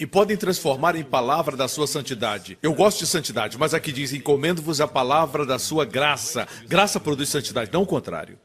E 0.00 0.06
podem 0.06 0.36
transformar 0.36 0.96
em 0.96 1.04
palavra 1.04 1.56
da 1.56 1.68
sua 1.68 1.86
santidade. 1.86 2.58
Eu 2.62 2.72
gosto 2.74 3.00
de 3.00 3.06
santidade, 3.06 3.58
mas 3.58 3.74
aqui 3.74 3.92
diz: 3.92 4.12
encomendo-vos 4.12 4.80
a 4.80 4.88
palavra 4.88 5.46
da 5.46 5.58
sua 5.58 5.84
graça. 5.84 6.48
Graça 6.66 6.98
produz 6.98 7.28
santidade, 7.28 7.70
não 7.72 7.82
o 7.82 7.86
contrário. 7.86 8.38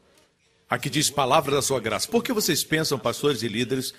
Aqui 0.68 0.88
diz 0.88 1.10
palavra 1.10 1.56
da 1.56 1.62
sua 1.62 1.80
graça. 1.80 2.08
Por 2.08 2.22
que 2.22 2.32
vocês 2.32 2.62
pensam, 2.62 2.98
pastores 2.98 3.42
e 3.42 3.48
líderes, 3.48 3.92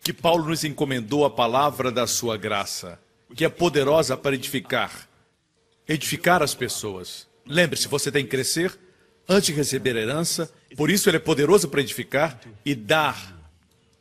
que 0.00 0.12
Paulo 0.12 0.46
nos 0.46 0.64
encomendou 0.64 1.24
a 1.24 1.30
palavra 1.30 1.92
da 1.92 2.06
sua 2.06 2.36
graça, 2.36 2.98
que 3.36 3.44
é 3.44 3.48
poderosa 3.48 4.16
para 4.16 4.34
edificar, 4.34 5.08
edificar 5.86 6.42
as 6.42 6.54
pessoas? 6.54 7.28
Lembre-se, 7.46 7.86
você 7.86 8.10
tem 8.10 8.24
que 8.24 8.30
crescer, 8.30 8.76
antes 9.28 9.46
de 9.46 9.52
receber 9.52 9.96
a 9.96 10.00
herança, 10.00 10.52
por 10.76 10.90
isso 10.90 11.08
ele 11.08 11.16
é 11.16 11.20
poderoso 11.20 11.68
para 11.68 11.80
edificar 11.80 12.40
e 12.64 12.74
dar 12.74 13.34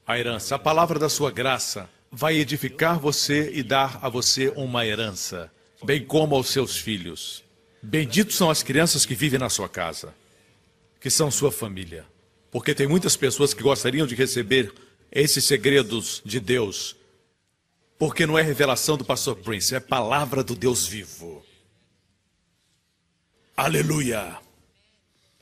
a 0.06 0.18
herança. 0.18 0.56
A 0.56 0.60
palavra 0.60 1.00
da 1.00 1.10
sua 1.10 1.32
graça 1.32 1.90
vai 2.12 2.36
edificar 2.36 3.00
você 3.00 3.52
e 3.54 3.64
dar 3.64 4.00
a 4.02 4.10
você 4.10 4.52
uma 4.56 4.86
herança, 4.86 5.52
bem 5.84 6.06
como 6.06 6.36
aos 6.36 6.50
seus 6.50 6.78
filhos. 6.78 7.44
Benditos 7.82 8.36
são 8.36 8.50
as 8.50 8.64
crianças 8.64 9.06
que 9.06 9.16
vivem 9.16 9.40
na 9.40 9.50
sua 9.50 9.68
casa, 9.68 10.14
que 11.00 11.10
são 11.10 11.32
sua 11.32 11.52
família, 11.52 12.06
porque 12.52 12.74
tem 12.74 12.88
muitas 12.88 13.18
pessoas 13.18 13.54
que 13.54 13.64
gostariam 13.64 14.08
de 14.08 14.16
receber 14.16 14.74
esses 15.12 15.44
segredos 15.46 16.22
de 16.24 16.40
Deus, 16.40 16.96
porque 17.98 18.26
não 18.26 18.38
é 18.38 18.42
revelação 18.42 18.98
do 18.98 19.06
pastor 19.06 19.36
Prince, 19.36 19.76
é 19.76 19.80
palavra 19.80 20.44
do 20.44 20.56
Deus 20.56 20.88
vivo. 20.88 21.44
Aleluia! 23.56 24.43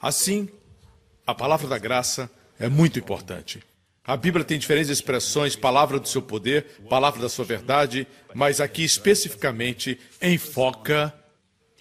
Assim, 0.01 0.49
a 1.27 1.35
palavra 1.35 1.67
da 1.67 1.77
graça 1.77 2.29
é 2.59 2.67
muito 2.67 2.97
importante. 2.97 3.61
A 4.03 4.17
Bíblia 4.17 4.43
tem 4.43 4.57
diferentes 4.57 4.89
expressões, 4.89 5.55
palavra 5.55 5.99
do 5.99 6.07
seu 6.07 6.23
poder, 6.23 6.65
palavra 6.89 7.21
da 7.21 7.29
sua 7.29 7.45
verdade, 7.45 8.07
mas 8.33 8.59
aqui 8.59 8.83
especificamente 8.83 9.99
enfoca 10.19 11.13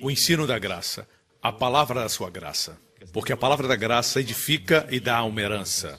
o 0.03 0.11
ensino 0.11 0.47
da 0.47 0.59
graça, 0.59 1.09
a 1.43 1.51
palavra 1.51 2.03
da 2.03 2.09
sua 2.11 2.29
graça. 2.29 2.79
Porque 3.11 3.33
a 3.33 3.37
palavra 3.37 3.67
da 3.67 3.75
graça 3.75 4.21
edifica 4.21 4.87
e 4.91 5.01
dá 5.01 5.25
uma 5.25 5.41
herança. 5.41 5.99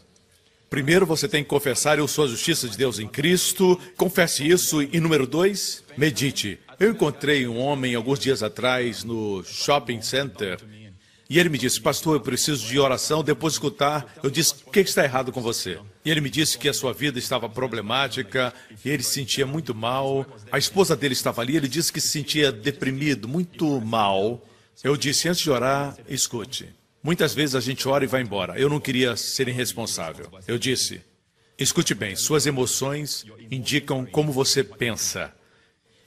Primeiro 0.69 1.07
você 1.07 1.27
tem 1.27 1.43
que 1.43 1.49
confessar 1.49 1.98
eu 1.98 2.07
sou 2.07 2.26
a 2.26 2.27
justiça 2.27 2.69
de 2.69 2.77
Deus 2.77 2.99
em 2.99 3.07
Cristo. 3.07 3.77
Confesse 3.98 4.48
isso. 4.48 4.81
E 4.81 4.99
número 4.99 5.26
dois, 5.26 5.84
medite. 5.98 6.60
Eu 6.80 6.91
encontrei 6.91 7.48
um 7.48 7.57
homem 7.60 7.95
alguns 7.95 8.19
dias 8.19 8.41
atrás 8.43 9.03
no 9.03 9.43
shopping 9.43 10.02
center 10.02 10.60
e 11.31 11.39
ele 11.39 11.47
me 11.47 11.57
disse, 11.57 11.79
pastor, 11.79 12.17
eu 12.17 12.19
preciso 12.19 12.67
de 12.67 12.77
oração. 12.77 13.23
Depois 13.23 13.53
de 13.53 13.55
escutar, 13.55 14.05
eu 14.21 14.29
disse, 14.29 14.53
o 14.65 14.69
que 14.69 14.81
está 14.81 15.01
errado 15.01 15.31
com 15.31 15.41
você? 15.41 15.79
E 16.03 16.11
ele 16.11 16.19
me 16.19 16.29
disse 16.29 16.57
que 16.57 16.67
a 16.67 16.73
sua 16.73 16.91
vida 16.91 17.17
estava 17.17 17.47
problemática, 17.47 18.53
ele 18.83 19.01
se 19.01 19.13
sentia 19.13 19.45
muito 19.45 19.73
mal. 19.73 20.25
A 20.51 20.57
esposa 20.57 20.93
dele 20.93 21.13
estava 21.13 21.41
ali, 21.41 21.55
ele 21.55 21.69
disse 21.69 21.89
que 21.93 22.01
se 22.01 22.09
sentia 22.09 22.51
deprimido, 22.51 23.29
muito 23.29 23.79
mal. 23.79 24.45
Eu 24.83 24.97
disse, 24.97 25.29
antes 25.29 25.41
de 25.41 25.49
orar, 25.49 25.95
escute. 26.09 26.67
Muitas 27.01 27.33
vezes 27.33 27.55
a 27.55 27.61
gente 27.61 27.87
ora 27.87 28.03
e 28.03 28.07
vai 28.07 28.21
embora. 28.21 28.59
Eu 28.59 28.67
não 28.67 28.81
queria 28.81 29.15
ser 29.15 29.47
irresponsável. 29.47 30.29
Eu 30.45 30.57
disse, 30.57 30.99
escute 31.57 31.95
bem, 31.95 32.13
suas 32.13 32.45
emoções 32.45 33.25
indicam 33.49 34.05
como 34.05 34.33
você 34.33 34.65
pensa. 34.65 35.33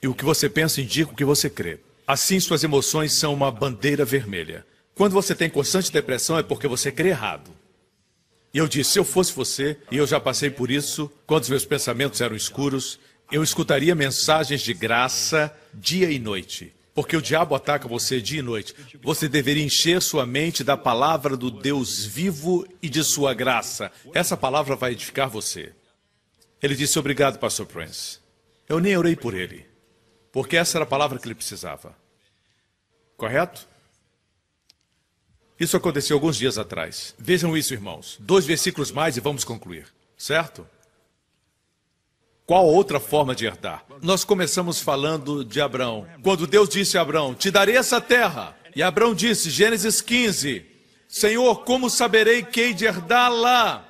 E 0.03 0.07
o 0.07 0.13
que 0.13 0.23
você 0.23 0.47
pensa 0.47 0.81
indica 0.81 1.11
o 1.11 1.15
que 1.15 1.25
você 1.25 1.49
crê. 1.49 1.79
Assim, 2.05 2.39
suas 2.39 2.63
emoções 2.63 3.11
são 3.13 3.33
uma 3.33 3.49
bandeira 3.49 4.05
vermelha. 4.05 4.63
Quando 4.95 5.11
você 5.11 5.35
tem 5.35 5.49
constante 5.49 5.91
depressão 5.91 6.39
é 6.39 6.43
porque 6.43 6.67
você 6.67 6.89
crê 6.89 7.09
errado. 7.09 7.51
E 8.53 8.57
eu 8.57 8.67
disse: 8.67 8.91
se 8.91 8.99
eu 8.99 9.03
fosse 9.03 9.33
você, 9.33 9.77
e 9.91 9.97
eu 9.97 10.07
já 10.07 10.19
passei 10.19 10.49
por 10.49 10.71
isso, 10.71 11.11
quando 11.27 11.43
os 11.43 11.49
meus 11.49 11.65
pensamentos 11.65 12.21
eram 12.21 12.35
escuros, 12.35 12.97
eu 13.29 13.43
escutaria 13.43 13.93
mensagens 13.93 14.61
de 14.61 14.73
graça 14.73 15.53
dia 15.73 16.09
e 16.09 16.17
noite. 16.17 16.73
Porque 16.93 17.17
o 17.17 17.21
diabo 17.21 17.53
ataca 17.53 17.89
você 17.89 18.21
dia 18.21 18.39
e 18.39 18.41
noite. 18.41 18.73
Você 19.03 19.27
deveria 19.27 19.65
encher 19.65 20.01
sua 20.01 20.25
mente 20.25 20.63
da 20.63 20.77
palavra 20.77 21.35
do 21.35 21.51
Deus 21.51 22.05
vivo 22.05 22.65
e 22.81 22.87
de 22.87 23.03
sua 23.03 23.33
graça. 23.33 23.91
Essa 24.13 24.37
palavra 24.37 24.77
vai 24.77 24.93
edificar 24.93 25.29
você. 25.29 25.73
Ele 26.63 26.73
disse: 26.73 26.97
Obrigado, 26.97 27.37
Pastor 27.37 27.65
Prince. 27.65 28.19
Eu 28.69 28.79
nem 28.79 28.95
orei 28.95 29.17
por 29.17 29.33
ele, 29.33 29.65
porque 30.31 30.55
essa 30.55 30.77
era 30.77 30.85
a 30.85 30.87
palavra 30.87 31.19
que 31.19 31.27
ele 31.27 31.35
precisava. 31.35 31.93
Correto? 33.17 33.67
Isso 35.59 35.77
aconteceu 35.77 36.17
alguns 36.17 36.37
dias 36.37 36.57
atrás. 36.57 37.15
Vejam 37.17 37.55
isso, 37.55 37.73
irmãos. 37.73 38.17
Dois 38.19 38.45
versículos 38.45 38.91
mais 38.91 39.15
e 39.15 39.21
vamos 39.21 39.43
concluir. 39.43 39.87
Certo? 40.17 40.67
Qual 42.45 42.65
outra 42.67 42.99
forma 42.99 43.33
de 43.33 43.45
herdar? 43.45 43.83
Nós 44.01 44.23
começamos 44.23 44.79
falando 44.79 45.43
de 45.43 45.59
Abraão. 45.59 46.05
Quando 46.21 46.45
Deus 46.45 46.69
disse 46.69 46.97
a 46.97 47.01
Abraão: 47.01 47.33
Te 47.33 47.49
darei 47.49 47.75
essa 47.75 47.99
terra. 47.99 48.55
E 48.75 48.83
Abraão 48.83 49.15
disse, 49.15 49.49
Gênesis 49.49 50.01
15: 50.01 50.65
Senhor, 51.07 51.63
como 51.63 51.89
saberei 51.89 52.43
que 52.43 52.61
hei 52.61 52.73
de 52.73 52.85
herdá-la? 52.85 53.83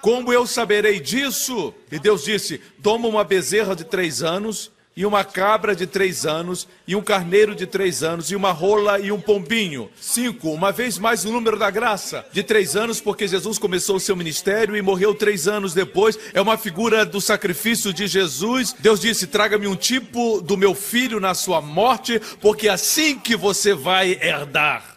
Como 0.00 0.32
eu 0.32 0.46
saberei 0.46 1.00
disso? 1.00 1.74
E 1.90 1.98
Deus 1.98 2.24
disse: 2.24 2.58
Toma 2.82 3.08
uma 3.08 3.24
bezerra 3.24 3.74
de 3.74 3.84
três 3.84 4.22
anos 4.22 4.70
e 4.96 5.06
uma 5.06 5.24
cabra 5.24 5.74
de 5.74 5.86
três 5.86 6.26
anos, 6.26 6.68
e 6.86 6.94
um 6.94 7.02
carneiro 7.02 7.54
de 7.54 7.66
três 7.66 8.02
anos, 8.02 8.30
e 8.30 8.36
uma 8.36 8.52
rola 8.52 8.98
e 8.98 9.10
um 9.10 9.20
pombinho. 9.20 9.90
Cinco, 10.00 10.50
uma 10.50 10.70
vez 10.70 10.98
mais 10.98 11.24
o 11.24 11.32
número 11.32 11.58
da 11.58 11.70
graça, 11.70 12.26
de 12.32 12.42
três 12.42 12.76
anos, 12.76 13.00
porque 13.00 13.26
Jesus 13.26 13.58
começou 13.58 13.96
o 13.96 14.00
seu 14.00 14.14
ministério 14.14 14.76
e 14.76 14.82
morreu 14.82 15.14
três 15.14 15.48
anos 15.48 15.72
depois. 15.72 16.18
É 16.34 16.40
uma 16.40 16.58
figura 16.58 17.06
do 17.06 17.20
sacrifício 17.20 17.92
de 17.92 18.06
Jesus. 18.06 18.74
Deus 18.78 19.00
disse: 19.00 19.26
traga-me 19.26 19.66
um 19.66 19.76
tipo 19.76 20.40
do 20.42 20.56
meu 20.56 20.74
filho 20.74 21.18
na 21.18 21.34
sua 21.34 21.60
morte, 21.60 22.20
porque 22.40 22.68
é 22.68 22.72
assim 22.72 23.18
que 23.18 23.34
você 23.34 23.72
vai 23.72 24.12
herdar. 24.12 24.92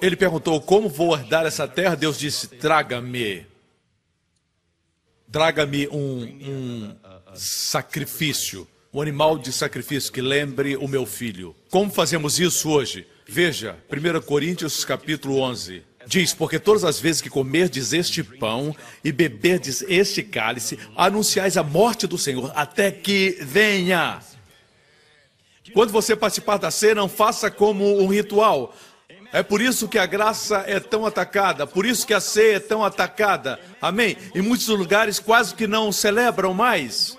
Ele 0.00 0.16
perguntou: 0.16 0.60
Como 0.60 0.88
vou 0.88 1.14
herdar 1.14 1.46
essa 1.46 1.68
terra? 1.68 1.94
Deus 1.94 2.18
disse: 2.18 2.48
Traga-me. 2.48 3.46
Traga-me 5.34 5.88
um, 5.88 6.22
um 6.46 6.94
sacrifício, 7.34 8.68
um 8.92 9.02
animal 9.02 9.36
de 9.36 9.52
sacrifício 9.52 10.12
que 10.12 10.20
lembre 10.20 10.76
o 10.76 10.86
meu 10.86 11.04
filho. 11.04 11.56
Como 11.72 11.90
fazemos 11.90 12.38
isso 12.38 12.70
hoje? 12.70 13.04
Veja, 13.26 13.76
1 13.90 14.20
Coríntios 14.20 14.84
capítulo 14.84 15.40
11. 15.40 15.82
Diz, 16.06 16.32
porque 16.32 16.60
todas 16.60 16.84
as 16.84 17.00
vezes 17.00 17.20
que 17.20 17.28
comerdes 17.28 17.92
este 17.92 18.22
pão 18.22 18.76
e 19.02 19.10
beberdes 19.10 19.82
este 19.88 20.22
cálice, 20.22 20.78
anunciais 20.94 21.56
a 21.56 21.64
morte 21.64 22.06
do 22.06 22.16
Senhor 22.16 22.52
até 22.54 22.92
que 22.92 23.36
venha. 23.40 24.20
Quando 25.72 25.90
você 25.90 26.14
participar 26.14 26.58
da 26.58 26.70
ceia, 26.70 26.94
não 26.94 27.08
faça 27.08 27.50
como 27.50 28.00
um 28.00 28.06
ritual. 28.06 28.72
É 29.34 29.42
por 29.42 29.60
isso 29.60 29.88
que 29.88 29.98
a 29.98 30.06
graça 30.06 30.62
é 30.64 30.78
tão 30.78 31.04
atacada, 31.04 31.66
por 31.66 31.84
isso 31.84 32.06
que 32.06 32.14
a 32.14 32.20
ceia 32.20 32.54
é 32.54 32.60
tão 32.60 32.84
atacada. 32.84 33.58
Amém? 33.82 34.16
Em 34.32 34.40
muitos 34.40 34.68
lugares 34.68 35.18
quase 35.18 35.56
que 35.56 35.66
não 35.66 35.90
celebram 35.90 36.54
mais 36.54 37.18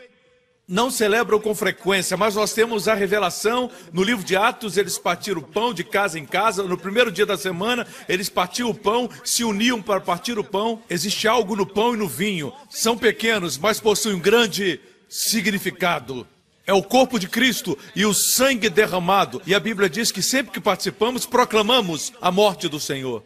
não 0.68 0.90
celebram 0.90 1.40
com 1.40 1.54
frequência, 1.54 2.18
mas 2.18 2.34
nós 2.34 2.54
temos 2.54 2.88
a 2.88 2.96
revelação 2.96 3.70
no 3.94 4.02
livro 4.02 4.26
de 4.26 4.36
Atos, 4.36 4.78
eles 4.78 4.98
partiram 4.98 5.42
o 5.42 5.44
pão 5.44 5.74
de 5.74 5.84
casa 5.84 6.18
em 6.18 6.26
casa, 6.26 6.64
no 6.64 6.78
primeiro 6.78 7.12
dia 7.12 7.26
da 7.26 7.38
semana, 7.38 7.86
eles 8.10 8.30
partiam 8.30 8.70
o 8.70 8.74
pão, 8.74 9.08
se 9.24 9.44
uniam 9.44 9.80
para 9.82 10.02
partir 10.02 10.40
o 10.40 10.44
pão. 10.44 10.82
Existe 10.90 11.28
algo 11.28 11.56
no 11.56 11.68
pão 11.68 11.94
e 11.94 11.98
no 11.98 12.08
vinho. 12.08 12.52
São 12.68 12.98
pequenos, 12.98 13.60
mas 13.60 13.80
possuem 13.80 14.16
um 14.16 14.20
grande 14.20 14.80
significado. 15.08 16.28
É 16.68 16.74
o 16.74 16.82
corpo 16.82 17.20
de 17.20 17.28
Cristo 17.28 17.78
e 17.96 18.06
o 18.06 18.14
sangue 18.14 18.70
derramado. 18.70 19.42
E 19.46 19.54
a 19.54 19.60
Bíblia 19.60 19.90
diz 19.90 20.12
que 20.12 20.22
sempre 20.22 20.52
que 20.52 20.60
participamos, 20.60 21.26
proclamamos 21.26 22.12
a 22.20 22.32
morte 22.32 22.68
do 22.68 22.80
Senhor. 22.80 23.24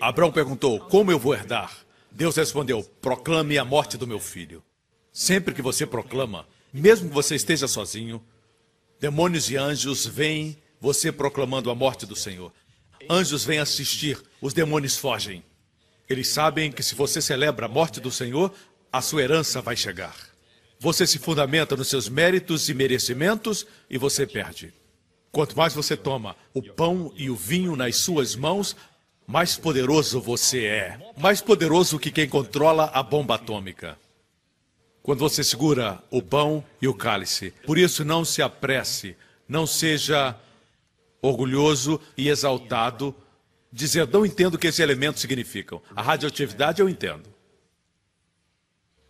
Abraão 0.00 0.30
perguntou: 0.30 0.78
Como 0.80 1.10
eu 1.10 1.18
vou 1.18 1.34
herdar? 1.34 1.76
Deus 2.10 2.36
respondeu: 2.36 2.82
Proclame 3.00 3.58
a 3.58 3.64
morte 3.64 3.96
do 3.96 4.06
meu 4.06 4.20
filho. 4.20 4.62
Sempre 5.12 5.54
que 5.54 5.62
você 5.62 5.84
proclama, 5.84 6.46
mesmo 6.72 7.08
que 7.08 7.14
você 7.14 7.34
esteja 7.34 7.66
sozinho, 7.66 8.22
demônios 9.00 9.50
e 9.50 9.56
anjos 9.56 10.06
veem 10.06 10.56
você 10.80 11.10
proclamando 11.10 11.70
a 11.70 11.74
morte 11.74 12.06
do 12.06 12.14
Senhor. 12.14 12.52
Anjos 13.08 13.44
vêm 13.44 13.58
assistir, 13.58 14.20
os 14.40 14.54
demônios 14.54 14.96
fogem. 14.96 15.44
Eles 16.08 16.28
sabem 16.28 16.70
que 16.70 16.82
se 16.82 16.94
você 16.94 17.20
celebra 17.20 17.66
a 17.66 17.68
morte 17.68 18.00
do 18.00 18.10
Senhor, 18.10 18.52
a 18.92 19.00
sua 19.00 19.22
herança 19.22 19.60
vai 19.60 19.76
chegar. 19.76 20.33
Você 20.84 21.06
se 21.06 21.18
fundamenta 21.18 21.74
nos 21.74 21.88
seus 21.88 22.10
méritos 22.10 22.68
e 22.68 22.74
merecimentos 22.74 23.66
e 23.88 23.96
você 23.96 24.26
perde. 24.26 24.70
Quanto 25.32 25.56
mais 25.56 25.72
você 25.72 25.96
toma 25.96 26.36
o 26.52 26.62
pão 26.62 27.10
e 27.16 27.30
o 27.30 27.34
vinho 27.34 27.74
nas 27.74 27.96
suas 27.96 28.36
mãos, 28.36 28.76
mais 29.26 29.56
poderoso 29.56 30.20
você 30.20 30.66
é. 30.66 30.98
Mais 31.16 31.40
poderoso 31.40 31.98
que 31.98 32.10
quem 32.10 32.28
controla 32.28 32.90
a 32.92 33.02
bomba 33.02 33.36
atômica. 33.36 33.98
Quando 35.02 35.20
você 35.20 35.42
segura 35.42 36.04
o 36.10 36.20
pão 36.20 36.62
e 36.82 36.86
o 36.86 36.92
cálice. 36.92 37.54
Por 37.64 37.78
isso, 37.78 38.04
não 38.04 38.22
se 38.22 38.42
apresse, 38.42 39.16
não 39.48 39.66
seja 39.66 40.38
orgulhoso 41.22 41.98
e 42.14 42.28
exaltado, 42.28 43.14
dizendo: 43.72 44.18
Não 44.18 44.26
entendo 44.26 44.56
o 44.56 44.58
que 44.58 44.66
esses 44.66 44.80
elementos 44.80 45.22
significam. 45.22 45.80
A 45.96 46.02
radioatividade 46.02 46.82
eu 46.82 46.90
entendo. 46.90 47.33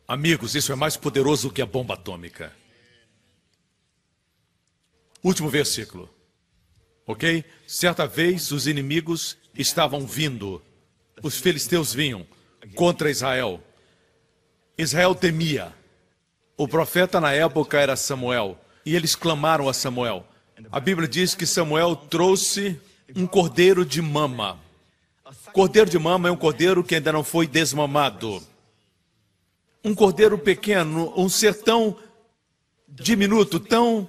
Amigos, 0.06 0.54
isso 0.54 0.70
é 0.70 0.74
mais 0.74 0.96
poderoso 0.96 1.50
que 1.50 1.62
a 1.62 1.66
bomba 1.66 1.94
atômica. 1.94 2.52
Último 5.22 5.48
versículo. 5.48 6.10
Ok? 7.06 7.42
Certa 7.66 8.06
vez 8.06 8.50
os 8.52 8.66
inimigos 8.66 9.38
estavam 9.54 10.06
vindo, 10.06 10.62
os 11.22 11.38
filisteus 11.38 11.94
vinham 11.94 12.26
contra 12.74 13.10
Israel. 13.10 13.62
Israel 14.76 15.14
temia. 15.14 15.72
O 16.56 16.68
profeta 16.68 17.20
na 17.20 17.32
época 17.32 17.80
era 17.80 17.96
Samuel, 17.96 18.58
e 18.84 18.94
eles 18.94 19.16
clamaram 19.16 19.68
a 19.68 19.72
Samuel. 19.72 20.26
A 20.70 20.78
Bíblia 20.78 21.08
diz 21.08 21.34
que 21.34 21.46
Samuel 21.46 21.96
trouxe 21.96 22.78
um 23.16 23.26
cordeiro 23.26 23.84
de 23.84 24.02
mama. 24.02 24.60
Cordeiro 25.52 25.88
de 25.88 25.98
mama 25.98 26.28
é 26.28 26.32
um 26.32 26.36
cordeiro 26.36 26.84
que 26.84 26.94
ainda 26.94 27.12
não 27.12 27.24
foi 27.24 27.46
desmamado. 27.46 28.42
Um 29.84 29.94
cordeiro 29.94 30.38
pequeno, 30.38 31.12
um 31.14 31.28
ser 31.28 31.54
tão 31.54 31.96
diminuto, 32.88 33.60
tão 33.60 34.08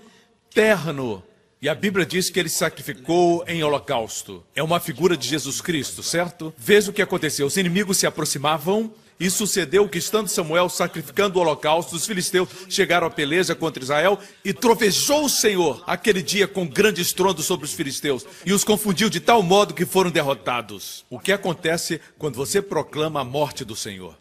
terno, 0.54 1.22
e 1.66 1.70
a 1.70 1.74
Bíblia 1.74 2.06
diz 2.06 2.30
que 2.30 2.40
ele 2.40 2.48
sacrificou 2.48 3.44
em 3.48 3.64
holocausto. 3.64 4.44
É 4.56 4.62
uma 4.62 4.80
figura 4.80 5.18
de 5.18 5.28
Jesus 5.28 5.62
Cristo, 5.62 6.04
certo? 6.04 6.54
Veja 6.56 6.92
o 6.92 6.94
que 6.94 7.02
aconteceu. 7.02 7.48
Os 7.48 7.58
inimigos 7.58 7.98
se 7.98 8.06
aproximavam 8.06 8.94
e 9.20 9.30
sucedeu 9.32 9.90
que, 9.90 9.98
estando 9.98 10.28
Samuel 10.28 10.70
sacrificando 10.70 11.40
o 11.40 11.42
holocausto, 11.42 11.96
os 11.96 12.06
filisteus 12.06 12.50
chegaram 12.70 13.08
à 13.08 13.10
peleja 13.10 13.56
contra 13.56 13.82
Israel 13.82 14.20
e 14.44 14.54
trovejou 14.54 15.26
o 15.26 15.30
Senhor 15.30 15.84
aquele 15.88 16.22
dia 16.22 16.48
com 16.48 16.68
grande 16.68 17.02
estrondo 17.02 17.42
sobre 17.42 17.66
os 17.66 17.74
filisteus 17.74 18.26
e 18.46 18.54
os 18.54 18.64
confundiu 18.64 19.10
de 19.10 19.20
tal 19.20 19.42
modo 19.42 19.74
que 19.74 19.88
foram 19.88 20.12
derrotados. 20.12 21.04
O 21.10 21.20
que 21.20 21.32
acontece 21.32 22.00
quando 22.20 22.36
você 22.36 22.62
proclama 22.62 23.22
a 23.22 23.26
morte 23.26 23.66
do 23.66 23.76
Senhor? 23.76 24.16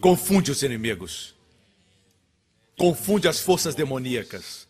Confunde 0.00 0.50
os 0.50 0.62
inimigos, 0.62 1.34
confunde 2.78 3.26
as 3.28 3.40
forças 3.40 3.74
demoníacas. 3.74 4.68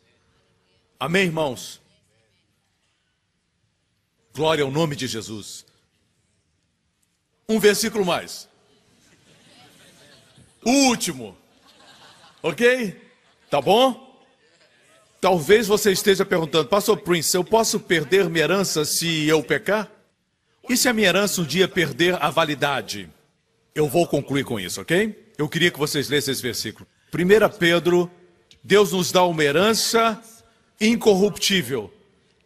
Amém, 0.99 1.25
irmãos? 1.25 1.81
Glória 4.35 4.65
ao 4.65 4.71
nome 4.71 4.95
de 4.95 5.07
Jesus. 5.07 5.67
Um 7.49 7.59
versículo 7.59 8.05
mais. 8.05 8.49
O 10.65 10.71
último. 10.89 11.37
Ok? 12.43 13.01
Tá 13.51 13.61
bom? 13.61 14.07
Talvez 15.21 15.67
você 15.67 15.93
esteja 15.93 16.25
perguntando, 16.25 16.69
Pastor 16.69 16.99
Prince, 16.99 17.37
eu 17.37 17.45
posso 17.45 17.81
perder 17.81 18.29
minha 18.29 18.45
herança 18.45 18.85
se 18.85 19.27
eu 19.27 19.43
pecar? 19.43 19.91
E 20.69 20.77
se 20.77 20.89
a 20.89 20.93
minha 20.93 21.09
herança 21.09 21.41
um 21.41 21.45
dia 21.45 21.67
perder 21.69 22.21
a 22.23 22.31
validade? 22.31 23.09
Eu 23.77 23.87
vou 23.87 24.07
concluir 24.07 24.43
com 24.43 24.59
isso, 24.59 24.81
ok? 24.81 25.31
Eu 25.37 25.47
queria 25.51 25.71
que 25.71 25.79
vocês 25.79 26.09
lessem 26.09 26.33
esse 26.33 26.41
versículo. 26.41 26.87
1 27.13 27.59
Pedro, 27.59 28.11
Deus 28.65 28.93
nos 28.93 29.13
dá 29.13 29.23
uma 29.25 29.45
herança 29.45 30.19
incorruptível, 30.81 31.93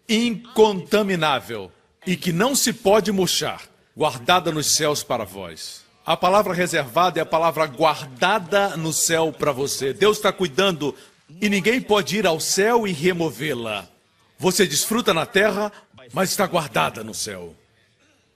incontaminável 0.09 1.71
e 2.05 2.17
que 2.17 2.33
não 2.33 2.57
se 2.57 2.73
pode 2.73 3.13
murchar, 3.13 3.63
guardada 3.97 4.51
nos 4.51 4.75
céus 4.75 5.05
para 5.05 5.23
vós. 5.23 5.85
A 6.05 6.17
palavra 6.17 6.53
reservada 6.53 7.21
é 7.21 7.23
a 7.23 7.27
palavra 7.27 7.65
guardada 7.67 8.77
no 8.77 8.93
céu 8.93 9.33
para 9.33 9.53
você. 9.53 9.93
Deus 9.93 10.17
está 10.17 10.33
cuidando 10.33 10.97
e 11.41 11.49
ninguém 11.49 11.81
pode 11.81 12.17
ir 12.17 12.27
ao 12.27 12.41
céu 12.41 12.89
e 12.89 12.93
removê-la. 12.93 13.89
Você 14.37 14.67
desfruta 14.67 15.15
na 15.15 15.27
terra, 15.27 15.71
mas 16.13 16.31
está 16.31 16.45
guardada 16.49 17.05
no 17.05 17.15
céu. 17.15 17.55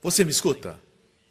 Você 0.00 0.24
me 0.24 0.30
escuta? 0.30 0.78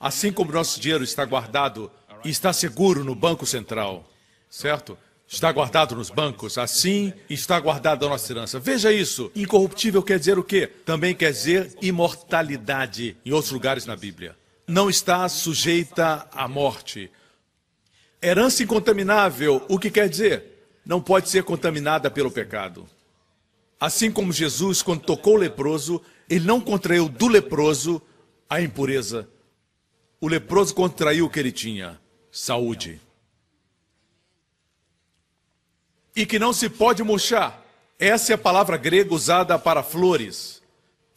Assim 0.04 0.34
como 0.34 0.52
nosso 0.52 0.82
dinheiro 0.82 1.04
está 1.04 1.24
guardado 1.24 1.90
e 2.26 2.30
está 2.30 2.52
seguro 2.52 3.06
no 3.06 3.16
Banco 3.16 3.46
Central, 3.46 4.06
certo? 4.50 4.98
está 5.26 5.50
guardado 5.50 5.96
nos 5.96 6.10
bancos, 6.10 6.58
assim 6.58 7.14
está 7.30 7.58
guardada 7.58 8.06
a 8.06 8.10
nossa 8.10 8.32
herança. 8.32 8.60
Veja 8.60 8.92
isso. 8.92 9.32
Incorruptível 9.34 10.04
quer 10.04 10.20
dizer 10.20 10.38
o 10.38 10.44
quê? 10.44 10.68
Também 10.68 11.16
quer 11.16 11.32
dizer 11.32 11.74
imortalidade 11.82 13.18
em 13.26 13.32
outros 13.32 13.52
lugares 13.52 13.86
na 13.86 13.96
Bíblia. 13.96 14.36
Não 14.68 14.90
está 14.90 15.28
sujeita 15.30 16.28
à 16.34 16.48
morte. 16.50 17.10
Herança 18.22 18.62
incontaminável, 18.62 19.66
o 19.70 19.80
que 19.80 19.90
quer 19.90 20.08
dizer? 20.08 20.68
Não 20.86 21.02
pode 21.02 21.30
ser 21.30 21.44
contaminada 21.44 22.12
pelo 22.12 22.30
pecado. 22.30 22.86
Assim 23.80 24.12
como 24.12 24.34
Jesus, 24.34 24.82
quando 24.82 25.02
tocou 25.02 25.36
o 25.36 25.40
leproso, 25.40 26.02
ele 26.30 26.46
não 26.46 26.62
contraiu 26.62 27.10
do 27.10 27.28
leproso 27.28 28.02
a 28.50 28.62
impureza. 28.62 29.28
O 30.24 30.28
leproso 30.30 30.74
contraiu 30.74 31.26
o 31.26 31.30
que 31.30 31.38
ele 31.38 31.52
tinha: 31.52 32.00
saúde 32.32 33.02
e 36.16 36.26
que 36.26 36.40
não 36.40 36.54
se 36.54 36.70
pode 36.70 37.04
murchar. 37.04 37.62
Essa 38.00 38.32
é 38.32 38.36
a 38.36 38.38
palavra 38.38 38.78
grega 38.78 39.14
usada 39.14 39.60
para 39.60 39.84
flores. 39.84 40.64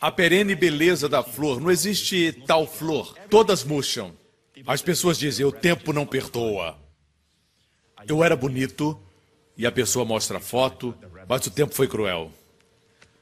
A 0.01 0.11
perene 0.11 0.57
beleza 0.57 1.09
da 1.09 1.23
flor. 1.23 1.61
Não 1.61 1.71
existe 1.71 2.33
tal 2.49 2.67
flor. 2.67 3.17
Todas 3.31 3.63
murcham. 3.63 4.13
As 4.67 4.83
pessoas 4.83 5.17
dizem: 5.17 5.47
o 5.47 5.53
tempo 5.53 5.93
não 5.93 6.05
perdoa. 6.05 6.77
Eu 8.09 8.25
era 8.25 8.35
bonito 8.35 9.01
e 9.57 9.65
a 9.65 9.71
pessoa 9.71 10.05
mostra 10.05 10.39
a 10.39 10.41
foto, 10.41 10.93
mas 11.29 11.47
o 11.47 11.51
tempo 11.53 11.77
foi 11.77 11.87
cruel. 11.87 12.33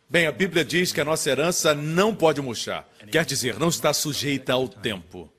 Bem, 0.08 0.26
a 0.26 0.32
Bíblia 0.32 0.64
diz 0.64 0.92
que 0.92 1.00
a 1.02 1.04
nossa 1.04 1.28
herança 1.28 1.74
não 1.74 2.14
pode 2.14 2.40
murchar. 2.40 2.88
Quer 3.12 3.26
dizer, 3.26 3.58
não 3.58 3.68
está 3.68 3.92
sujeita 3.92 4.54
ao 4.54 4.66
tempo. 4.66 5.30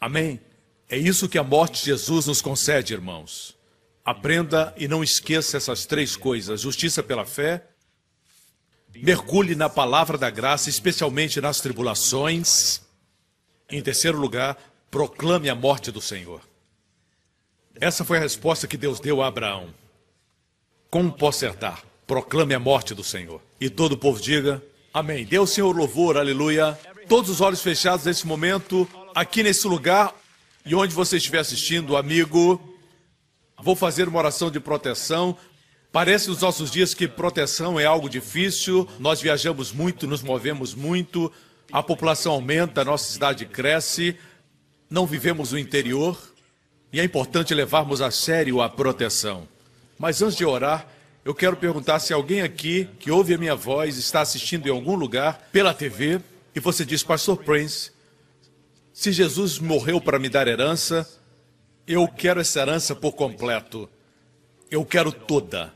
Amém? 0.00 0.40
É 0.88 0.96
isso 0.96 1.28
que 1.28 1.38
a 1.38 1.44
morte 1.44 1.80
de 1.80 1.86
Jesus 1.86 2.26
nos 2.26 2.40
concede, 2.40 2.94
irmãos. 2.94 3.56
Aprenda 4.04 4.74
e 4.76 4.88
não 4.88 5.04
esqueça 5.04 5.56
essas 5.56 5.84
três 5.84 6.16
coisas: 6.16 6.62
justiça 6.62 7.02
pela 7.02 7.26
fé, 7.26 7.64
mergulhe 8.94 9.54
na 9.54 9.68
palavra 9.68 10.16
da 10.16 10.30
graça, 10.30 10.70
especialmente 10.70 11.40
nas 11.40 11.60
tribulações. 11.60 12.80
Em 13.68 13.80
terceiro 13.80 14.18
lugar, 14.18 14.58
proclame 14.90 15.48
a 15.48 15.54
morte 15.54 15.92
do 15.92 16.00
Senhor. 16.00 16.40
Essa 17.80 18.04
foi 18.04 18.18
a 18.18 18.20
resposta 18.20 18.66
que 18.66 18.76
Deus 18.76 18.98
deu 18.98 19.22
a 19.22 19.28
Abraão. 19.28 19.72
Como 20.90 21.12
posso 21.12 21.46
acertar? 21.46 21.84
Proclame 22.06 22.52
a 22.52 22.58
morte 22.58 22.94
do 22.94 23.04
Senhor. 23.04 23.40
E 23.60 23.70
todo 23.70 23.92
o 23.92 23.96
povo 23.96 24.20
diga: 24.20 24.60
Amém. 24.92 25.24
Dê 25.24 25.46
Senhor 25.46 25.76
louvor, 25.76 26.16
aleluia. 26.16 26.76
Todos 27.08 27.30
os 27.30 27.40
olhos 27.40 27.62
fechados 27.62 28.06
nesse 28.06 28.26
momento, 28.26 28.88
aqui 29.14 29.42
nesse 29.42 29.66
lugar, 29.66 30.14
e 30.64 30.74
onde 30.74 30.94
você 30.94 31.16
estiver 31.16 31.38
assistindo, 31.38 31.96
amigo, 31.96 32.70
Vou 33.62 33.76
fazer 33.76 34.08
uma 34.08 34.18
oração 34.18 34.50
de 34.50 34.58
proteção. 34.58 35.36
Parece 35.92 36.30
nos 36.30 36.40
nossos 36.40 36.70
dias 36.70 36.94
que 36.94 37.06
proteção 37.06 37.78
é 37.78 37.84
algo 37.84 38.08
difícil. 38.08 38.88
Nós 38.98 39.20
viajamos 39.20 39.70
muito, 39.70 40.06
nos 40.06 40.22
movemos 40.22 40.74
muito, 40.74 41.30
a 41.70 41.82
população 41.82 42.32
aumenta, 42.32 42.80
a 42.80 42.84
nossa 42.84 43.12
cidade 43.12 43.44
cresce, 43.44 44.16
não 44.88 45.06
vivemos 45.06 45.52
no 45.52 45.58
interior 45.58 46.18
e 46.92 46.98
é 46.98 47.04
importante 47.04 47.54
levarmos 47.54 48.00
a 48.00 48.10
sério 48.10 48.62
a 48.62 48.68
proteção. 48.68 49.46
Mas 49.98 50.22
antes 50.22 50.36
de 50.36 50.44
orar, 50.44 50.86
eu 51.22 51.34
quero 51.34 51.56
perguntar 51.56 51.98
se 51.98 52.14
alguém 52.14 52.40
aqui 52.40 52.88
que 52.98 53.10
ouve 53.10 53.34
a 53.34 53.38
minha 53.38 53.54
voz 53.54 53.98
está 53.98 54.22
assistindo 54.22 54.66
em 54.66 54.70
algum 54.70 54.94
lugar 54.94 55.48
pela 55.52 55.74
TV 55.74 56.20
e 56.54 56.60
você 56.60 56.84
diz, 56.84 57.02
Pastor 57.02 57.36
Prince, 57.36 57.90
se 58.92 59.12
Jesus 59.12 59.58
morreu 59.58 60.00
para 60.00 60.18
me 60.18 60.28
dar 60.28 60.48
herança, 60.48 61.08
eu 61.86 62.06
quero 62.08 62.40
essa 62.40 62.60
herança 62.60 62.94
por 62.94 63.12
completo. 63.12 63.88
Eu 64.70 64.84
quero 64.84 65.10
toda. 65.12 65.72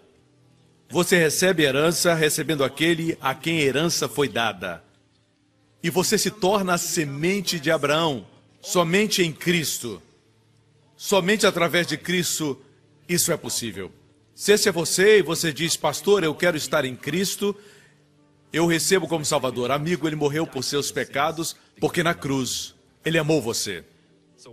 Você 0.89 1.17
recebe 1.17 1.65
herança 1.65 2.15
recebendo 2.15 2.63
aquele 2.63 3.19
a 3.21 3.35
quem 3.35 3.61
herança 3.61 4.09
foi 4.09 4.29
dada. 4.29 4.83
e 5.83 5.91
você 5.91 6.17
se 6.17 6.31
torna 6.31 6.75
a 6.75 6.79
semente 6.79 7.61
de 7.61 7.71
Abraão, 7.71 8.27
somente 8.63 9.23
em 9.23 9.31
Cristo. 9.31 10.01
Somente 10.97 11.47
através 11.47 11.87
de 11.87 11.99
Cristo 11.99 12.59
isso 13.07 13.31
é 13.31 13.37
possível. 13.37 13.93
Se 14.35 14.53
esse 14.53 14.67
é 14.67 14.73
você 14.73 15.19
e 15.19 15.23
você 15.23 15.53
diz, 15.53 15.77
pastor, 15.77 16.25
eu 16.25 16.35
quero 16.35 16.57
estar 16.57 16.87
em 16.87 16.97
Cristo, 16.97 17.55
eu 18.51 18.67
recebo 18.67 19.07
como 19.07 19.27
Salvador. 19.27 19.71
Amigo, 19.71 20.09
ele 20.09 20.17
morreu 20.17 20.47
por 20.47 20.65
seus 20.65 20.91
pecados, 20.91 21.55
porque 21.79 22.03
na 22.03 22.15
cruz 22.15 22.74
ele 23.05 23.19
amou 23.19 23.41
você. 23.41 23.85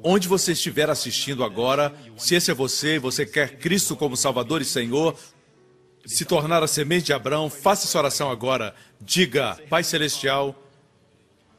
Onde 0.04 0.28
você 0.28 0.54
estiver 0.54 0.90
assistindo 0.90 1.44
agora, 1.44 1.94
se 2.18 2.36
esse 2.36 2.52
é 2.52 2.54
você 2.54 2.96
e 2.96 3.00
você 3.00 3.26
quer 3.26 3.58
Cristo 3.58 3.96
como 3.96 4.16
Salvador 4.16 4.62
e 4.62 4.66
Senhor, 4.66 5.18
se 6.06 6.24
tornar 6.26 6.64
a 6.64 6.68
semente 6.68 7.08
de 7.08 7.14
Abraão, 7.14 7.50
faça 7.50 7.86
essa 7.86 7.98
oração 7.98 8.32
agora. 8.32 8.74
Diga, 9.00 9.60
Pai 9.70 9.84
Celestial, 9.84 10.56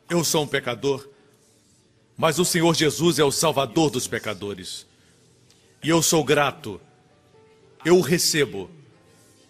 eu 0.09 0.25
sou 0.25 0.45
um 0.45 0.47
pecador, 0.47 1.09
mas 2.17 2.39
o 2.39 2.45
Senhor 2.45 2.75
Jesus 2.75 3.19
é 3.19 3.25
o 3.25 3.31
Salvador 3.33 3.91
dos 3.91 4.07
pecadores. 4.07 4.87
E 5.83 5.89
eu 5.89 6.03
sou 6.03 6.25
grato 6.25 6.81
eu 7.85 7.99
o 7.99 8.01
recebo 8.01 8.71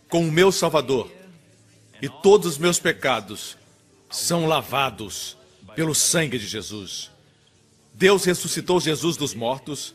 como 0.09 0.31
meu 0.31 0.51
Salvador 0.51 1.11
e 2.01 2.09
todos 2.09 2.53
os 2.53 2.59
meus 2.59 2.79
pecados 2.79 3.57
são 4.11 4.47
lavados 4.47 5.37
pelo 5.75 5.95
sangue 5.95 6.39
de 6.39 6.47
Jesus. 6.47 7.11
Deus 8.03 8.25
ressuscitou 8.25 8.81
Jesus 8.81 9.17
dos 9.17 9.33
mortos, 9.33 9.95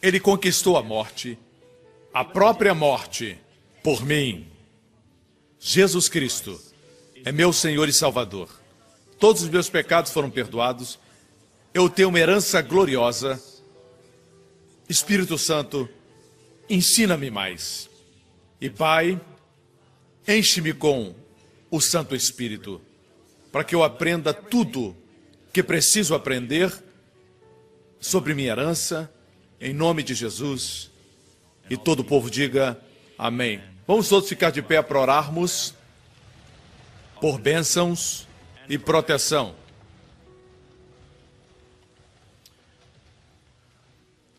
ele 0.00 0.20
conquistou 0.20 0.76
a 0.76 0.82
morte, 0.82 1.36
a 2.12 2.24
própria 2.24 2.72
morte, 2.72 3.36
por 3.82 4.06
mim. 4.06 4.46
Jesus 5.58 6.08
Cristo 6.08 6.56
é 7.24 7.32
meu 7.32 7.52
Senhor 7.52 7.88
e 7.88 7.92
Salvador. 7.92 8.48
Todos 9.18 9.42
os 9.42 9.48
meus 9.48 9.68
pecados 9.68 10.12
foram 10.12 10.30
perdoados, 10.30 10.96
eu 11.74 11.90
tenho 11.90 12.10
uma 12.10 12.20
herança 12.20 12.62
gloriosa. 12.62 13.42
Espírito 14.88 15.36
Santo, 15.36 15.88
ensina-me 16.70 17.28
mais. 17.28 17.90
E 18.60 18.70
Pai, 18.70 19.20
enche-me 20.28 20.72
com 20.72 21.12
o 21.72 21.80
Santo 21.80 22.14
Espírito, 22.14 22.80
para 23.50 23.64
que 23.64 23.74
eu 23.74 23.82
aprenda 23.82 24.32
tudo 24.32 24.96
que 25.52 25.60
preciso 25.60 26.14
aprender 26.14 26.83
sobre 28.04 28.34
minha 28.34 28.50
herança, 28.50 29.10
em 29.58 29.72
nome 29.72 30.02
de 30.02 30.14
Jesus. 30.14 30.90
E 31.70 31.76
todo 31.76 32.00
o 32.00 32.04
povo 32.04 32.30
diga 32.30 32.78
amém. 33.16 33.62
Vamos 33.86 34.10
todos 34.10 34.28
ficar 34.28 34.50
de 34.50 34.60
pé 34.60 34.82
para 34.82 35.00
orarmos 35.00 35.74
por 37.18 37.40
bênçãos 37.40 38.28
e 38.68 38.76
proteção. 38.76 39.54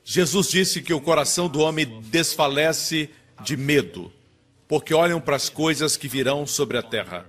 Jesus 0.04 0.52
disse 0.52 0.84
que 0.84 0.94
o 0.94 1.02
coração 1.02 1.50
do 1.50 1.60
homem 1.60 2.00
desfalece 2.02 3.10
de 3.42 3.58
medo, 3.58 4.14
porque 4.68 4.94
olham 4.94 5.20
para 5.20 5.36
as 5.36 5.50
coisas 5.50 5.98
que 5.98 6.08
virão 6.08 6.46
sobre 6.46 6.78
a 6.78 6.84
terra. 6.84 7.26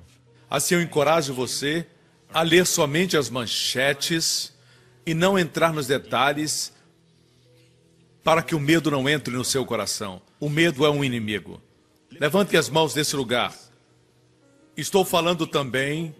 Assim 0.50 0.74
eu 0.74 0.82
encorajo 0.82 1.32
você 1.32 1.86
a 2.32 2.42
ler 2.42 2.66
somente 2.66 3.16
as 3.16 3.30
manchetes 3.30 4.54
e 5.06 5.14
não 5.14 5.38
entrar 5.38 5.72
nos 5.72 5.86
detalhes 5.86 6.72
para 8.22 8.42
que 8.42 8.54
o 8.54 8.60
medo 8.60 8.90
não 8.90 9.08
entre 9.08 9.32
no 9.32 9.44
seu 9.44 9.64
coração. 9.64 10.20
O 10.40 10.50
medo 10.50 10.84
é 10.84 10.90
um 10.90 11.04
inimigo. 11.04 11.62
Levante 12.20 12.56
as 12.56 12.68
mãos 12.68 12.92
desse 12.92 13.14
lugar. 13.14 13.54
Estou 14.76 15.04
falando 15.04 15.46
também 15.46 16.14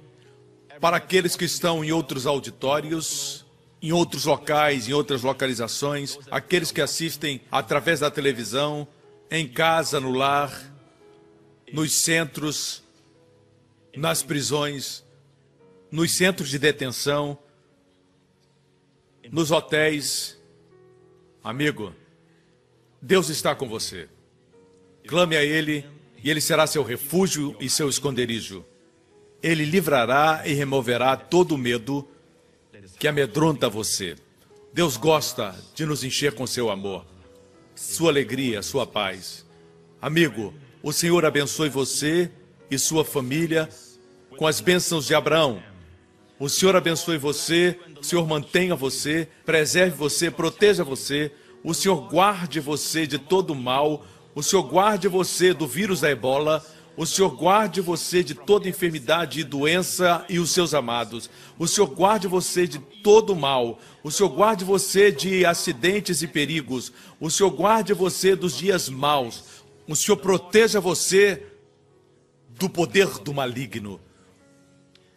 para 0.80 0.96
aqueles 0.96 1.34
que 1.34 1.44
estão 1.44 1.84
em 1.84 1.90
outros 1.90 2.26
auditórios 2.26 3.44
em 3.82 3.92
outros 3.92 4.24
locais, 4.24 4.88
em 4.88 4.92
outras 4.92 5.22
localizações, 5.22 6.18
aqueles 6.30 6.72
que 6.72 6.80
assistem 6.80 7.40
através 7.50 8.00
da 8.00 8.10
televisão, 8.10 8.88
em 9.30 9.46
casa, 9.46 10.00
no 10.00 10.12
lar, 10.12 10.52
nos 11.72 12.02
centros, 12.02 12.82
nas 13.96 14.22
prisões, 14.22 15.04
nos 15.90 16.16
centros 16.16 16.48
de 16.48 16.58
detenção, 16.58 17.38
nos 19.30 19.50
hotéis. 19.50 20.38
Amigo, 21.42 21.92
Deus 23.00 23.28
está 23.28 23.54
com 23.54 23.68
você. 23.68 24.08
Clame 25.06 25.36
a 25.36 25.44
Ele 25.44 25.84
e 26.22 26.30
Ele 26.30 26.40
será 26.40 26.66
seu 26.66 26.82
refúgio 26.82 27.56
e 27.60 27.70
seu 27.70 27.88
esconderijo. 27.88 28.64
Ele 29.42 29.64
livrará 29.64 30.42
e 30.44 30.52
removerá 30.52 31.16
todo 31.16 31.54
o 31.54 31.58
medo 31.58 32.08
que 32.98 33.06
amedronta 33.06 33.68
você. 33.68 34.16
Deus 34.72 34.96
gosta 34.96 35.54
de 35.74 35.86
nos 35.86 36.02
encher 36.02 36.34
com 36.34 36.46
seu 36.46 36.70
amor, 36.70 37.06
sua 37.74 38.10
alegria, 38.10 38.62
sua 38.62 38.86
paz. 38.86 39.46
Amigo, 40.00 40.52
o 40.82 40.92
Senhor 40.92 41.24
abençoe 41.24 41.68
você 41.68 42.30
e 42.70 42.78
sua 42.78 43.04
família 43.04 43.68
com 44.36 44.46
as 44.46 44.60
bênçãos 44.60 45.06
de 45.06 45.14
Abraão. 45.14 45.62
O 46.38 46.48
Senhor 46.48 46.76
abençoe 46.76 47.16
você, 47.16 47.78
o 47.98 48.04
Senhor 48.04 48.26
mantenha 48.26 48.76
você, 48.76 49.26
preserve 49.44 49.96
você, 49.96 50.30
proteja 50.30 50.84
você, 50.84 51.32
o 51.64 51.72
Senhor 51.72 52.08
guarde 52.10 52.60
você 52.60 53.06
de 53.06 53.18
todo 53.18 53.54
mal, 53.54 54.04
o 54.34 54.42
Senhor 54.42 54.62
guarde 54.64 55.08
você 55.08 55.54
do 55.54 55.66
vírus 55.66 56.02
da 56.02 56.10
ebola, 56.10 56.62
o 56.94 57.06
Senhor 57.06 57.30
guarde 57.30 57.80
você 57.80 58.22
de 58.22 58.34
toda 58.34 58.68
enfermidade 58.68 59.40
e 59.40 59.44
doença 59.44 60.24
e 60.28 60.38
os 60.38 60.50
seus 60.50 60.72
amados. 60.72 61.28
O 61.58 61.66
Senhor 61.66 61.88
guarde 61.88 62.26
você 62.26 62.66
de 62.66 62.78
todo 62.78 63.36
mal. 63.36 63.78
O 64.02 64.10
Senhor 64.10 64.30
guarde 64.30 64.64
você 64.64 65.12
de 65.12 65.44
acidentes 65.44 66.22
e 66.22 66.26
perigos. 66.26 66.90
O 67.20 67.30
Senhor 67.30 67.50
guarde 67.50 67.92
você 67.92 68.34
dos 68.34 68.56
dias 68.56 68.88
maus. 68.88 69.44
O 69.86 69.94
Senhor 69.94 70.16
proteja 70.16 70.80
você 70.80 71.42
do 72.48 72.68
poder 72.68 73.08
do 73.18 73.34
maligno. 73.34 74.00